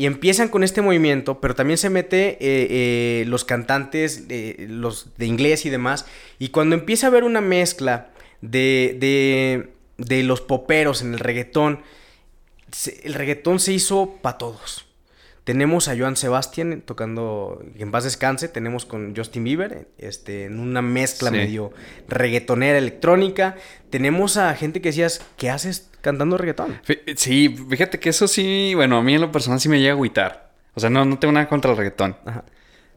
[0.00, 4.24] Y empiezan con este movimiento, pero también se mete eh, eh, los cantantes,
[4.66, 6.06] los de inglés y demás.
[6.38, 8.08] Y cuando empieza a haber una mezcla
[8.40, 11.82] de, de, de los poperos en el reggaetón,
[13.02, 14.86] el reggaetón se hizo para todos.
[15.50, 20.80] Tenemos a Joan Sebastián tocando, en paz descanse, tenemos con Justin Bieber, este, en una
[20.80, 21.36] mezcla Sí.
[21.36, 21.72] medio
[22.08, 23.56] reggaetonera electrónica.
[23.90, 26.80] Tenemos a gente que decías, ¿qué haces cantando reggaetón?
[27.16, 29.94] Sí, fíjate que eso sí, bueno, a mí en lo personal sí me llega a
[29.94, 30.52] agüitar.
[30.74, 32.16] O sea, no, no tengo nada contra el reggaetón.
[32.24, 32.44] Ajá.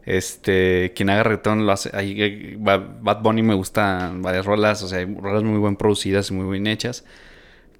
[0.06, 1.90] Este, quien haga reggaetón lo hace.
[1.92, 5.74] ahí, eh, Ba- Bad Bunny me gustan varias rolas, o sea, hay rolas muy bien
[5.74, 7.04] producidas y muy bien hechas.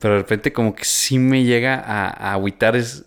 [0.00, 3.04] Pero de repente, como que sí me llega a, a agüitar es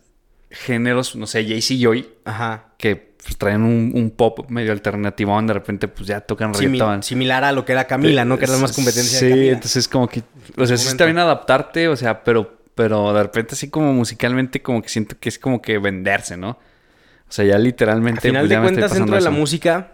[0.50, 2.66] géneros, no sé, Jay-Z Joy, Ajá.
[2.78, 7.04] que pues, traen un, un pop medio alternativo, donde de repente, pues ya tocan reggaetón.
[7.04, 8.38] similar a lo que era Camila, ¿no?
[8.38, 9.52] Que era la más competencia Sí, de Camila.
[9.54, 10.24] entonces como que,
[10.56, 14.62] o sea, sí está bien adaptarte, o sea, pero, pero de repente así como musicalmente
[14.62, 16.52] como que siento que es como que venderse, ¿no?
[16.52, 18.20] O sea, ya literalmente.
[18.20, 19.38] Al final pues, de cuentas, dentro de la eso.
[19.38, 19.92] música,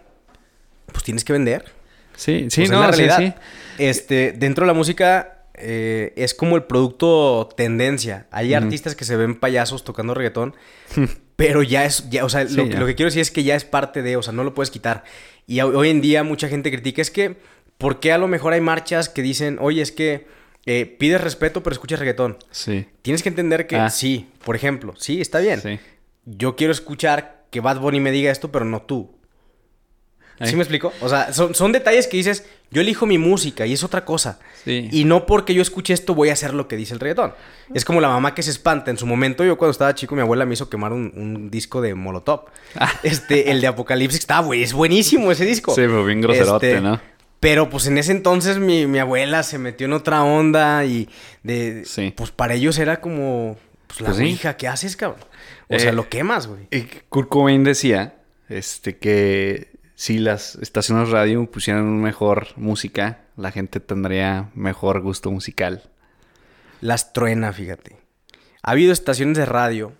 [0.92, 1.64] pues tienes que vender.
[2.14, 3.36] Sí, sí, Pues no, es la sí, realidad.
[3.76, 3.82] sí.
[3.82, 8.26] Este, dentro de la música eh, es como el producto tendencia.
[8.30, 10.54] Hay artistas que se ven payasos tocando reggaetón,
[11.36, 12.78] pero ya es, ya, o sea, Sí, lo, ya.
[12.80, 14.70] lo que quiero decir es que ya es parte de, o sea, no lo puedes
[14.70, 15.04] quitar.
[15.46, 17.36] Y hoy hoy en día mucha gente critica, es que,
[17.78, 20.26] ¿por qué a lo mejor hay marchas que dicen, oye, es que
[20.66, 22.38] eh, pides respeto pero escuchas reggaetón.
[22.50, 22.86] Sí.
[23.02, 23.90] Tienes que entender que Ah.
[23.90, 25.60] sí, por ejemplo, sí, está bien.
[25.60, 25.78] Sí.
[26.24, 29.14] Yo quiero escuchar que Bad Bunny me diga esto, pero no tú.
[30.38, 30.50] Ahí.
[30.50, 30.92] ¿Sí me explico?
[31.00, 34.40] O sea, son, son detalles que dices, yo elijo mi música y es otra cosa.
[34.64, 34.88] Sí.
[34.90, 37.34] Y no porque yo escuche esto voy a hacer lo que dice el reggaetón.
[37.72, 38.90] Es como la mamá que se espanta.
[38.90, 41.80] En su momento, yo cuando estaba chico, mi abuela me hizo quemar un, un disco
[41.80, 42.46] de Molotov.
[43.04, 45.72] Este, el de Apocalipsis, está, güey, es buenísimo ese disco.
[45.74, 47.00] Sí, pero bien groserote, Este, ¿no?
[47.38, 51.08] Pero pues en ese entonces mi, mi abuela se metió en otra onda y
[51.42, 51.84] de...
[51.84, 52.12] Sí.
[52.16, 53.56] Pues para ellos era como...
[53.86, 54.22] Pues la Pues sí.
[54.24, 55.20] ouija, ¿qué haces, cabrón?
[55.68, 56.66] O sea, Eh, lo quemas, güey.
[56.70, 58.14] Y Kurt Cobain decía
[58.48, 65.30] este, que si las estaciones de radio pusieran mejor música, la gente tendría mejor gusto
[65.30, 65.90] musical.
[66.80, 67.96] Las truena, fíjate.
[68.62, 69.92] Ha habido estaciones de radio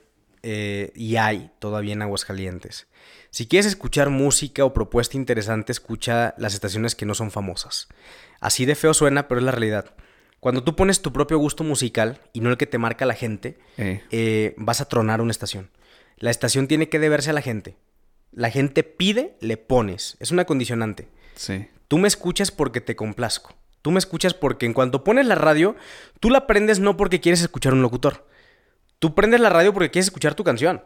[0.42, 2.88] eh, y hay todavía en Aguascalientes.
[3.30, 7.88] Si quieres escuchar música o propuesta interesante, escucha las estaciones que no son famosas.
[8.40, 9.94] Así de feo suena, pero es la realidad.
[10.40, 13.58] Cuando tú pones tu propio gusto musical y no el que te marca la gente,
[13.78, 15.70] Eh, eh, vas a tronar una estación.
[16.18, 17.76] La estación tiene que deberse a la gente.
[18.34, 20.16] La gente pide, le pones.
[20.20, 21.08] Es una condicionante.
[21.34, 21.66] sí.
[21.86, 23.54] Tú me escuchas porque te complazco.
[23.82, 25.76] Tú me escuchas porque en cuanto pones la radio,
[26.18, 28.26] tú la prendes no porque quieres escuchar un locutor.
[28.98, 30.82] Tú prendes la radio porque quieres escuchar tu canción.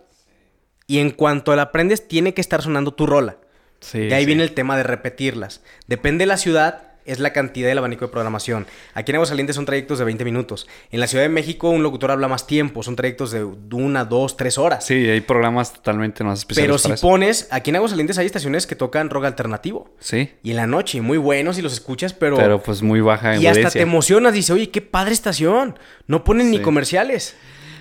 [0.89, 3.39] Y en cuanto la prendes, tiene que estar sonando tu rola.
[3.81, 4.27] Sí, De ahí sí.
[4.27, 5.63] viene el tema de repetirlas.
[5.87, 8.67] Depende de la ciudad, es la cantidad del abanico de programación.
[8.95, 10.69] Aquí en Aguascalientes son trayectos de 20 minutos.
[10.91, 14.37] En la Ciudad de México un locutor habla más tiempo, son trayectos de una, dos,
[14.37, 14.85] tres horas.
[14.85, 17.07] Sí, hay programas totalmente más especiales Pero si eso.
[17.07, 19.91] pones, aquí en Aguascalientes hay estaciones que tocan rock alternativo.
[19.99, 22.37] Sí, Y en la noche, muy buenos y los escuchas, pero...
[22.37, 25.79] pero pues muy baja y hasta te emocionas, dice, oye, qué padre estación.
[26.07, 27.37] No ponen ni comerciales.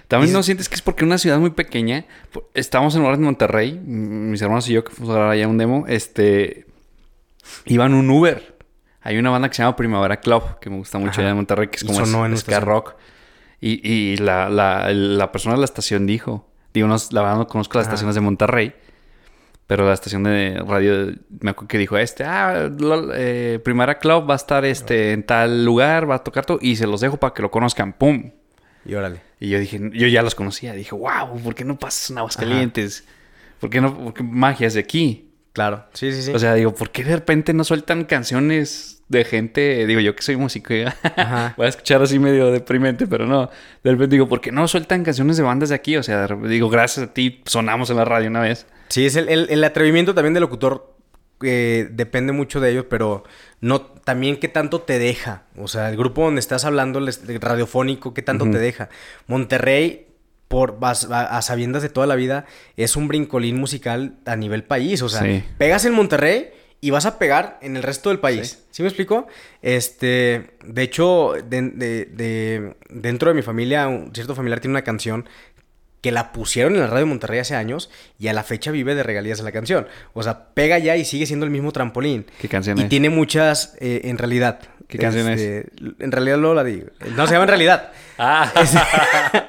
[0.07, 2.05] También no sientes que es porque una ciudad muy pequeña.
[2.53, 5.57] Estamos en lugar de Monterrey, mis hermanos y yo que fuimos a grabar allá un
[5.57, 6.65] demo, este
[7.65, 8.56] iban un Uber.
[9.07, 11.67] Hay una banda que se llama Primavera Club, que me gusta mucho allá en Monterrey,
[11.69, 12.95] que es como sonó es- rock.
[13.61, 17.47] Y, y la, la, la persona de la estación dijo, digo, no, la verdad no
[17.47, 17.93] conozco las Ajá.
[17.93, 18.73] estaciones de Monterrey,
[19.65, 24.29] pero la estación de radio, me acuerdo que dijo, este, ah, lo- eh, Primavera Club
[24.29, 27.17] va a estar este, en tal lugar, va a tocar todo, y se los dejo
[27.17, 28.31] para que lo conozcan, ¡pum!
[28.85, 29.21] Y órale.
[29.39, 30.73] Y yo dije, yo ya los conocía.
[30.73, 33.05] Dije, wow, ¿por qué no pasas en Aguascalientes?
[33.59, 33.97] ¿Por qué no?
[33.97, 35.31] Porque magia es de aquí.
[35.53, 35.85] Claro.
[35.93, 36.31] Sí, sí, sí.
[36.33, 39.85] O sea, digo, ¿por qué de repente no sueltan canciones de gente?
[39.85, 40.73] Digo, yo que soy músico,
[41.57, 43.49] voy a escuchar así medio deprimente, pero no.
[43.83, 45.95] De repente digo, ¿por qué no sueltan canciones de bandas de aquí?
[45.97, 48.65] O sea, digo, gracias a ti sonamos en la radio una vez.
[48.89, 50.93] Sí, es el, el- el atrevimiento también del locutor.
[51.43, 53.23] eh, depende mucho de ellos, pero
[53.61, 55.43] no también qué tanto te deja.
[55.55, 58.89] O sea, el grupo donde estás hablando, el radiofónico, qué tanto te deja.
[59.27, 60.07] Monterrey,
[60.47, 62.45] por a, a- a sabiendas de toda la vida,
[62.75, 65.01] es un brincolín musical a nivel país.
[65.03, 65.43] O sea, Sí.
[65.59, 66.49] pegas en Monterrey
[66.79, 68.49] y vas a pegar en el resto del país.
[68.49, 68.57] Sí.
[68.71, 69.27] ¿Sí, me explico?
[69.61, 74.83] Este, de hecho, de- de- de- dentro de mi familia, un cierto familiar tiene una
[74.83, 75.27] canción
[76.01, 78.93] que la pusieron en la radio de Monterrey hace años y a la fecha vive
[78.93, 79.87] de regalías de la canción.
[80.13, 82.25] O sea, pega ya y sigue siendo el mismo trampolín.
[82.39, 82.89] ¿Qué canción Y es?
[82.89, 84.59] tiene muchas, eh, en realidad.
[84.87, 85.41] ¿Qué canción es?
[85.99, 86.87] En realidad luego la digo.
[87.15, 87.91] No, se llama en realidad.
[88.19, 88.69] Ah, Es-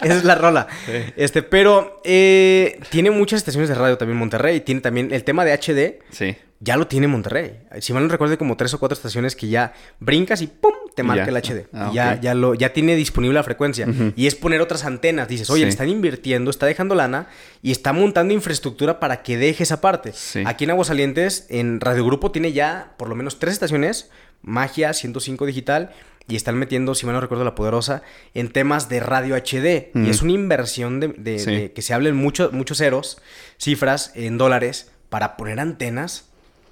[0.02, 0.66] esa es la rola.
[0.86, 0.92] Sí.
[1.16, 4.60] Este, pero eh, tiene muchas estaciones de radio también Monterrey.
[4.62, 6.00] Tiene también el tema de HD.
[6.10, 6.34] sí.
[6.61, 7.61] Ya lo tiene Monterrey.
[7.80, 10.72] Si mal no recuerdo, como tres o cuatro estaciones que ya brincas y ¡pum!
[10.96, 11.30] te marca ya.
[11.30, 11.68] el HD.
[11.72, 13.86] Ah, ya, ya, lo, ya tiene disponible la frecuencia.
[14.16, 15.28] Y es poner otras antenas.
[15.28, 15.64] Dices, oye, Sí.
[15.66, 17.28] le están invirtiendo, está dejando lana
[17.62, 20.11] y está montando infraestructura para que deje esa parte.
[20.12, 20.42] Sí.
[20.44, 24.11] Aquí en Aguasalientes, en Radio Grupo, tiene ya por lo menos tres estaciones:
[24.42, 25.90] Magia, 105 Digital.
[26.30, 28.02] Y están metiendo, si mal no recuerdo, la poderosa
[28.34, 29.92] en temas de radio HD.
[29.94, 30.11] Y Ujú.
[30.11, 31.54] es una inversión de, de- Sí.
[31.54, 33.18] de que se hablen mucho, muchos ceros,
[33.56, 36.27] cifras en dólares, para poner antenas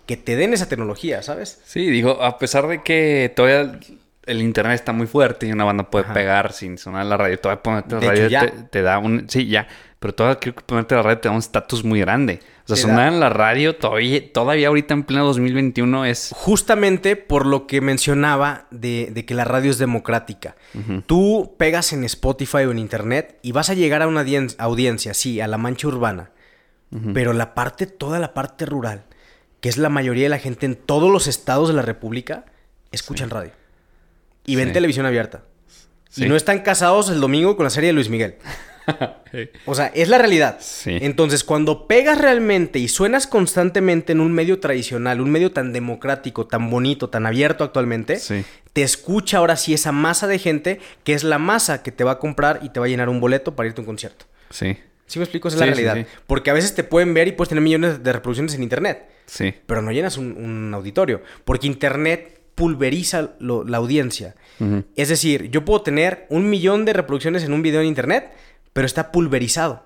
[0.07, 1.61] que te den esa tecnología, ¿sabes?
[1.65, 3.79] Sí, digo, a pesar de que todavía
[4.27, 6.15] el internet está muy fuerte y una banda puede Ajá.
[6.15, 8.41] pegar sin sonar la radio, todavía ponerte la De radio ya.
[8.41, 9.27] te, te da un...
[9.29, 9.69] Sí, ya,
[10.01, 12.41] pero todavía creo que ponerte la radio te da un estatus muy grande.
[12.65, 16.33] O sea, sonar da- en la radio todavía, todavía ahorita en pleno 2021 es...
[16.35, 20.57] Justamente por lo que mencionaba de, de que la radio es democrática.
[21.07, 25.15] Tú pegas en Spotify o en Internet y vas a llegar a una audien- audiencia,
[25.15, 26.31] sí, a la mancha urbana.
[27.15, 29.05] Pero la parte, toda la parte rural,
[29.67, 32.45] que es la mayoría de la gente en todos los estados de la República,
[32.93, 33.51] escuchan radio.
[34.45, 34.75] Y ven Sí.
[34.75, 35.43] televisión abierta.
[36.09, 36.25] Sí.
[36.25, 38.37] Y no están casados el domingo con la serie de Luis Miguel.
[39.33, 39.51] Sí.
[39.65, 40.59] O sea, es la realidad.
[40.61, 40.97] Sí.
[41.03, 46.47] Entonces, cuando pegas realmente y suenas constantemente en un medio tradicional, un medio tan democrático,
[46.47, 48.45] tan bonito, tan abierto actualmente, Sí.
[48.73, 52.13] te escucha ahora sí esa masa de gente que es la masa que te va
[52.13, 54.27] a comprar y te va a llenar un boleto para irte a un concierto.
[54.51, 55.49] Sí, ¿Sí me explico?
[55.49, 56.07] Esa es la Sí, sí, realidad.
[56.09, 56.17] sí.
[56.29, 59.55] Porque a veces te pueden ver y puedes tener millones de reproducciones en internet, sí.
[59.67, 61.23] pero no llenas un, un auditorio.
[61.45, 64.35] Porque internet pulveriza lo- la audiencia.
[64.97, 68.33] Es decir, yo puedo tener un millón de reproducciones en un video en internet,
[68.73, 69.85] pero está pulverizado.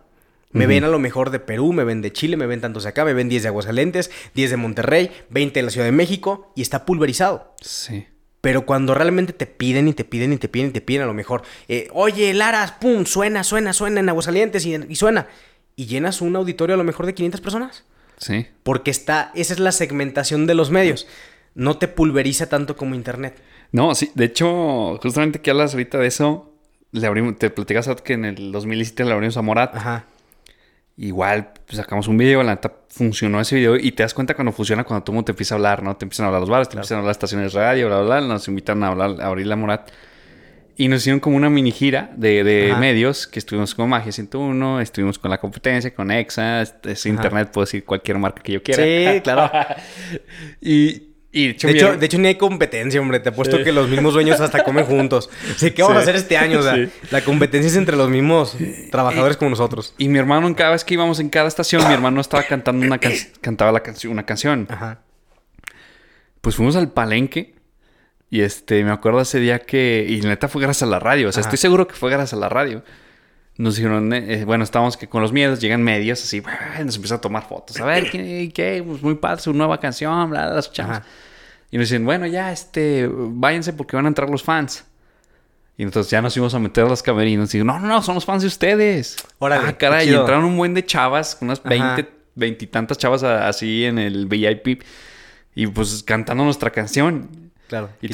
[0.52, 2.88] Me ven a lo mejor de Perú, me ven de Chile, me ven tantos de
[2.88, 6.52] acá, me ven 10 de Aguascalientes, 10 de Monterrey, 20 de la Ciudad de México
[6.56, 7.54] y está pulverizado.
[7.60, 8.06] Sí.
[8.40, 11.06] Pero cuando realmente te piden y te piden y te piden y te piden a
[11.06, 15.28] lo mejor, eh, oye, Laras, pum, suena, suena, suena en Aguascalientes y, y suena.
[15.76, 17.84] Y llenas un auditorio a lo mejor de 500 personas.
[18.20, 18.46] Sí.
[18.62, 21.08] Porque está, esa es la segmentación de los medios.
[21.54, 23.40] No te pulveriza tanto como internet.
[23.72, 24.12] No, sí.
[24.14, 26.52] De hecho, justamente que hablas ahorita de eso,
[26.92, 29.74] le abrimos, te platicas que en el 2017 le abrimos a Morat.
[29.74, 30.04] Ajá.
[30.96, 34.52] Igual pues, sacamos un video, la neta funcionó ese video y te das cuenta cuando
[34.52, 35.96] funciona cuando todo el mundo te empieza a hablar, ¿no?
[35.96, 38.02] Te empiezan a hablar los bares, te empiezan a hablar las estaciones de radio, bla,
[38.02, 38.28] bla, bla.
[38.28, 39.90] Nos invitan a hablar, a abrir la Morat.
[40.76, 44.80] Y nos hicieron como una mini gira de, de medios que estuvimos con Magia 101,
[44.80, 48.62] estuvimos con la competencia, con EXA, este, es internet, puedo decir cualquier marca que yo
[48.62, 48.82] quiera.
[48.82, 49.50] Sí, claro.
[50.60, 51.02] y,
[51.32, 53.20] y de hecho, De hecho, her- de hecho, ni hay competencia, hombre.
[53.20, 55.28] Te apuesto que los mismos dueños hasta comen juntos.
[55.54, 56.02] Así que vamos a Sí.
[56.04, 56.58] hacer este año.
[56.60, 56.88] O sea, Sí.
[57.10, 58.56] la competencia es entre los mismos
[58.90, 59.94] trabajadores como nosotros.
[59.98, 62.84] y mi hermano, en cada vez que íbamos en cada estación, mi hermano estaba cantando
[62.86, 64.66] una can- cantaba la una canción.
[64.70, 65.02] Ajá.
[66.40, 67.54] Pues fuimos al palenque.
[68.30, 70.06] Y este, me acuerdo ese día que.
[70.08, 71.28] Y neta fue gracias a la radio.
[71.28, 71.48] O sea, Ajá.
[71.48, 72.82] estoy seguro que fue gracias a la radio.
[73.56, 76.40] Nos dijeron, eh, bueno, estábamos que con los miedos, llegan medios así,
[76.84, 77.78] nos empiezan a tomar fotos.
[77.80, 78.50] A ver, ¿qué?
[78.54, 78.82] qué?
[78.86, 80.98] Pues muy padre, su nueva canción, bla, bla, la escuchamos.
[80.98, 81.06] Ajá.
[81.70, 84.84] Y nos dicen, bueno, ya, este, váyanse porque van a entrar los fans.
[85.76, 87.52] Y entonces ya nos íbamos a meter a los camerinos.
[87.54, 89.16] Y digo, no, no, no, son los fans de ustedes.
[89.38, 90.08] Órale, ah, caray.
[90.08, 91.62] Y entraron un buen de chavas, unas.
[91.62, 94.82] 20, veintitantas chavas a- así en el VIP.
[95.54, 97.49] Y pues cantando nuestra canción.
[97.70, 97.88] Claro.
[98.02, 98.08] Y,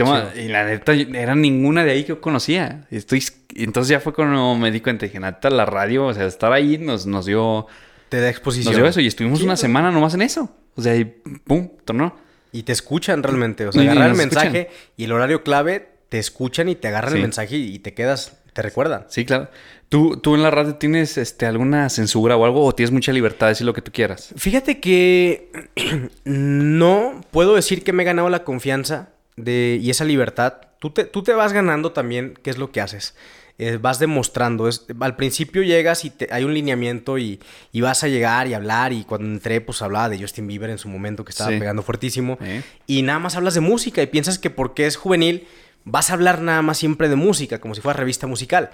[0.48, 2.86] la neta, era ninguna de ahí que yo conocía.
[2.90, 5.06] Estoy, entonces ya fue cuando me di cuenta.
[5.06, 7.66] Dije, neta, la radio, o sea, estar ahí nos, nos dio,
[8.10, 8.72] Te da exposición.
[8.74, 9.00] nos dio eso.
[9.00, 10.54] Y estuvimos una semana nomás en eso.
[10.74, 12.14] O sea, y pum, tornó.
[12.52, 13.66] Y te escuchan realmente.
[13.66, 14.52] O sea, Y- agarran el escuchan.
[14.52, 17.16] mensaje y el horario clave, te escuchan y te agarran Sí.
[17.16, 19.06] el mensaje y te quedas, te recuerdan.
[19.08, 19.48] Sí, claro.
[19.88, 22.62] ¿Tú, tú en la radio tienes este, alguna censura o algo?
[22.62, 24.34] ¿O tienes mucha libertad de decir lo que tú quieras?
[24.36, 25.50] Fíjate que
[26.24, 30.54] no puedo decir que me he ganado la confianza de, y esa libertad.
[30.78, 33.14] Tú te, tú te vas ganando también qué es lo que haces.
[33.58, 34.68] Eh, vas demostrando.
[34.68, 37.40] Es, al principio llegas y te- hay un lineamiento y,
[37.72, 38.92] y vas a llegar y hablar.
[38.92, 41.58] Y cuando entré, pues hablaba de Justin Bieber en su momento que estaba Sí.
[41.58, 42.36] pegando fuertísimo.
[42.42, 42.62] ¿Eh?
[42.86, 45.46] Y nada más hablas de música y piensas que porque es juvenil
[45.84, 48.70] vas a hablar nada más siempre de música, como si fuera revista musical.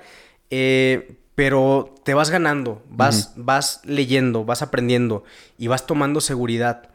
[0.51, 5.25] Eh, pero te vas ganando, vas, vas leyendo, vas aprendiendo
[5.59, 6.89] y vas tomando seguridad.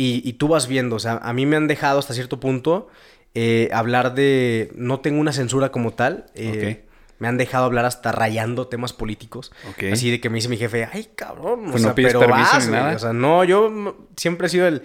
[0.00, 2.86] Y, y tú vas viendo, o sea, a mí me han dejado hasta cierto punto
[3.34, 4.70] eh, hablar de...
[4.76, 6.26] No tengo una censura como tal.
[6.34, 6.84] eh.
[7.18, 9.50] Me han dejado hablar hasta rayando temas políticos.
[9.70, 9.86] Ok.
[9.92, 11.66] Así de que me dice mi jefe, ay, cabrón.
[11.66, 12.80] O Pues no pides pero permiso vas, ni güey".
[12.80, 12.94] nada.
[12.94, 14.82] O sea, no, yo siempre he sido el...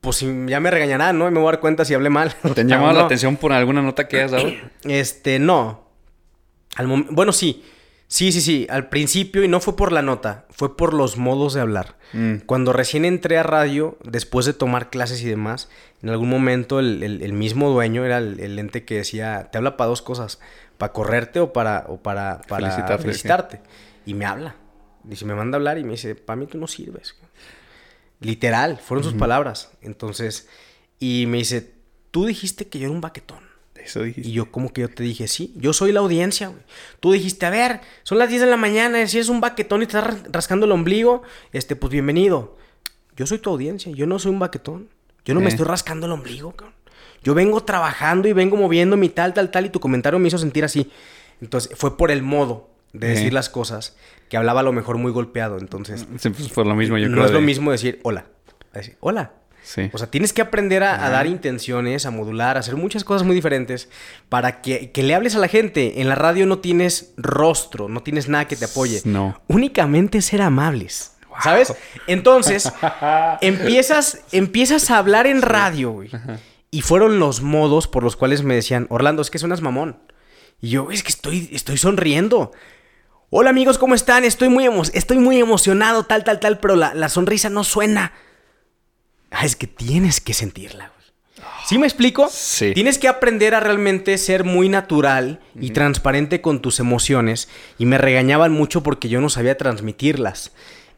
[0.00, 1.28] Pues ya me regañarán, ¿no?
[1.28, 2.34] Y me voy a dar cuenta si hablé mal.
[2.54, 4.48] ¿Te han llamado la atención por alguna nota que hayas dado?
[4.84, 5.84] Este, no.
[6.74, 7.64] Al bueno, sí.
[8.10, 8.66] Sí, sí, sí.
[8.70, 11.96] Al principio, y no fue por la nota, fue por los modos de hablar.
[12.14, 12.36] Mm.
[12.46, 15.68] Cuando recién entré a radio, después de tomar clases y demás,
[16.02, 19.58] en algún momento el, el- el mismo dueño era el, el ente que decía, te
[19.58, 20.40] habla para dos cosas,
[20.78, 23.60] para correrte o para, o para, para Felicitarte, felicitarte.
[24.06, 24.56] Y me habla.
[25.04, 27.14] Dice, me manda a hablar y me dice, para mí tú no sirves.
[28.20, 29.70] Literal, fueron sus palabras.
[29.82, 30.48] Entonces,
[30.98, 31.72] y me dice,
[32.10, 33.40] tú dijiste que yo era un baquetón.
[33.84, 34.28] Eso dijiste.
[34.28, 36.60] Y yo, como que yo te dije, sí, yo soy la audiencia, güey.
[37.00, 39.86] Tú dijiste, a ver, son las 10 de la mañana, si eres un baquetón y
[39.86, 41.22] te estás ras- rascando el ombligo,
[41.52, 42.56] este, pues bienvenido.
[43.16, 44.88] Yo soy tu audiencia, yo no soy un baquetón.
[45.24, 45.50] Yo no me Eh.
[45.50, 46.74] estoy rascando el ombligo, cabrón.
[47.22, 50.38] Yo vengo trabajando y vengo moviendo mi tal, tal, tal, y tu comentario me hizo
[50.38, 50.90] sentir así.
[51.40, 53.10] Entonces, fue por el modo de Eh.
[53.10, 53.96] decir las cosas
[54.28, 55.58] que hablaba a lo mejor muy golpeado.
[55.58, 57.26] Entonces, Sí, pues, por lo mismo, yo no creo.
[57.26, 58.26] es lo mismo decir hola.
[58.72, 59.32] Decir, hola.
[59.68, 59.90] Sí.
[59.92, 63.26] O sea, tienes que aprender a, a dar intenciones, a modular, a hacer muchas cosas
[63.26, 63.90] muy diferentes
[64.30, 66.00] para que, que le hables a la gente.
[66.00, 69.02] En la radio no tienes rostro, no tienes nada que te apoye.
[69.04, 69.38] No.
[69.46, 71.12] Únicamente ser amables.
[71.42, 71.74] ¿Sabes?
[72.06, 72.72] Entonces,
[73.40, 76.10] empiezas, empiezas a hablar en radio, güey.
[76.70, 79.98] Y fueron los modos por los cuales me decían, Orlando, es que suenas mamón.
[80.60, 82.52] Y yo, es que estoy, estoy sonriendo.
[83.30, 84.24] Hola amigos, ¿cómo están?
[84.24, 88.12] Estoy muy, emo- estoy muy emocionado, tal, tal, tal, pero la, la sonrisa no suena.
[89.30, 90.98] Ah, es que tienes que sentirla, güey.
[91.66, 92.28] ¿Sí me explico?
[92.30, 92.72] Sí.
[92.72, 97.48] Tienes que aprender a realmente ser muy natural y transparente con tus emociones.
[97.78, 100.52] Y me regañaban mucho porque yo no sabía transmitirlas.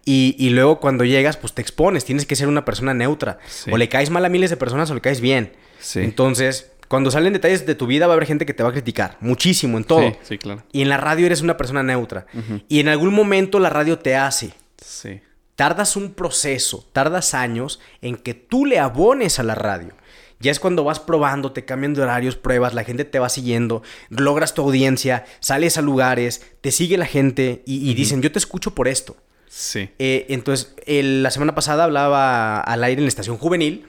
[0.05, 2.05] Y, y luego cuando llegas, pues te expones.
[2.05, 3.39] Tienes que ser una persona neutra.
[3.49, 3.71] Sí.
[3.73, 5.53] O le caes mal a miles de personas o le caes bien.
[5.81, 6.01] Sí.
[6.01, 8.73] Entonces, cuando salen detalles de tu vida, va a haber gente que te va a
[8.73, 9.17] criticar.
[9.21, 10.03] Muchísimo, en todo.
[10.03, 10.63] Sí, sí, claro.
[10.73, 12.27] Y en la radio eres una persona neutra.
[12.69, 14.53] Y en algún momento la radio te hace.
[14.85, 15.21] Sí.
[15.61, 19.93] Tardas un proceso, tardas años en que tú le abones a la radio.
[20.39, 23.83] Ya es cuando vas probando, te cambian de horarios, pruebas, la gente te va siguiendo,
[24.09, 28.75] logras tu audiencia, sales a lugares, te sigue la gente y, dicen, yo te escucho
[28.75, 29.19] por esto.
[29.49, 29.91] Sí.
[29.99, 33.87] Eh, entonces, la semana pasada hablaba al aire en la estación juvenil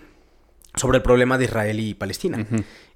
[0.75, 2.45] sobre el problema de Israel y Palestina.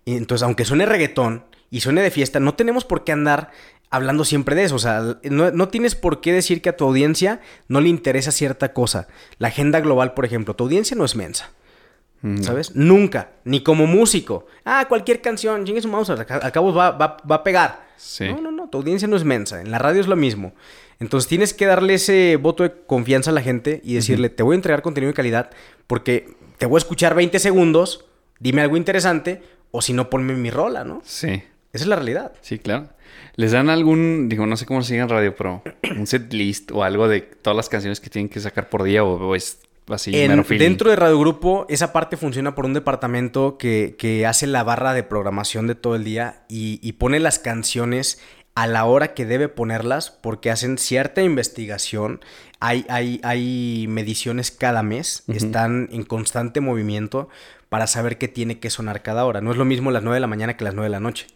[0.06, 3.52] Entonces, aunque suene reggaetón y suene de fiesta, no tenemos por qué andar
[3.96, 4.76] hablando siempre de eso.
[4.76, 8.74] O sea, no, tienes por qué decir que a tu audiencia no le interesa cierta
[8.74, 9.08] cosa.
[9.38, 11.52] La agenda global, por ejemplo, tu audiencia no es mensa.
[12.42, 12.76] ¿Sabes?
[12.76, 13.30] Nunca.
[13.44, 14.48] Ni como músico.
[14.64, 17.86] Ah, cualquier canción, chingue su mouse, al cabo va, va, a pegar.
[18.20, 18.68] No, no, no.
[18.68, 19.62] Tu audiencia no es mensa.
[19.62, 20.54] En la radio es lo mismo.
[21.00, 24.54] Entonces tienes que darle ese voto de confianza a la gente y decirle, te voy
[24.54, 25.52] a entregar contenido de calidad
[25.86, 28.06] porque te voy a escuchar 20 segundos,
[28.40, 31.02] dime algo interesante, o si no, ponme mi rola, ¿no?
[31.04, 31.44] Sí.
[31.74, 32.32] Esa es la realidad.
[32.42, 32.88] Sí, claro.
[33.38, 35.62] ¿Les dan algún, digo, no sé cómo se sigue en radio, pero
[35.98, 39.04] un set list o algo de todas las canciones que tienen que sacar por día
[39.04, 40.16] o, es así?
[40.16, 44.94] En, dentro de Radio Grupo, esa parte funciona por un departamento que, hace la barra
[44.94, 48.22] de programación de todo el día y, pone las canciones
[48.56, 52.22] a la hora que debe ponerlas porque hacen cierta investigación.
[52.62, 57.28] Hay, hay, hay mediciones cada mes, están en constante movimiento
[57.68, 59.42] para saber qué tiene que sonar cada hora.
[59.42, 61.28] No es lo mismo las 9 de la mañana que las 9 de la noche.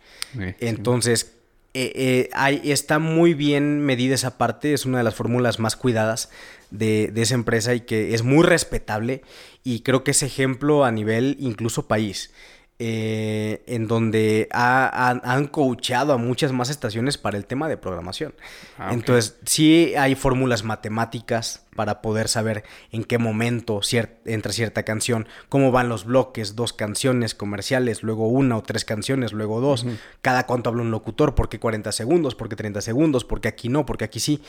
[0.62, 1.39] Entonces,
[1.74, 6.30] eh, eh, está muy bien medida esa parte, es una de las fórmulas más cuidadas
[6.72, 9.22] de, esa empresa y que es muy respetable
[9.64, 12.32] y creo que es ejemplo a nivel incluso país.
[12.82, 18.34] Eh, en donde han coachado a muchas más estaciones para el tema de programación.
[18.78, 22.64] Ah, Entonces, sí hay fórmulas matemáticas para poder saber
[22.94, 23.82] en qué momento
[24.24, 29.34] entra cierta canción, cómo van los bloques, dos canciones comerciales, luego una o tres canciones,
[29.34, 29.86] luego dos,
[30.22, 33.50] cada cuánto habla un locutor, por qué 40 segundos, por qué 30 segundos, por qué
[33.50, 34.42] aquí no, por qué aquí sí.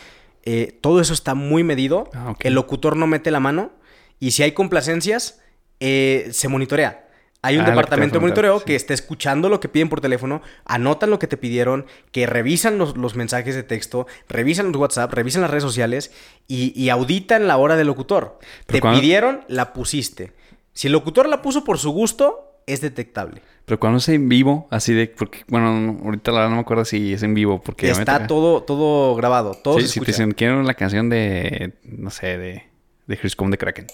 [0.45, 3.73] Eh, todo eso está muy medido, ah, el locutor no mete la mano
[4.21, 5.41] y si hay complacencias,
[5.81, 7.10] eh, se monitorea.
[7.43, 11.09] Hay un ah, departamento de monitoreo que está escuchando lo que piden por teléfono, anotan
[11.09, 15.51] lo que te pidieron, que revisan los, mensajes de texto, revisan los WhatsApp, revisan las
[15.51, 16.13] redes sociales
[16.47, 18.39] y, auditan la hora del locutor.
[18.67, 20.33] te pidieron, la pusiste.
[20.75, 23.43] Si el locutor la puso por su gusto, es detectable.
[23.65, 26.85] Pero cuando es en vivo, así de, porque, bueno, ahorita la verdad no me acuerdo
[26.85, 30.63] si es en vivo, porque está todo, todo grabado, todo sí, si te dicen, quiero
[30.63, 32.70] la canción de, no sé, de
[33.11, 33.87] de Griscom de Kraken.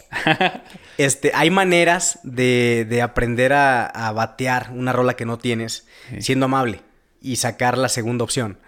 [0.98, 5.86] este, hay maneras de, aprender a, batear una rola que no tienes
[6.20, 6.82] siendo amable
[7.22, 8.58] y sacar la segunda opción.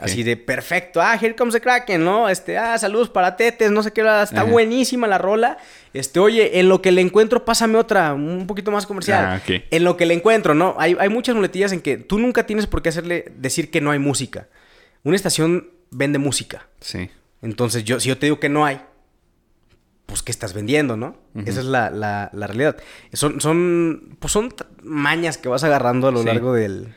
[0.00, 2.28] Así de perfecto, ah, here comes the Kraken, ¿no?
[2.28, 5.56] Este, ah, saludos para Tetes, no sé qué, está buenísima la rola.
[5.94, 9.24] Este, oye, en lo que le encuentro, pásame otra, un poquito más comercial.
[9.24, 10.76] Ah, en lo que le encuentro, ¿no?
[10.78, 13.90] Hay, hay muchas muletillas en que tú nunca tienes por qué hacerle decir que no
[13.90, 14.48] hay música.
[15.02, 16.68] Una estación vende música.
[16.80, 17.10] Sí.
[17.40, 18.82] Entonces, yo, si yo te digo que no hay,
[20.10, 21.16] pues, ¿qué estás vendiendo, no?
[21.46, 22.76] Esa es la, la, realidad.
[23.12, 24.52] Son, son, pues son
[24.82, 26.94] mañas que vas agarrando a lo largo del...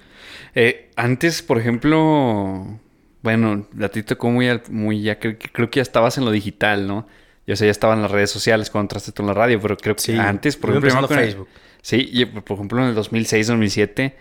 [0.55, 2.79] Eh, antes, por ejemplo,
[3.21, 6.87] bueno, a ti tocó muy, muy ya, creo, creo que ya estabas en lo digital,
[6.87, 7.07] ¿no?
[7.45, 9.77] Yo sé, ya estaba en las redes sociales cuando entraste tú en la radio, pero
[9.77, 11.07] creo que antes, por ejemplo...
[11.07, 11.47] Facebook.
[11.81, 14.17] sí, por ejemplo, en el 2006, 2007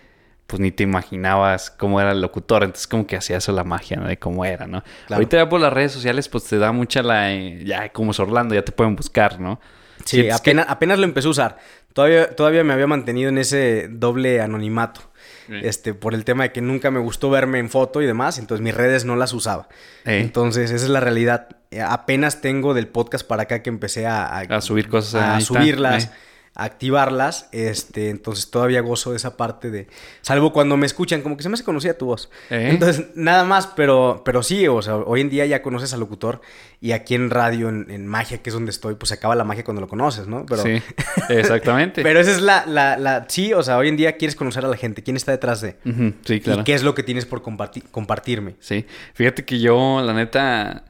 [0.46, 2.62] pues ni te imaginabas cómo era el locutor.
[2.62, 4.06] Entonces, como que hacía eso la magia, ¿no?
[4.06, 4.82] De cómo era, ¿no?
[5.08, 7.32] Ahorita ya por las redes sociales, pues te da mucha la.
[7.32, 9.60] Eh, ya, como es Orlando, ya te pueden buscar, ¿no?
[10.04, 11.58] Sí, apenas, apenas lo empecé a usar.
[11.92, 15.12] Todavía, todavía me había mantenido en ese doble anonimato.
[15.48, 18.62] Este, por el tema de que nunca me gustó verme en foto y demás, entonces
[18.62, 19.68] mis redes no las usaba.
[20.04, 21.48] Entonces, esa es la realidad.
[21.86, 25.22] Apenas tengo del podcast para acá que empecé a, a, subir cosas.
[25.22, 26.10] A subirlas
[26.54, 29.86] activarlas, este, entonces todavía gozo de esa parte de,
[30.20, 32.30] salvo cuando me escuchan, como que se me hace conocida tu voz.
[32.50, 32.68] ¿Eh?
[32.70, 36.42] Entonces, nada más, pero, pero sí, o sea, hoy en día ya conoces al locutor
[36.80, 39.64] y aquí en radio, en, magia, que es donde estoy, pues se acaba la magia
[39.64, 40.44] cuando lo conoces, ¿no?
[40.44, 40.82] Pero, sí,
[41.30, 42.02] exactamente.
[42.02, 44.68] pero esa es la, la, la, sí, o sea, hoy en día quieres conocer a
[44.68, 45.76] la gente, quién está detrás de.
[46.24, 46.60] sí, claro.
[46.60, 48.56] Y qué es lo que tienes por compartirme.
[48.60, 48.84] Sí,
[49.14, 50.84] fíjate que yo, la neta,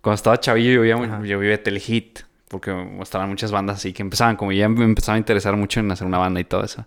[0.00, 4.34] cuando estaba chavillo, yo vivía, yo vivía Telehit porque estaban muchas bandas así que empezaban,
[4.34, 6.84] como ya me empezaba a interesar mucho en hacer una banda y todo eso.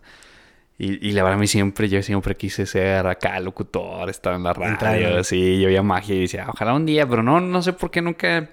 [0.78, 4.44] Y, y la verdad, a mí siempre, yo siempre quise ser acá locutor, estar en
[4.44, 7.72] la radio, así, yo veía magia y decía, ojalá un día, pero no, no sé
[7.72, 8.50] por qué nunca.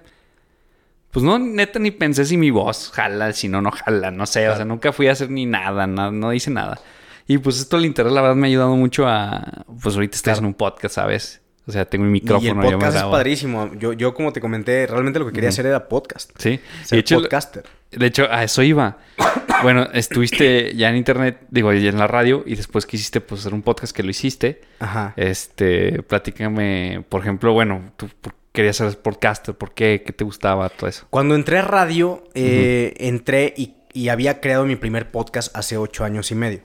[1.11, 4.49] Pues no, neta, ni pensé si mi voz jala, si no, no jala, no sé,
[4.49, 6.79] o sea, nunca fui a hacer ni nada, no, no hice nada.
[7.27, 9.65] Y pues esto el interés, la verdad, me ha ayudado mucho a.
[9.83, 11.43] Pues ahorita estás en un podcast, ¿sabes?
[11.67, 12.63] O sea, tengo mi micrófono.
[12.63, 13.71] Y el podcast es padrísimo.
[13.75, 16.31] Yo, yo, como te comenté, realmente lo que quería hacer era podcast.
[16.39, 16.61] Sí.
[16.85, 17.65] Ser podcaster.
[17.93, 18.99] De hecho, a eso iba.
[19.63, 23.55] bueno, estuviste ya en internet, digo, ya en la radio, y después quisiste pues, hacer
[23.55, 24.63] un podcast que lo hiciste.
[24.79, 25.15] Ajá.
[25.17, 28.09] Este, platícame, por ejemplo, bueno, tú
[28.53, 30.03] querías ser podcaster, ¿por qué?
[30.05, 31.07] ¿Qué te gustaba todo eso?
[31.11, 36.05] Cuando entré a radio, eh, entré y y había creado mi primer podcast hace ocho
[36.05, 36.61] años y medio.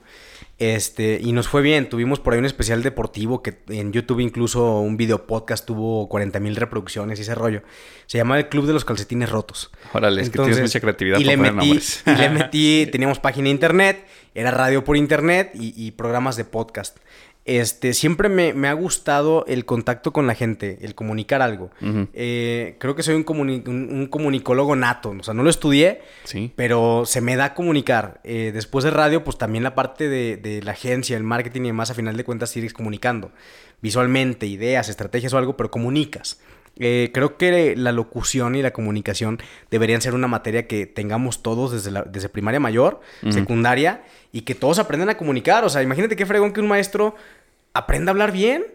[0.58, 4.80] Este, y nos fue bien, tuvimos por ahí un especial deportivo que en YouTube incluso
[4.80, 7.62] un video podcast tuvo 40 mil reproducciones y ese rollo.
[8.06, 9.70] Se llamaba el Club de los Calcetines Rotos.
[9.92, 13.20] Órale, es que tienes mucha creatividad y para le poner metí, y le metí, teníamos
[13.20, 17.00] página de internet, era radio por internet y, y programas de podcast.
[17.46, 21.70] Este, siempre me, me ha gustado el contacto con la gente, el comunicar algo.
[22.14, 26.02] Eh, creo que soy un, comuni- un- un comunicólogo nato, o sea, no lo estudié,
[26.24, 26.52] Sí.
[26.56, 28.20] pero se me da comunicar.
[28.24, 31.68] Eh, después de radio, pues también la parte de, de la agencia, el marketing y
[31.68, 33.32] demás, a final de cuentas sigues comunicando.
[33.82, 36.40] Visualmente, ideas, estrategias o algo, pero comunicas.
[36.78, 39.40] Eh, creo que la locución y la comunicación
[39.72, 43.00] deberían ser una materia que tengamos todos desde, la- desde primaria mayor,
[43.30, 44.04] secundaria,
[44.34, 45.64] y que todos aprendan a comunicar.
[45.64, 47.16] O sea, imagínate qué fregón que un maestro
[47.74, 48.66] aprenda a hablar bien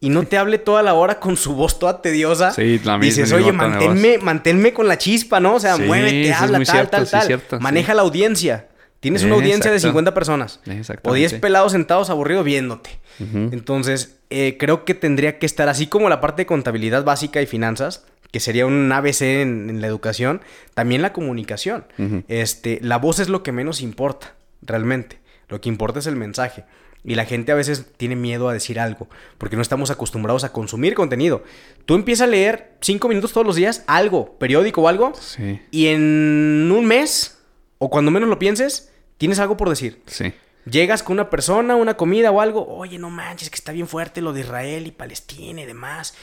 [0.00, 2.50] y no te hable toda la hora con su voz toda tediosa.
[2.50, 5.54] Sí, la misma, Dices, oye, manténme, manténme con la chispa, ¿no?
[5.54, 7.28] O sea, Sí, muévete, habla, tal, cierto, tal, sí, tal.
[7.28, 7.56] sí.
[7.62, 8.68] Maneja la audiencia.
[9.04, 9.92] Tienes una audiencia de exacto.
[9.92, 10.60] 50 personas.
[10.66, 11.08] Exactamente.
[11.10, 12.98] O 10 pelados sentados aburridos viéndote.
[13.20, 17.46] Entonces, eh, creo que tendría que estar así como la parte de contabilidad básica y
[17.46, 20.40] finanzas, que sería un ABC en, en la educación,
[20.74, 21.84] también la comunicación.
[22.28, 25.18] Este, la voz es lo que menos importa, realmente.
[25.48, 26.64] Lo que importa es el mensaje.
[27.06, 30.52] Y la gente a veces tiene miedo a decir algo, porque no estamos acostumbrados a
[30.52, 31.44] consumir contenido.
[31.84, 35.60] Tú empiezas a leer cinco minutos todos los días, algo, periódico o algo, Sí.
[35.70, 37.38] y en un mes,
[37.76, 38.90] o cuando menos lo pienses,
[39.24, 40.02] tienes algo por decir.
[40.04, 40.34] Sí.
[40.70, 44.20] Llegas con una persona, una comida o algo, oye, no manches, que está bien fuerte
[44.20, 46.14] lo de Israel y Palestina y demás.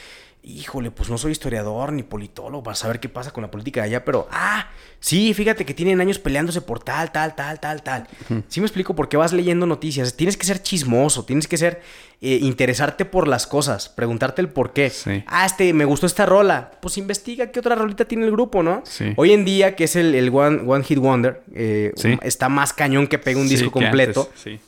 [0.44, 3.86] Híjole, pues no soy historiador ni politólogo para saber qué pasa con la política de
[3.86, 8.08] allá, pero, ah, sí, fíjate que tienen años peleándose por tal, tal, tal, tal, tal.
[8.48, 10.16] Sí me explico por qué vas leyendo noticias.
[10.16, 11.80] Tienes que ser chismoso, tienes que ser,
[12.20, 14.90] eh, interesarte por las cosas, preguntarte el por qué.
[14.90, 15.22] Sí.
[15.28, 16.72] Ah, este, me gustó esta rola.
[16.82, 18.82] Pues investiga qué otra rolita tiene el grupo, ¿no?
[18.84, 19.12] Sí.
[19.16, 22.18] Hoy en día, que es el, el One, One Hit Wonder, eh, Sí.
[22.22, 24.28] está más cañón que pega un disco completo.
[24.34, 24.58] Sí.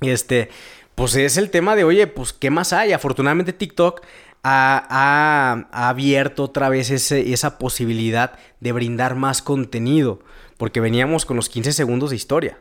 [0.00, 0.48] Y este,
[0.94, 2.92] pues es el tema de, oye, pues, ¿qué más hay?
[2.92, 4.00] Afortunadamente TikTok
[4.44, 10.20] ha, ha- ha abierto otra vez ese- esa posibilidad de brindar más contenido,
[10.58, 12.58] porque veníamos con los 15 segundos de historia.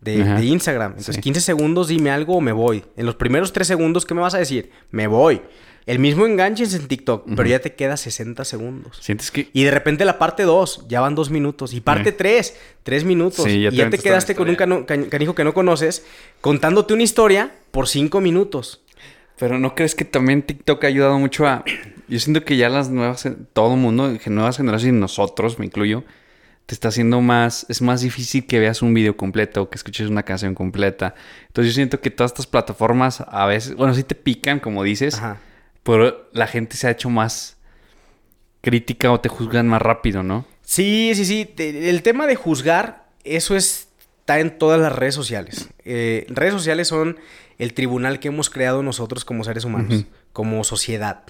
[0.00, 0.14] De,
[0.44, 0.92] Instagram.
[0.92, 1.20] Entonces, Sí.
[1.22, 2.84] 15 segundos, dime algo o me voy.
[2.96, 4.70] En los primeros 3 segundos, ¿qué me vas a decir?
[4.90, 5.42] Me voy.
[5.86, 8.98] El mismo enganche es en TikTok, pero ya te queda 60 segundos.
[9.00, 9.48] Sientes que.
[9.52, 11.72] Y de repente la parte 2, ya van 2 minutos.
[11.72, 12.12] Y parte Eh.
[12.12, 13.44] 3, 3 minutos.
[13.44, 16.04] Sí, ya y ya te quedaste con un canijo que no conoces,
[16.40, 18.82] contándote una historia por 5 minutos.
[19.38, 21.64] Pero ¿no crees que también TikTok ha ayudado mucho a...
[22.08, 23.28] Yo siento que ya las nuevas...
[23.52, 26.04] Todo el mundo, nuevas generaciones, y nosotros, me incluyo,
[26.64, 27.66] te está haciendo más...
[27.68, 31.14] Es más difícil que veas un video completo o que escuches una canción completa.
[31.48, 33.74] Entonces yo siento que todas estas plataformas a veces...
[33.74, 35.38] Bueno, sí te pican, como dices, Ajá.
[35.82, 37.56] pero la gente se ha hecho más
[38.62, 40.46] crítica o te juzgan más rápido, ¿no?
[40.62, 41.54] Sí, sí, sí.
[41.58, 43.88] El tema de juzgar, eso es-
[44.20, 45.68] está en todas las redes sociales.
[45.84, 47.16] Eh, redes sociales son
[47.58, 51.22] el tribunal que hemos creado nosotros como seres humanos, como sociedad.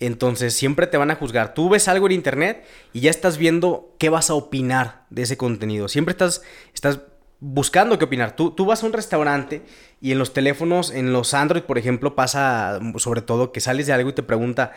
[0.00, 1.54] Entonces siempre te van a juzgar.
[1.54, 5.36] Tú ves algo en internet y ya estás viendo qué vas a opinar de ese
[5.36, 5.88] contenido.
[5.88, 6.42] Siempre estás,
[6.74, 7.00] estás
[7.38, 8.34] buscando qué opinar.
[8.34, 9.62] Tú, tú vas a un restaurante
[10.00, 13.92] y en los teléfonos, en los Android, por ejemplo, pasa sobre todo que sales de
[13.92, 14.72] algo y te pregunta,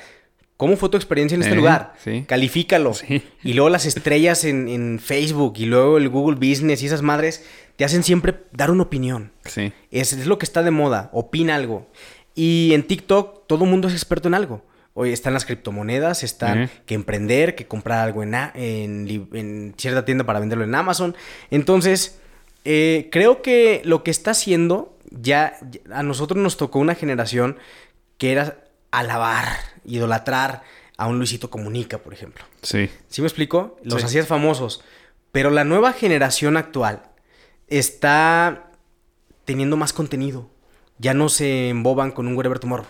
[0.57, 1.93] ¿cómo fue tu experiencia en este Eh, lugar?
[2.03, 2.23] sí.
[2.27, 2.93] Califícalo.
[2.93, 3.23] Sí.
[3.43, 7.43] Y luego las estrellas en, en Facebook y luego el Google Business y esas madres
[7.75, 9.31] te hacen siempre dar una opinión.
[9.45, 9.73] Sí.
[9.91, 11.89] Es, es lo que está de moda, opina algo.
[12.33, 14.63] Y en TikTok todo el mundo es experto en algo.
[14.93, 20.63] Hoy están las criptomonedas, están que emprender, que comprar algo en, cierta tienda para venderlo
[20.63, 21.15] en Amazon.
[21.51, 22.17] Entonces,
[22.63, 27.57] eh, creo que lo que está haciendo, ya, ya- a nosotros nos tocó una generación
[28.17, 28.57] que era
[28.91, 29.47] alabar,
[29.83, 30.63] idolatrar
[30.97, 32.45] a un Luisito Comunica, por ejemplo.
[32.61, 32.89] Sí.
[33.09, 33.77] ¿Sí me explico?
[33.83, 34.05] Los Sí.
[34.07, 34.81] hacías famosos.
[35.33, 37.03] Pero la nueva generación actual
[37.67, 38.71] está
[39.45, 40.49] teniendo más contenido.
[40.97, 42.85] Ya no se emboban con un Whatever Tomorrow.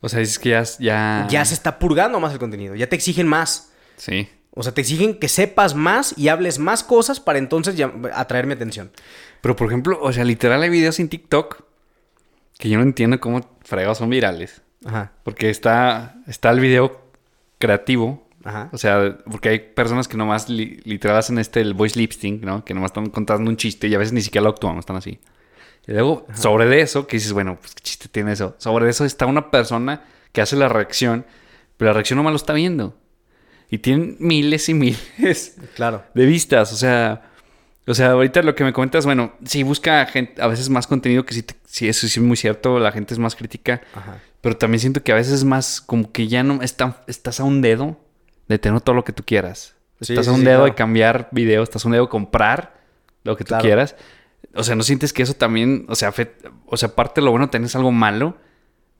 [0.00, 0.62] O sea, dices que ya...
[0.78, 2.74] Ya, Ya se está purgando más el contenido.
[2.74, 3.72] Ya te exigen más.
[3.96, 4.28] Sí.
[4.50, 8.46] O sea, te exigen que sepas más y hables más cosas para entonces ya- atraer
[8.46, 8.92] mi atención.
[9.40, 11.62] Pero, por ejemplo, o sea, literal hay videos en TikTok
[12.58, 14.62] que yo no entiendo cómo fregados son virales.
[14.84, 15.12] Ajá.
[15.24, 17.00] Porque está, está el video
[17.58, 18.23] creativo.
[18.44, 18.68] Ajá.
[18.72, 22.42] O sea, porque hay personas que nomás li- literal hacen este, el voice lip sync,
[22.44, 22.64] ¿no?
[22.64, 25.18] Que nomás están contando un chiste y a veces ni siquiera lo actúan, están así.
[25.86, 28.54] Y luego, sobre de eso, que dices, bueno, pues qué chiste tiene eso.
[28.58, 31.24] Sobre eso está una persona que hace la reacción,
[31.76, 32.96] pero la reacción nomás lo está viendo.
[33.70, 36.04] Y tienen miles y miles Claro.
[36.14, 37.30] de vistas, o sea,
[37.86, 41.24] o sea, ahorita lo que me comentas, bueno, sí busca gente, a veces más contenido
[41.26, 44.18] que sí, sí, eso sí es muy cierto, la gente es más crítica, Ajá.
[44.40, 47.44] pero también siento que a veces es más como que ya no está, estás a
[47.44, 47.98] un dedo
[48.48, 49.74] de tener todo lo que tú quieras.
[50.00, 50.64] estás a un sí, dedo claro.
[50.70, 52.74] de cambiar video, estás a un dedo de comprar
[53.22, 53.62] lo que tú Claro.
[53.62, 53.96] quieras.
[54.54, 56.12] O sea, ¿no sientes que eso también, o sea,
[56.66, 58.36] o sea, aparte de lo bueno, tenés algo malo?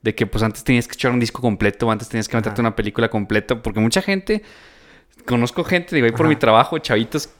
[0.02, 2.76] De que pues antes tenías que echar un disco completo, antes tenías que meterte una
[2.76, 4.42] película completa, porque mucha gente,
[5.26, 6.28] conozco gente, digo, ahí por Ajá.
[6.28, 7.30] mi trabajo, chavitos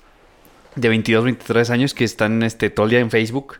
[0.74, 3.59] de 22, 23 años que están este, todo el día en Facebook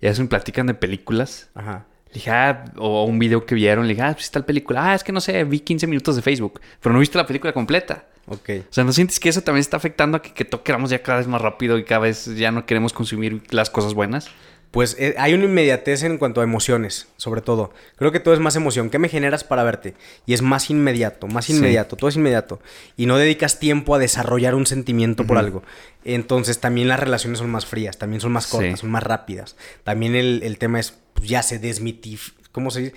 [0.00, 1.48] y hacen, platican de películas.
[1.54, 1.84] Ajá.
[2.16, 4.90] Dije, ah, o un video que vieron, le dije, ah, pues está la película.
[4.90, 7.52] Ah, es que no sé, vi 15 minutos de Facebook, pero no viste la película
[7.52, 8.06] completa.
[8.26, 8.50] Ok.
[8.70, 11.02] O sea, ¿no sientes que eso también está afectando a que, que todo queramos ya
[11.02, 14.30] cada vez más rápido y cada vez ya no queremos consumir las cosas buenas?
[14.70, 17.72] Pues eh, hay una inmediatez en cuanto a emociones, sobre todo.
[17.96, 18.90] Creo que todo es más emoción.
[18.90, 19.94] ¿Qué me generas para verte?
[20.26, 21.54] Y es más inmediato, más Sí.
[21.56, 22.60] inmediato, todo es inmediato.
[22.96, 25.62] Y no dedicas tiempo a desarrollar un sentimiento por algo.
[26.04, 28.80] Entonces también las relaciones son más frías, también son más cortas, Sí.
[28.82, 29.56] son más rápidas.
[29.82, 32.36] También el, el tema es, pues, ya se desmitifica.
[32.52, 32.94] ¿Cómo se dice?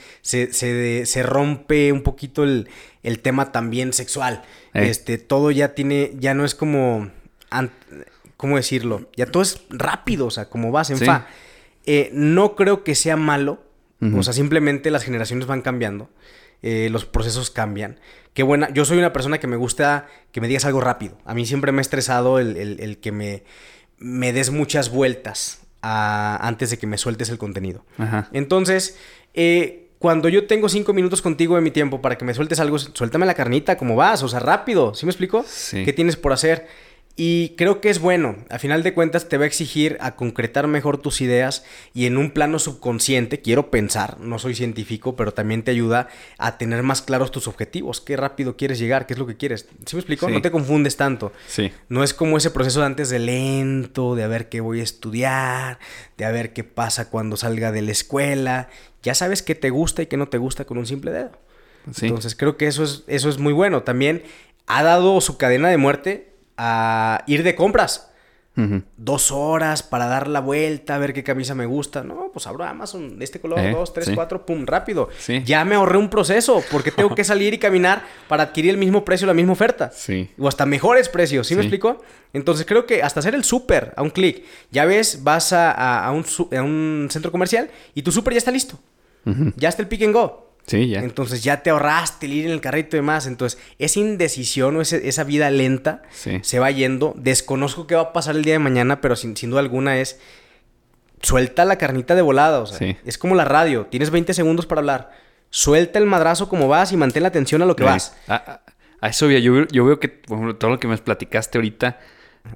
[0.54, 2.70] Se, se, rompe un poquito el,
[3.04, 4.44] el tema también sexual.
[4.74, 4.88] Eh.
[4.90, 7.10] Este, todo ya tiene, ya no es como,
[8.38, 9.10] ¿cómo decirlo?
[9.18, 11.06] Ya todo es rápido, o sea, como vas en Sí.
[11.06, 11.28] fa.
[11.86, 13.64] Eh, no creo que sea malo.
[14.16, 16.10] O sea, simplemente las generaciones van cambiando.
[16.62, 18.00] eh, los procesos cambian.
[18.34, 18.70] Qué buena.
[18.74, 21.18] Yo soy una persona que me gusta que me digas algo rápido.
[21.26, 23.44] A mí siempre me ha estresado el, el- el que me,
[23.98, 27.86] me des muchas vueltas a- antes de que me sueltes el contenido.
[27.98, 28.28] Ajá.
[28.34, 28.98] Entonces,
[29.34, 32.78] eh, cuando yo tengo cinco minutos contigo de mi tiempo para que me sueltes algo,
[32.80, 34.22] suéltame la carnita, ¿cómo vas?
[34.24, 35.44] O sea, rápido, ¿sí me explico?
[35.48, 35.84] Sí.
[35.86, 36.68] ¿Qué tienes por hacer?
[37.22, 38.38] Y creo que es bueno.
[38.50, 42.16] A final de cuentas te va a exigir a concretar mejor tus ideas y en
[42.16, 46.08] un plano subconsciente, quiero pensar, no soy científico, pero también te ayuda
[46.38, 48.00] a tener más claros tus objetivos.
[48.00, 49.68] Qué rápido quieres llegar, qué es lo que quieres.
[49.86, 50.28] ¿Sí me explico?
[50.28, 50.32] Sí.
[50.32, 51.34] No te confundes tanto.
[51.46, 51.74] Sí.
[51.90, 54.84] No es como ese proceso de antes de lento, de a ver qué voy a
[54.84, 55.78] estudiar,
[56.18, 58.70] de a ver qué pasa cuando salga de la escuela.
[59.04, 61.32] Ya sabes qué te gusta y qué no te gusta con un simple dedo.
[61.92, 62.06] Sí.
[62.06, 63.84] Entonces creo que eso es, eso es muy bueno.
[63.84, 64.24] También
[64.68, 66.29] ha dado su cadena de muerte
[66.60, 68.06] a ir de compras.
[68.98, 72.04] Dos horas para dar la vuelta, a ver qué camisa me gusta.
[72.04, 74.14] No, pues abro Amazon, de este color, Eh, dos, tres, sí.
[74.16, 75.08] cuatro, pum, rápido.
[75.18, 75.42] Sí.
[75.46, 79.06] Ya me ahorré un proceso, porque tengo que salir y caminar para adquirir el mismo
[79.06, 79.92] precio, la misma oferta.
[79.94, 80.30] Sí.
[80.38, 82.02] O hasta mejores precios, ¿sí, me explico?
[82.34, 84.44] Entonces creo que hasta hacer el súper a un clic.
[84.72, 88.40] Ya ves, vas a, a- a un, a un centro comercial y tu súper ya
[88.40, 88.78] está listo.
[89.56, 90.49] Ya está el pick and go.
[90.70, 91.00] Sí, ya.
[91.00, 93.26] Entonces ya te ahorraste el ir en el carrito y demás.
[93.26, 96.40] Entonces, esa indecisión o ese- esa vida lenta Sí.
[96.44, 97.14] se va yendo.
[97.18, 100.20] Desconozco qué va a pasar el día de mañana, pero sin, sin duda alguna es.
[101.22, 102.60] Suelta la carnita de volada.
[102.62, 102.96] O sea, Sí.
[103.06, 103.88] es como la radio.
[103.88, 105.12] Tienes 20 segundos para hablar.
[105.50, 108.16] Suelta el madrazo como vas y mantén la atención a lo que vas.
[108.28, 108.62] A, a-
[109.02, 111.98] a eso yo, yo veo que por ejemplo, todo lo que me platicaste ahorita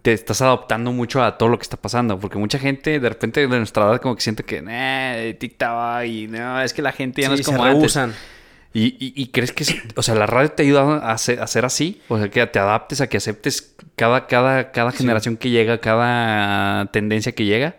[0.02, 2.20] te estás adaptando mucho a todo lo que está pasando.
[2.20, 6.28] Porque mucha gente de repente de nuestra edad como que siente que eh, TikTok y
[6.28, 7.80] no, es que la gente ya no es se como antes.
[7.80, 8.14] rehusan.
[8.76, 9.66] ¿Y, y, y crees que,
[9.96, 12.02] o sea, la radio te ayuda a ser, a ser así?
[12.08, 16.88] O sea, que te adaptes a que aceptes cada, cada, cada generación que llega, cada
[16.92, 17.76] tendencia que llega.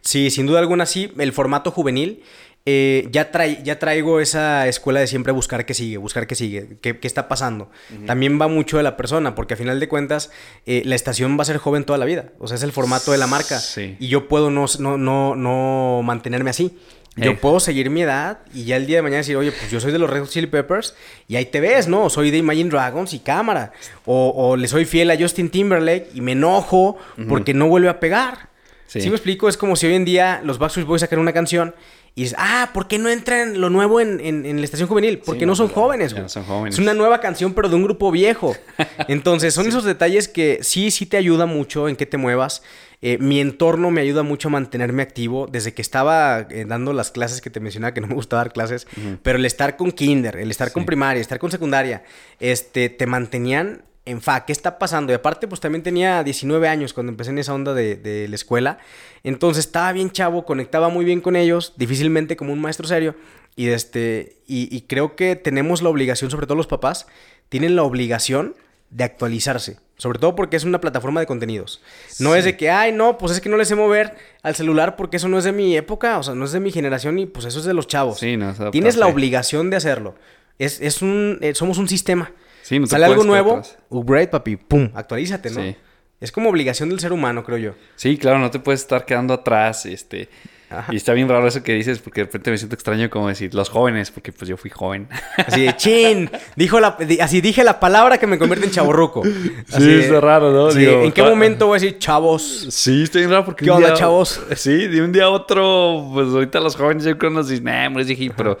[0.00, 1.12] Sí, sin duda alguna sí.
[1.18, 2.22] El formato juvenil.
[2.66, 7.06] Eh, ya, traigo esa escuela de siempre buscar qué sigue, buscar qué sigue, qué, qué
[7.06, 7.70] está pasando.
[8.06, 10.30] También va mucho de la persona, porque a final de cuentas
[10.66, 12.26] eh, la estación va a ser joven toda la vida.
[12.38, 13.58] O sea, es el formato de la marca.
[13.58, 13.96] Sí.
[13.98, 16.76] Y yo puedo no, no, no, no mantenerme así.
[17.16, 17.38] Yo Eh.
[17.40, 19.90] puedo seguir mi edad y ya el día de mañana decir, oye, pues yo soy
[19.90, 20.94] de los Red Hot Chili Peppers
[21.26, 22.08] y ahí te ves, ¿no?
[22.08, 23.72] Soy de Imagine Dragons y cámara.
[24.04, 26.98] O, o le soy fiel a Justin Timberlake y me enojo
[27.28, 28.48] porque no vuelve a pegar.
[28.86, 29.00] Sí.
[29.00, 29.08] Sí.
[29.08, 29.48] me explico?
[29.48, 31.74] Es como si hoy en día los Backstreet Boys sacan una canción
[32.14, 35.18] y dices, ah, ¿por qué no entran lo nuevo en, en- en la estación juvenil?
[35.18, 36.22] Porque Sí, no, no, son jóvenes, güey.
[36.24, 36.74] no son jóvenes.
[36.74, 38.56] Es una nueva canción, pero de un grupo viejo.
[39.08, 42.62] Entonces, son esos detalles que sí, sí te ayuda mucho en que te muevas.
[43.02, 45.46] Eh, mi entorno me ayuda mucho a mantenerme activo.
[45.50, 48.52] Desde que estaba eh, dando las clases que te mencionaba, que no me gusta dar
[48.52, 48.86] clases,
[49.22, 52.02] pero el estar con kinder, el estar con primaria, estar con secundaria,
[52.40, 55.12] este, te mantenían en fa, ¿qué está pasando?
[55.12, 58.34] Y aparte, pues también tenía 19 años cuando empecé en esa onda de, de la
[58.34, 58.78] escuela.
[59.24, 63.14] Entonces estaba bien chavo, conectaba muy bien con ellos, difícilmente como un maestro serio.
[63.56, 67.06] Y, este, y, y creo que tenemos la obligación, sobre todo los papás,
[67.48, 68.54] tienen la obligación
[68.90, 69.78] de actualizarse.
[69.96, 71.82] Sobre todo porque es una plataforma de contenidos.
[72.20, 72.38] No Sí.
[72.38, 75.18] es de que, ay, no, pues es que no les sé mover al celular porque
[75.18, 77.44] eso no es de mi época, o sea, no es de mi generación y pues
[77.44, 78.18] eso es de los chavos.
[78.18, 80.14] Sí, no, es Tienes la obligación de hacerlo.
[80.58, 82.32] Es, es un, eh, somos un sistema.
[82.70, 83.76] Sí, no te Sale algo nuevo, atrás.
[83.88, 85.60] upgrade, papi, pum, actualízate, ¿no?
[85.60, 85.74] Sí.
[86.20, 87.72] Es como obligación del ser humano, creo yo.
[87.96, 90.28] Sí, claro, no te puedes estar quedando atrás, este...
[90.70, 90.92] Ajá.
[90.92, 93.52] Y está bien raro eso que dices, porque de repente me siento extraño como decir
[93.56, 95.08] los jóvenes, porque pues yo fui joven.
[95.36, 99.24] Así de, chin, dijo la, así dije la palabra que me convierte en chaborruco.
[99.66, 100.70] Sí, está raro, ¿no?
[100.70, 102.68] sí, Digo, ¿En qué momento voy a decir chavos?
[102.70, 103.64] Sí, está bien raro porque...
[103.64, 104.40] ¿Qué onda, día- chavos?
[104.54, 107.88] Sí, de un día a otro, pues ahorita los jóvenes yo creo nos dicen, nah,
[107.88, 108.56] hombre, dije, pero...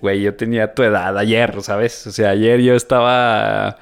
[0.00, 2.06] Güey, yo tenía tu edad ayer, ¿sabes?
[2.06, 3.76] O sea, ayer yo estaba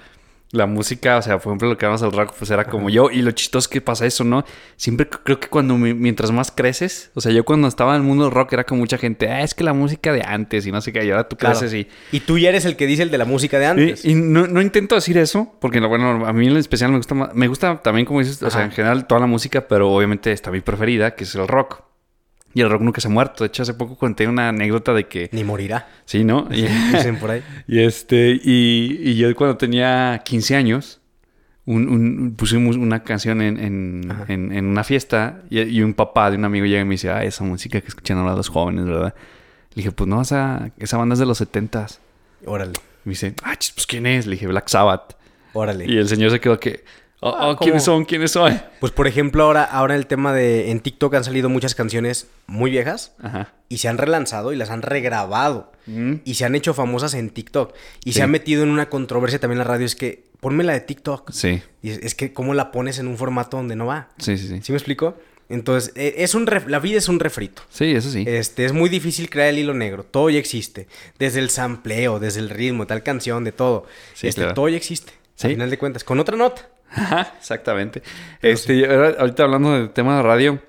[0.50, 3.10] la música, o sea, por ejemplo, lo que vamos al rock, pues era como yo.
[3.10, 4.44] Y lo chistoso es que pasa eso, ¿no?
[4.76, 8.06] Siempre creo que cuando mi- mientras más creces, o sea, yo cuando estaba en el
[8.06, 10.72] mundo del rock era con mucha gente, ah, es que la música de antes y
[10.72, 11.58] no sé qué, y ahora tú Claro.
[11.58, 11.88] creces y.
[12.14, 14.04] Y tú ya eres el que dice el de la música de antes.
[14.04, 16.98] Y, y no, no intento decir eso, porque no, bueno, a mí en especial me
[16.98, 19.90] gusta más- me gusta también, como dices, o sea, en general toda la música, pero
[19.90, 21.82] obviamente está mi preferida, que es el rock.
[22.54, 23.44] Y el rock nunca se ha muerto.
[23.44, 25.28] De hecho, hace poco conté una anécdota de que.
[25.32, 25.88] Ni morirá.
[26.04, 26.48] Sí, ¿no?
[26.52, 27.42] Y, Dicen por ahí.
[27.66, 31.00] y este, y, y yo cuando tenía 15 años,
[31.64, 36.30] un, un- pusimos una canción en, en, en- en una fiesta y, y un papá
[36.30, 38.84] de un amigo llega y me dice, ah, esa música que escuchan ahora los jóvenes,
[38.84, 39.14] ¿verdad?
[39.70, 41.98] Le dije, pues no, esa, esa banda es de los 70s.
[42.44, 42.72] Órale.
[43.04, 44.26] Me dice, ah, pues ¿quién es?
[44.26, 45.16] Le dije, Black Sabbath.
[45.54, 45.86] Órale.
[45.86, 46.84] Y el señor se quedó que,
[47.22, 48.04] oh, Ah, oh, ¿quiénes son?
[48.04, 48.60] ¿Quiénes son?
[48.80, 50.70] Pues por ejemplo, ahora, ahora el tema de.
[50.70, 53.52] En TikTok han salido muchas canciones muy viejas Ajá.
[53.68, 55.72] y se han relanzado y las han regrabado.
[55.86, 56.16] Mm.
[56.24, 57.74] Y se han hecho famosas en TikTok.
[58.04, 58.18] Y Sí.
[58.18, 59.86] se ha metido en una controversia también la radio.
[59.86, 61.30] Es que ponme la de TikTok.
[61.32, 64.08] Sí, Y es, es que, ¿cómo la pones en un formato donde no va?
[64.18, 64.60] sí, sí, sí.
[64.62, 65.16] ¿Sí me explico?
[65.48, 67.62] Entonces, e- es un ref- la vida es un refrito.
[67.68, 68.24] Sí, eso sí.
[68.26, 70.02] Este, es muy difícil crear el hilo negro.
[70.02, 70.88] Todo ya existe.
[71.18, 73.84] Desde el sampleo, desde el ritmo, tal canción, de todo.
[74.14, 74.54] Sí, este, claro.
[74.54, 75.12] Todo ya existe.
[75.34, 75.48] Sí.
[75.48, 76.04] Al final de cuentas.
[76.04, 76.68] Con otra nota.
[76.94, 78.02] Ajá, exactamente.
[78.40, 80.62] Este, ahora- ahorita hablando del tema de radio,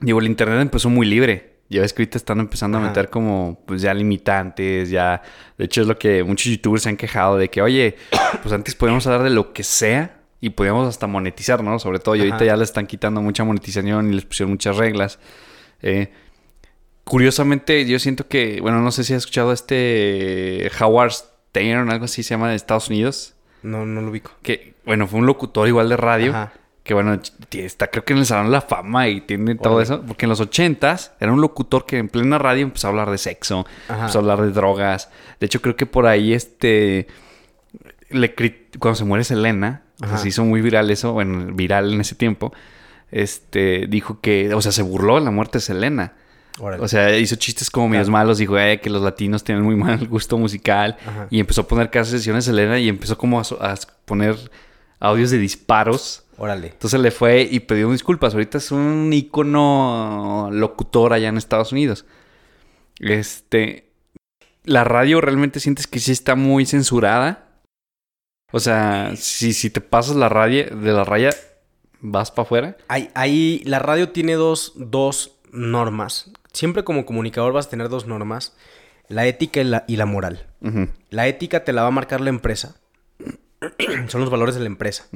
[0.00, 1.56] digo, el internet empezó muy libre.
[1.68, 5.20] Ya ves que ahorita están empezando a meter como, pues ya limitantes, ya.
[5.58, 7.96] De hecho, es lo que muchos youtubers se han quejado de que, oye,
[8.42, 11.78] pues antes podíamos hablar de lo que sea y podíamos hasta monetizar, ¿no?
[11.80, 12.44] Sobre todo, y ahorita Ajá.
[12.44, 15.18] ya le están quitando mucha monetización y les pusieron muchas reglas.
[15.82, 16.12] Eh,
[17.04, 22.22] curiosamente, yo siento que, bueno, no sé si has escuchado este Howard Stern, algo así
[22.22, 23.34] se llama de Estados Unidos.
[23.66, 24.30] No, no lo ubico.
[24.42, 26.30] Que, bueno, fue un locutor igual de radio.
[26.30, 26.52] Ajá.
[26.84, 27.18] Que bueno,
[27.50, 30.02] está creo que en el Salón de la Fama y tiene todo eso.
[30.02, 33.18] Porque en los ochentas era un locutor que en plena radio empezó a hablar de
[33.18, 34.02] sexo, Ajá.
[34.02, 35.10] empezó a hablar de drogas.
[35.40, 37.08] De hecho, creo que por ahí este...
[38.08, 38.32] Le
[38.78, 40.18] cuando se muere Selena, o sea, Ajá.
[40.18, 42.52] se hizo muy viral eso, bueno, viral en ese tiempo.
[43.10, 46.12] Este, dijo que, o sea, se burló de la muerte de Selena.
[46.58, 46.82] Órale.
[46.82, 48.18] O sea, hizo chistes como medios Claro.
[48.24, 50.96] malos, dijo eh, que los latinos tienen muy mal gusto musical.
[51.06, 51.26] Ajá.
[51.30, 53.74] Y empezó a poner cada sesiones Selena y empezó como a,
[54.04, 54.36] poner
[55.00, 56.24] audios de disparos.
[56.38, 56.68] Órale.
[56.68, 58.34] Entonces le fue y pidió disculpas.
[58.34, 62.04] Ahorita es un ícono locutor allá en Estados Unidos.
[63.00, 63.92] Este.
[64.64, 67.48] La radio realmente sientes que sí está muy censurada.
[68.52, 71.30] O sea, si, si te pasas la raya, de la raya,
[72.00, 72.76] vas para afuera.
[72.88, 76.30] Hay, hay- la radio tiene dos, dos normas.
[76.56, 78.56] Siempre como comunicador vas a tener dos normas.
[79.08, 80.46] La ética y la, y la moral.
[81.10, 82.76] La ética te la va a marcar la empresa.
[84.08, 85.06] Son los valores de la empresa.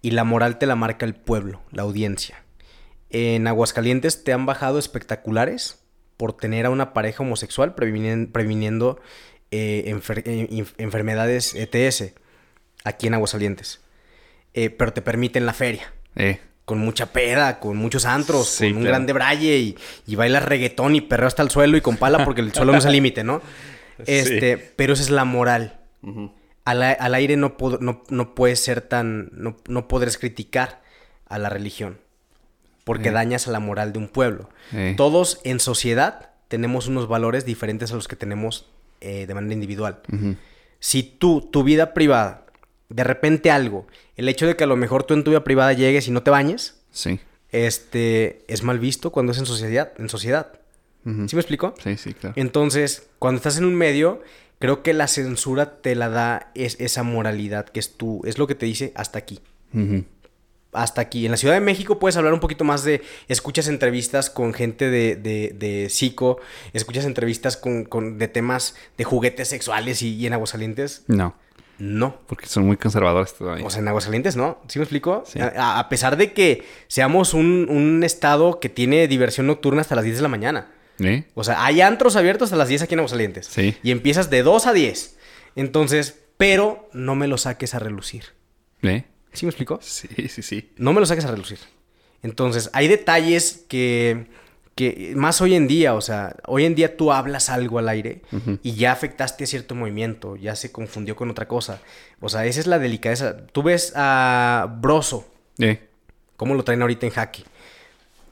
[0.00, 2.42] Y la moral te la marca el pueblo, la audiencia.
[3.10, 5.84] En Aguascalientes te han bajado espectaculares
[6.16, 8.98] por tener a una pareja homosexual previnien- previniendo
[9.50, 12.14] eh, enfer- eh, enfermedades ETS
[12.84, 13.80] aquí en Aguascalientes.
[14.54, 15.92] Eh, pero te permiten la feria.
[16.68, 18.92] Con mucha peda, con muchos antros, Sí, con un claro.
[18.98, 19.76] grande braille y,
[20.06, 22.78] y bailas reggaetón y perreo hasta el suelo y con pala porque el suelo no
[22.78, 23.40] es el límite, ¿no?
[24.06, 25.80] Este, pero esa es la moral.
[26.64, 29.30] Al, al aire no, no, no puedes ser tan.
[29.32, 30.82] No, no podrás criticar
[31.26, 31.98] a la religión.
[32.84, 33.12] Porque Eh.
[33.12, 34.50] dañas a la moral de un pueblo.
[34.72, 34.94] Eh.
[34.96, 38.66] Todos en sociedad tenemos unos valores diferentes a los que tenemos
[39.00, 40.00] eh, de manera individual.
[40.78, 42.46] Si tú, tu vida privada,
[42.88, 43.86] de repente algo,
[44.16, 46.22] el hecho de que a lo mejor tú en tu vida privada llegues y no
[46.22, 47.20] te bañes, Sí.
[47.52, 49.92] este, es mal visto cuando es en sociedad.
[49.98, 50.52] En sociedad.
[51.04, 51.74] ¿Sí me explico?
[51.82, 52.34] Sí, sí, claro.
[52.36, 54.20] Entonces, cuando estás en un medio,
[54.58, 58.46] creo que la censura te la da es, esa moralidad que es tú, es lo
[58.46, 59.40] que te dice hasta aquí.
[60.72, 61.24] Hasta aquí.
[61.24, 63.00] En la Ciudad de México puedes hablar un poquito más de.
[63.28, 66.40] Escuchas entrevistas con gente de, de, de psico,
[66.74, 71.04] escuchas entrevistas con, con- de temas de juguetes sexuales y, y en Aguascalientes.
[71.06, 71.34] No,
[71.78, 72.20] No.
[72.26, 73.64] porque son muy conservadores todavía.
[73.64, 74.60] O sea, en Aguascalientes no.
[74.68, 75.24] ¿Sí me explico?
[75.26, 75.38] Sí.
[75.40, 80.04] A, a pesar de que seamos un, un estado que tiene diversión nocturna hasta las
[80.04, 80.72] 10 de la mañana.
[81.00, 81.24] ¿Eh?
[81.34, 83.46] O sea, hay antros abiertos hasta las 10 aquí en Aguascalientes.
[83.46, 83.76] Sí.
[83.82, 85.16] Y empiezas de 2 a 10.
[85.54, 88.24] Entonces, pero no me lo saques a relucir.
[88.82, 89.04] ¿Eh?
[89.32, 89.78] ¿Sí me explico?
[89.82, 90.72] Sí, sí, sí.
[90.76, 91.58] No me lo saques a relucir.
[92.22, 94.26] Entonces, hay detalles que,
[94.78, 98.22] que más hoy en día, o sea, hoy en día tú hablas algo al aire
[98.62, 101.80] y ya afectaste a cierto movimiento, ya se confundió con otra cosa.
[102.20, 103.38] O sea, esa es la delicadeza.
[103.48, 105.26] Tú ves a Broso,
[105.58, 105.80] ¿Eh?
[106.36, 107.42] cómo lo traen ahorita en jaque.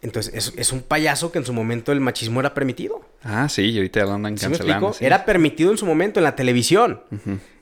[0.02, 3.00] Entonces, es, es un payaso que en su momento el machismo era permitido.
[3.24, 4.86] Ah, sí, y ahorita lo andan ¿Sí me cancelando.
[4.86, 4.98] explico?
[5.00, 5.04] sí.
[5.04, 7.00] Era permitido en su momento en la televisión.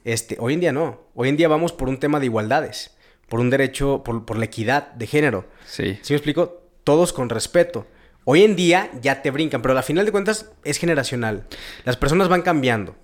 [0.04, 1.00] Este, hoy en día no.
[1.14, 2.94] Hoy en día vamos por un tema de igualdades,
[3.30, 5.46] por un derecho, por, por la equidad de género.
[5.64, 5.98] Sí.
[6.02, 6.60] ¿Sí me explico?
[6.84, 7.86] Todos con respeto.
[8.24, 11.46] Hoy en día ya te brincan, pero al final de cuentas es generacional.
[11.84, 12.96] Las personas van cambiando.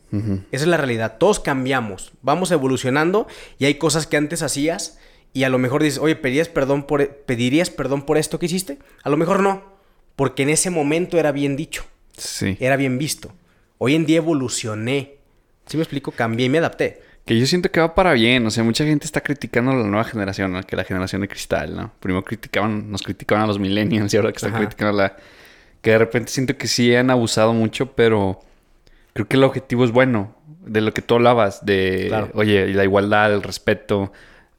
[0.51, 1.19] Esa es la realidad.
[1.19, 3.29] Todos cambiamos, vamos evolucionando
[3.59, 4.99] y hay cosas que antes hacías
[5.33, 8.79] y a lo mejor dices, oye, ¿pedirías perdón por, ¿pedirías perdón por esto que hiciste?
[9.05, 9.63] A lo mejor no,
[10.17, 11.85] porque en ese momento era bien dicho.
[12.17, 12.57] Sí.
[12.59, 13.33] Era bien visto.
[13.79, 15.19] Hoy en día evolucioné.
[15.67, 16.11] ¿Sí me explico?
[16.11, 17.03] Cambié y me adapté.
[17.31, 18.45] Que yo siento que va para bien.
[18.45, 20.61] O sea, mucha gente está criticando a la nueva generación, ¿no?
[20.65, 21.93] Que la generación de cristal, ¿no?
[22.01, 25.17] Primero criticaban, nos criticaban a los millennials y ahora que están criticando a la...
[25.81, 28.41] Que de repente siento que sí han abusado mucho, pero
[29.13, 30.35] creo que el objetivo es bueno.
[30.67, 34.13] De lo que tú hablabas, de, oye, la igualdad, el respeto.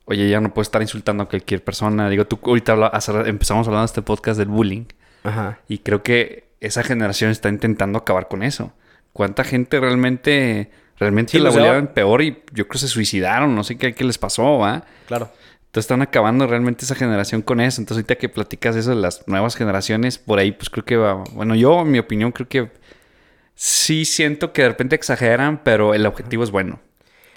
[0.06, 2.10] Oye, ya no puedo estar insultando a cualquier persona.
[2.10, 2.89] Digo, tú ahorita
[3.26, 4.85] empezamos hablando de este podcast del bullying.
[5.23, 5.60] Ajá.
[5.68, 8.72] Y creo que esa generación está intentando acabar con eso.
[9.11, 10.72] ¿Cuánta gente realmente
[11.02, 14.19] Realmente la volvieron peor y yo creo que se suicidaron, no sé qué, qué les
[14.19, 14.86] pasó, ¿va?
[15.07, 15.32] Claro.
[15.61, 17.82] Entonces están acabando realmente esa generación con eso.
[17.82, 21.23] Entonces ahorita que platicas eso de las nuevas generaciones, por ahí pues creo que va...
[21.32, 22.69] Bueno, yo en mi opinión creo que
[23.56, 26.80] sí siento que de repente exageran, pero el objetivo es bueno.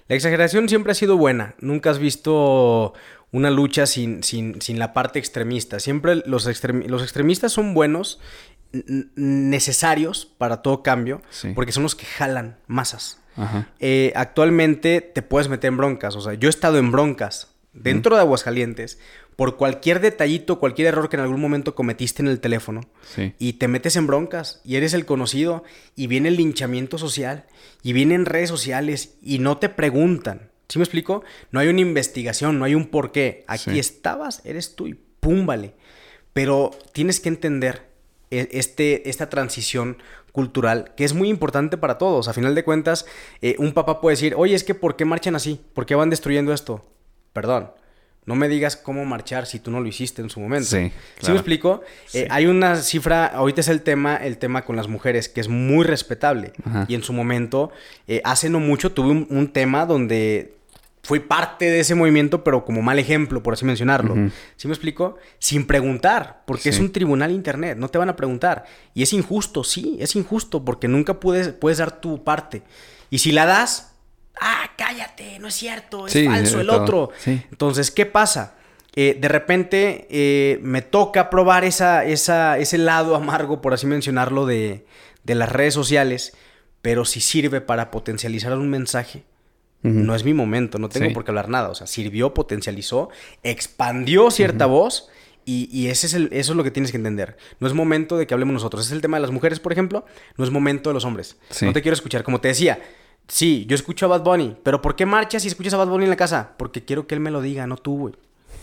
[0.09, 1.55] La exageración siempre ha sido buena.
[1.59, 2.93] Nunca has visto
[3.31, 5.81] una lucha sin, sin, sin la parte extremista.
[5.81, 8.21] Siempre los, los extremistas son buenos,
[9.17, 11.23] necesarios para todo cambio,
[11.55, 13.24] porque son los que jalan masas.
[13.81, 16.17] Eh, actualmente te puedes meter en broncas.
[16.17, 18.99] O sea, yo he estado en broncas dentro de Aguascalientes
[19.37, 22.83] por cualquier detallito, cualquier error que en algún momento cometiste en el teléfono.
[23.39, 25.65] Y te metes en broncas y eres el conocido
[25.97, 27.47] y viene el linchamiento social
[27.83, 30.51] y vienen redes sociales y no te preguntan.
[30.69, 31.25] ¿Sí me explico?
[31.51, 33.45] No hay una investigación, no hay un porqué.
[33.49, 35.75] Aquí estabas, eres tú y pum, vale.
[36.33, 37.94] Pero tienes que entender
[38.39, 39.99] este, esta transición
[40.33, 42.27] cultural que es muy importante para todos.
[42.29, 43.07] A final de cuentas,
[43.41, 45.61] eh, un papá puede decir, oye, es que ¿por qué marchan así?
[45.75, 46.85] ¿Por qué van destruyendo esto?
[47.33, 47.71] Perdón.
[48.27, 50.71] No me digas cómo marchar si tú no lo hiciste en su momento.
[50.71, 50.91] Sí,
[51.21, 51.83] ¿Sí me explico?
[52.15, 55.49] Eh, hay una cifra, ahorita es el tema, el tema con las mujeres, que es
[55.49, 56.53] muy respetable.
[56.89, 57.71] Y en su momento,
[58.09, 60.57] eh, hace no mucho, tuve un tema donde
[61.05, 64.15] fui parte de ese movimiento, pero como mal ejemplo, por así mencionarlo.
[64.57, 65.19] ¿Sí me explico?
[65.39, 68.65] Sin preguntar, porque es un tribunal internet, no te van a preguntar.
[68.95, 72.63] Y es injusto, sí, es injusto, porque nunca puedes, puedes dar tu parte.
[73.11, 73.95] Y si la das,
[74.41, 77.11] ah, cállate, no es cierto, es falso el otro.
[77.27, 78.55] Entonces, ¿qué pasa?
[78.97, 84.47] Eh, de repente eh, me toca probar esa, esa, ese lado amargo, por así mencionarlo,
[84.47, 84.87] de,
[85.23, 86.35] de las redes sociales,
[86.81, 89.25] pero si sirve para potencializar un mensaje
[89.85, 91.69] no es mi momento, no tengo por qué hablar nada.
[91.69, 93.11] O sea, sirvió, potencializó,
[93.43, 95.11] expandió cierta voz.
[95.47, 97.37] Y, ese es el, eso es lo que tienes que entender.
[97.61, 98.87] No es momento de que hablemos nosotros.
[98.87, 100.07] Es el tema de las mujeres, por ejemplo.
[100.39, 101.37] No es momento de los hombres.
[101.61, 102.23] No te quiero escuchar.
[102.23, 102.81] Como te decía,
[103.29, 104.57] sí, yo escucho a Bad Bunny.
[104.63, 106.55] Pero ¿por qué marchas y escuchas a Bad Bunny en la casa?
[106.57, 108.15] Porque quiero que él me lo diga, no tú, güey.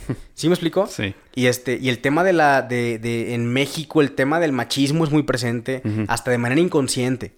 [0.34, 0.88] ¿Sí me explico?
[0.88, 1.14] Sí.
[1.36, 5.04] Y este, y el tema de la, de, de en México, el tema del machismo
[5.04, 7.34] es muy presente, hasta de manera inconsciente.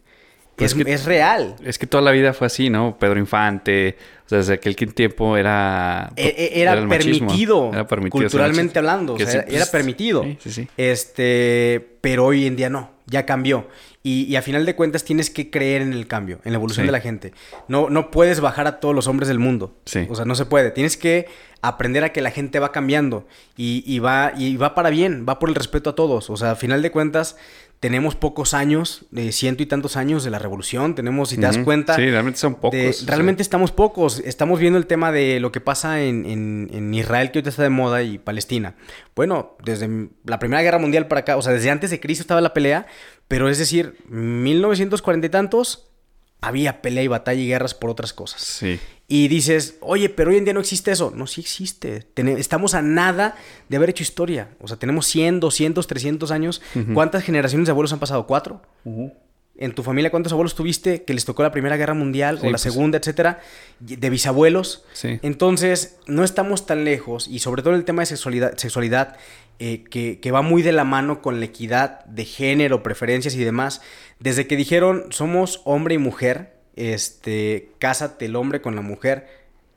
[0.56, 1.56] Pues es, real.
[1.64, 2.98] Es que toda la vida fue así, ¿no?
[3.00, 6.12] Pedro Infante, o sea, desde aquel tiempo era...
[6.16, 10.24] E, e, era, permitido, era, permitido, culturalmente hablando, o sea, era, pues, permitido.
[10.40, 13.68] Sí, sí, Este, pero hoy en día no, ya cambió.
[14.06, 16.92] Y, a final de cuentas tienes que creer en el cambio, en la evolución de
[16.92, 17.32] la gente.
[17.70, 19.78] No, no puedes bajar a todos los hombres del mundo.
[20.10, 20.72] O sea, no se puede.
[20.72, 21.28] Tienes que
[21.62, 23.26] aprender a que la gente va cambiando
[23.56, 26.30] y, y, va, y va para bien, va por el respeto a todos.
[26.30, 27.38] O sea, a final de cuentas
[27.84, 31.58] tenemos pocos años, de ciento y tantos años de la revolución, tenemos, si te das
[31.58, 31.98] cuenta...
[31.98, 33.06] Sí, realmente son pocos.
[33.06, 37.40] realmente estamos pocos, estamos viendo el tema de lo que pasa en, en, Israel, que
[37.40, 38.76] ahorita está de moda, y Palestina.
[39.18, 42.40] Bueno, desde la Primera Guerra Mundial para acá, o sea, desde antes de Cristo estaba
[42.40, 42.88] la pelea,
[43.28, 45.93] pero es decir, 1940 y tantos,
[46.44, 48.42] había pelea y batalla y guerras por otras cosas.
[48.42, 48.80] Sí.
[49.08, 51.12] Y dices, oye, pero hoy en día no existe eso.
[51.16, 52.08] No, sí existe.
[52.16, 53.36] estamos a nada
[53.70, 54.50] de haber hecho historia.
[54.60, 56.62] O sea, tenemos 100, 200, 300 años.
[56.94, 58.26] ¿Cuántas generaciones de abuelos han pasado?
[58.28, 58.62] ¿Cuatro?
[59.56, 62.52] ¿En tu familia cuántos abuelos tuviste que les tocó la Primera Guerra Mundial o la
[62.52, 62.62] pues.
[62.62, 63.40] Segunda, etcétera?
[63.80, 64.84] De bisabuelos.
[64.94, 65.20] Sí.
[65.22, 67.28] Entonces, no estamos tan lejos.
[67.28, 69.18] Y sobre todo el tema de sexualidad, sexualidad
[69.60, 73.44] eh, que, que, va muy de la mano con la equidad de género, preferencias y
[73.44, 73.82] demás.
[74.20, 79.28] Desde que dijeron somos hombre y mujer, este, cásate el hombre con la mujer,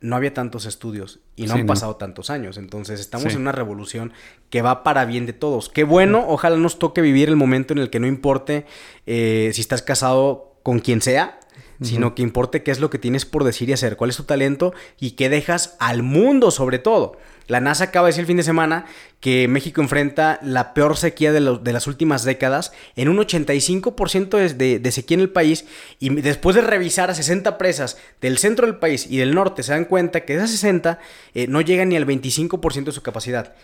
[0.01, 2.59] no había tantos estudios y no han pasado tantos años.
[2.59, 4.13] Entonces estamos en una revolución
[4.51, 5.69] que va para bien de todos.
[5.69, 8.67] Qué bueno, ojalá nos toque vivir el momento en el que no importe
[9.07, 11.41] eh, si estás casado con quien sea,
[11.81, 14.25] sino que importe qué es lo que tienes por decir y hacer, cuál es tu
[14.25, 17.19] talento y qué dejas al mundo sobre todo.
[17.49, 18.87] La NASA acaba de decir el fin de semana
[19.21, 24.93] que México enfrenta la peor sequía de, las últimas décadas, en un 85% de, de,
[24.93, 25.65] sequía en el país,
[26.01, 29.73] y después de revisar a 60 presas del centro del país y del norte, se
[29.73, 30.99] dan cuenta que de esas 60
[31.35, 33.55] eh, no llegan ni al 25% de su capacidad.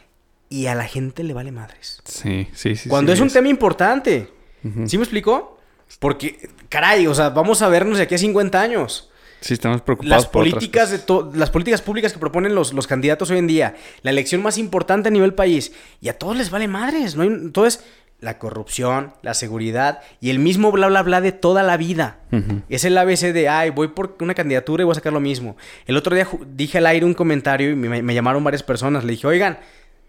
[0.48, 2.02] y a la gente le vale madres.
[2.04, 2.88] Sí, sí, sí.
[2.88, 4.28] Cuando sí, es un tema importante.
[4.62, 4.86] Ujú.
[4.86, 5.58] ¿Sí me explico?
[5.98, 9.10] Porque, caray, o sea, vamos a vernos de aquí a 50 años.
[9.40, 11.36] Sí, estamos preocupados Las por otras políticas, de cosas.
[11.36, 15.08] las políticas públicas que proponen los, los candidatos hoy en día, la elección más importante
[15.08, 17.16] a nivel país, y a todos les vale madres.
[17.16, 17.24] ¿no?
[17.24, 17.84] Entonces,
[18.20, 22.20] la corrupción, la seguridad y el mismo bla bla bla de toda la vida.
[22.68, 25.56] Es el ABC de, ay, voy por una candidatura y voy a sacar lo mismo.
[25.86, 29.02] El otro día dije al aire un comentario y me, me llamaron varias personas.
[29.02, 29.58] Le dije, oigan,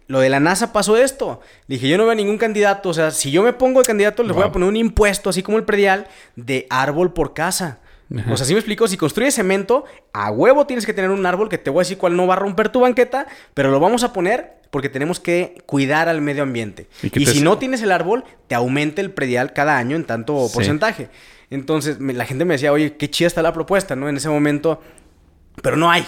[0.08, 1.42] lo de la NASA pasó esto.
[1.68, 2.90] Dije, yo no veo ningún candidato.
[2.90, 5.42] O sea, si yo me pongo de candidato, les voy a poner un impuesto, así
[5.44, 7.80] como el predial, de árbol por casa.
[8.16, 8.32] Ajá.
[8.34, 11.50] O sea, si me explico, si construyes cemento, a huevo tienes que tener un árbol
[11.50, 14.04] que te voy a decir cuál no va a romper tu banqueta, pero lo vamos
[14.04, 16.88] a poner porque tenemos que cuidar al medio ambiente.
[17.02, 20.54] ¿Y si no tienes el árbol, te aumenta el predial cada año en tanto Sí.
[20.54, 21.10] porcentaje.
[21.50, 24.10] Entonces, me- la gente me decía, oye, qué chida está la propuesta, ¿no?
[24.10, 24.82] En ese momento,
[25.62, 26.06] pero no hay.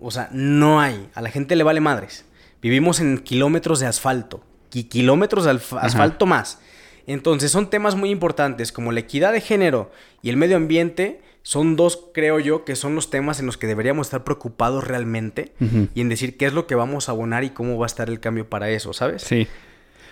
[0.00, 1.08] O sea, no hay.
[1.14, 2.24] A la gente le vale madres.
[2.64, 4.42] Vivimos en kilómetros de asfalto.
[4.72, 5.80] Y kilómetros de Ajá.
[5.80, 6.60] asfalto más.
[7.06, 9.92] Entonces son temas muy importantes como la equidad de género
[10.22, 11.20] y el medio ambiente.
[11.42, 15.52] Son dos, creo yo, que son los temas en los que deberíamos estar preocupados realmente
[15.94, 18.08] y en decir qué es lo que vamos a abonar y cómo va a estar
[18.08, 19.20] el cambio para eso, ¿sabes?
[19.20, 19.46] Sí.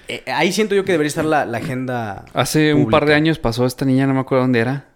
[0.09, 2.27] Eh, ahí siento yo que debería estar la, la agenda.
[2.35, 4.92] Hace un par de años pasó esta niña, no me acuerdo dónde era.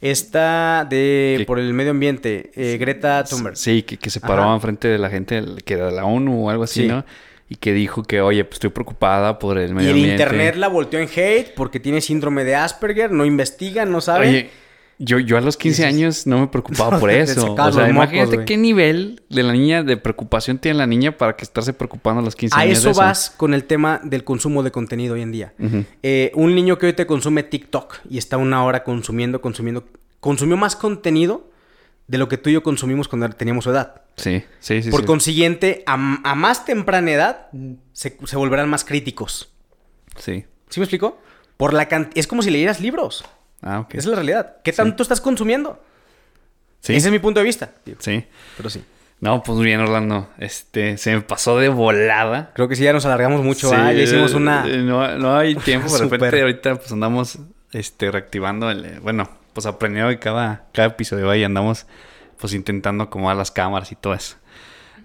[0.00, 3.56] Esta de por el medio ambiente, eh, Greta Thunberg.
[3.56, 6.50] Sí, que, que se paró enfrente de la gente que era de la ONU o
[6.50, 6.88] algo así, Sí.
[6.88, 7.04] ¿no?
[7.48, 10.22] Y que dijo que, oye, pues estoy preocupada por el Y medio el ambiente.
[10.22, 14.28] internet la volteó en hate porque tiene síndrome de Asperger, no investiga, no sabe.
[14.28, 14.50] Oye,
[14.98, 17.52] yo, yo a los 15 Dices- años no me preocupaba por eso.
[17.52, 21.36] O sea, mocos, imagínate qué nivel de la niña, de preocupación tiene la niña para
[21.36, 22.78] que estarse preocupando a los 15 a años.
[22.78, 25.52] eso de vas con el tema del consumo de contenido hoy en día.
[26.02, 29.84] Eh, un niño que hoy te consume TikTok y está una hora consumiendo, consumiendo,
[30.20, 31.50] consumió más contenido
[32.06, 34.02] de lo que tú y yo consumimos cuando teníamos su edad.
[34.16, 34.90] Sí, sí, sí.
[34.90, 35.06] Por sí.
[35.06, 37.48] consiguiente, a, a más temprana edad
[37.92, 39.50] se, se volverán más críticos.
[40.18, 40.44] Sí.
[40.68, 41.18] ¿Sí me explico?
[41.56, 43.24] Por la can- es como si leyeras libros.
[43.64, 43.94] Ah, ok.
[43.94, 44.56] Esa es la realidad.
[44.62, 45.82] ¿Qué tanto estás consumiendo?
[46.80, 46.94] Sí.
[46.94, 47.70] Ese es mi punto de vista.
[47.82, 47.96] tío.
[47.98, 48.24] Sí.
[48.56, 48.84] Pero sí.
[49.20, 50.28] No, pues bien, Orlando.
[50.38, 52.52] Este, se me pasó de volada.
[52.54, 53.70] Creo que sí, ya nos alargamos mucho.
[53.70, 53.90] Sí, ¿ah?
[53.92, 54.66] Ya hicimos eh, una.
[54.68, 57.38] eh, No, no hay tiempo, de repente ahorita pues andamos
[57.72, 59.00] este, reactivando el...
[59.00, 61.86] Bueno, pues aprendiendo de cada, cada episodio ahí andamos
[62.38, 64.36] pues intentando acomodar las cámaras y todo eso.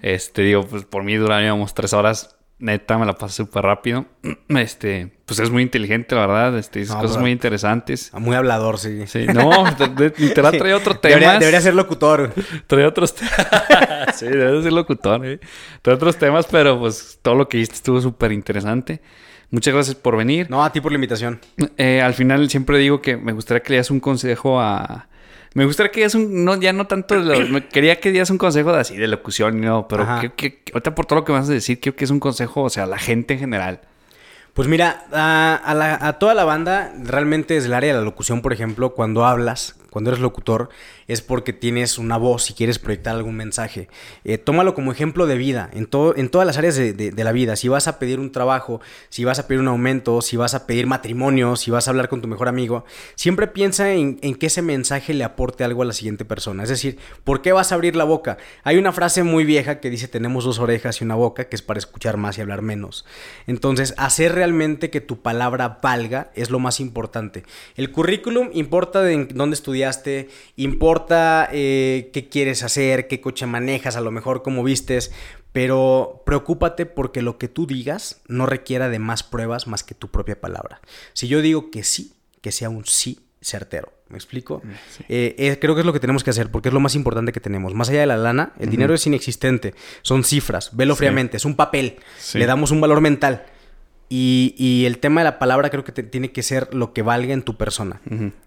[0.02, 2.36] Este, digo, pues por mí duraríamos tres horas.
[2.60, 4.06] Neta, me la pasé súper rápido.
[4.50, 6.58] Este, pues es muy inteligente, la verdad.
[6.58, 8.12] Este, dice No, cosas muy interesantes.
[8.14, 9.08] Muy hablador, sí.
[9.08, 9.64] Sí, no,
[10.18, 11.16] literal trae otro tema.
[11.16, 12.34] Debería, debería ser locutor.
[12.68, 14.16] Trae otros temas.
[14.16, 15.40] sí, debe ser locutor, ¿eh?
[15.82, 19.02] Trae otros temas, pero pues todo lo que hiciste estuvo súper interesante.
[19.52, 20.50] Muchas gracias por venir.
[20.50, 21.40] No, a ti por la invitación.
[21.78, 25.08] Eh, al final siempre digo que me gustaría que le das un consejo a...
[25.56, 26.46] Me gustaría que dieras un...
[26.46, 27.16] No, ya no tanto...
[27.16, 29.88] lo- me quería que dieras un consejo de así, de locución, no.
[29.88, 30.30] Pero Ajá.
[30.36, 32.64] que, ahorita por todo lo que me vas a decir, creo que es un consejo,
[32.64, 33.82] o sea, a la gente en general.
[34.54, 38.06] Pues mira, a, a la- a toda la banda, realmente desde el área de la
[38.06, 40.70] locución, por ejemplo, cuando hablas, cuando eres locutor,
[41.08, 43.88] es porque tienes una voz y quieres proyectar algún mensaje.
[44.24, 47.24] Eh, tómalo como ejemplo de vida, en, todo, en todas las áreas de, de- de
[47.24, 47.56] la vida.
[47.56, 50.68] Si vas a pedir un trabajo, si vas a pedir un aumento, si vas a
[50.68, 52.86] pedir matrimonio, si vas a hablar con tu mejor amigo,
[53.16, 56.64] siempre piensa en, en que ese mensaje le aporte algo a la siguiente persona.
[56.64, 58.38] Es decir, ¿por qué vas a abrir la boca?
[58.64, 61.62] Hay una frase muy vieja que dice tenemos dos orejas y una boca, que es
[61.62, 63.06] para escuchar más y hablar menos.
[63.48, 67.44] Entonces, hacer realmente que tu palabra valga es lo más importante.
[67.76, 73.96] El currículum importa de en dónde estudiaste, importa eh, qué quieres hacer, qué coche manejas,
[73.96, 75.12] a lo mejor cómo vistes,
[75.52, 80.10] pero preocúpate porque lo que tú digas no requiera de más pruebas más que tu
[80.10, 80.82] propia palabra.
[81.14, 83.94] Si yo digo que sí, que sea un sí certero.
[84.10, 84.62] ¿Me explico?
[84.98, 85.04] Sí.
[85.08, 87.32] Eh, eh, creo que es lo que tenemos que hacer porque es lo más importante
[87.32, 87.76] que tenemos.
[87.76, 89.76] Más allá de la lana, el dinero es inexistente.
[90.02, 90.76] Son cifras.
[90.76, 91.00] Velo Sí.
[91.00, 91.38] fríamente.
[91.38, 91.98] Es un papel.
[92.18, 92.40] Sí.
[92.40, 93.46] Le damos un valor mental.
[94.12, 97.04] Y, y el tema de la palabra creo que te- tiene que ser lo que
[97.04, 98.02] valga en tu persona.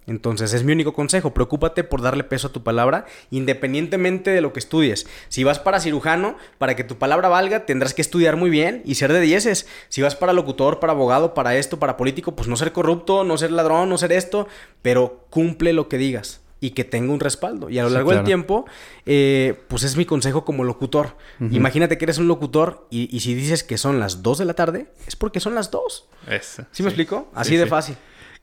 [0.09, 1.33] Entonces, es mi único consejo.
[1.33, 5.07] Preocúpate por darle peso a tu palabra, independientemente de lo que estudies.
[5.29, 8.97] Si vas para cirujano, para que tu palabra valga, tendrás que estudiar muy bien y
[8.97, 9.69] ser de dieces.
[9.89, 13.39] Si vas para locutor, para abogado, para esto, para político, pues no ser corrupto, no
[13.39, 14.49] ser ladrón, no ser esto,
[14.83, 17.69] pero cumple lo que digas y que tenga un respaldo.
[17.69, 18.21] Y a lo Sí, largo claro.
[18.23, 18.65] del tiempo,
[19.05, 21.17] eh, pues es mi consejo como locutor.
[21.51, 24.55] Imagínate que eres un locutor y, y si dices que son las 2 de la
[24.55, 26.09] tarde, es porque son las 2.
[26.31, 26.65] Eso.
[26.71, 27.29] ¿Sí, me explico?
[27.35, 27.69] Así Sí, de sí.
[27.71, 27.97] fácil.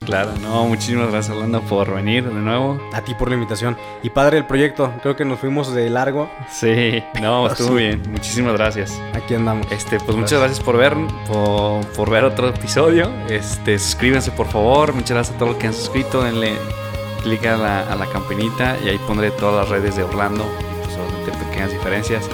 [0.06, 2.80] Claro, no, muchísimas gracias, Orlando, por venir de nuevo.
[2.94, 3.76] A ti por la invitación.
[4.02, 6.30] Y padre el proyecto, creo que nos fuimos de largo.
[6.50, 7.74] Sí, no, estuvo Sí.
[7.84, 8.02] bien.
[8.10, 8.98] Muchísimas gracias.
[9.14, 9.70] Aquí andamos.
[9.74, 10.94] Este, pues muchas gracias por ver,
[11.28, 13.12] por, por ver otro episodio.
[13.28, 14.94] Este, suscríbanse por favor.
[14.94, 16.24] Muchas gracias a todos los que han suscrito.
[16.24, 16.54] Denle
[17.20, 20.46] clic a la, a la campanita y ahí pondré todas las redes de Orlando.
[20.90, 22.30] y, Pues pequeñas diferencias.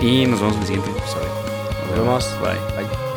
[0.00, 1.28] Y nos vemos en el siguiente episodio.
[1.88, 2.40] Nos Nos vemos.
[2.40, 2.84] Bye.
[2.86, 3.09] Bye.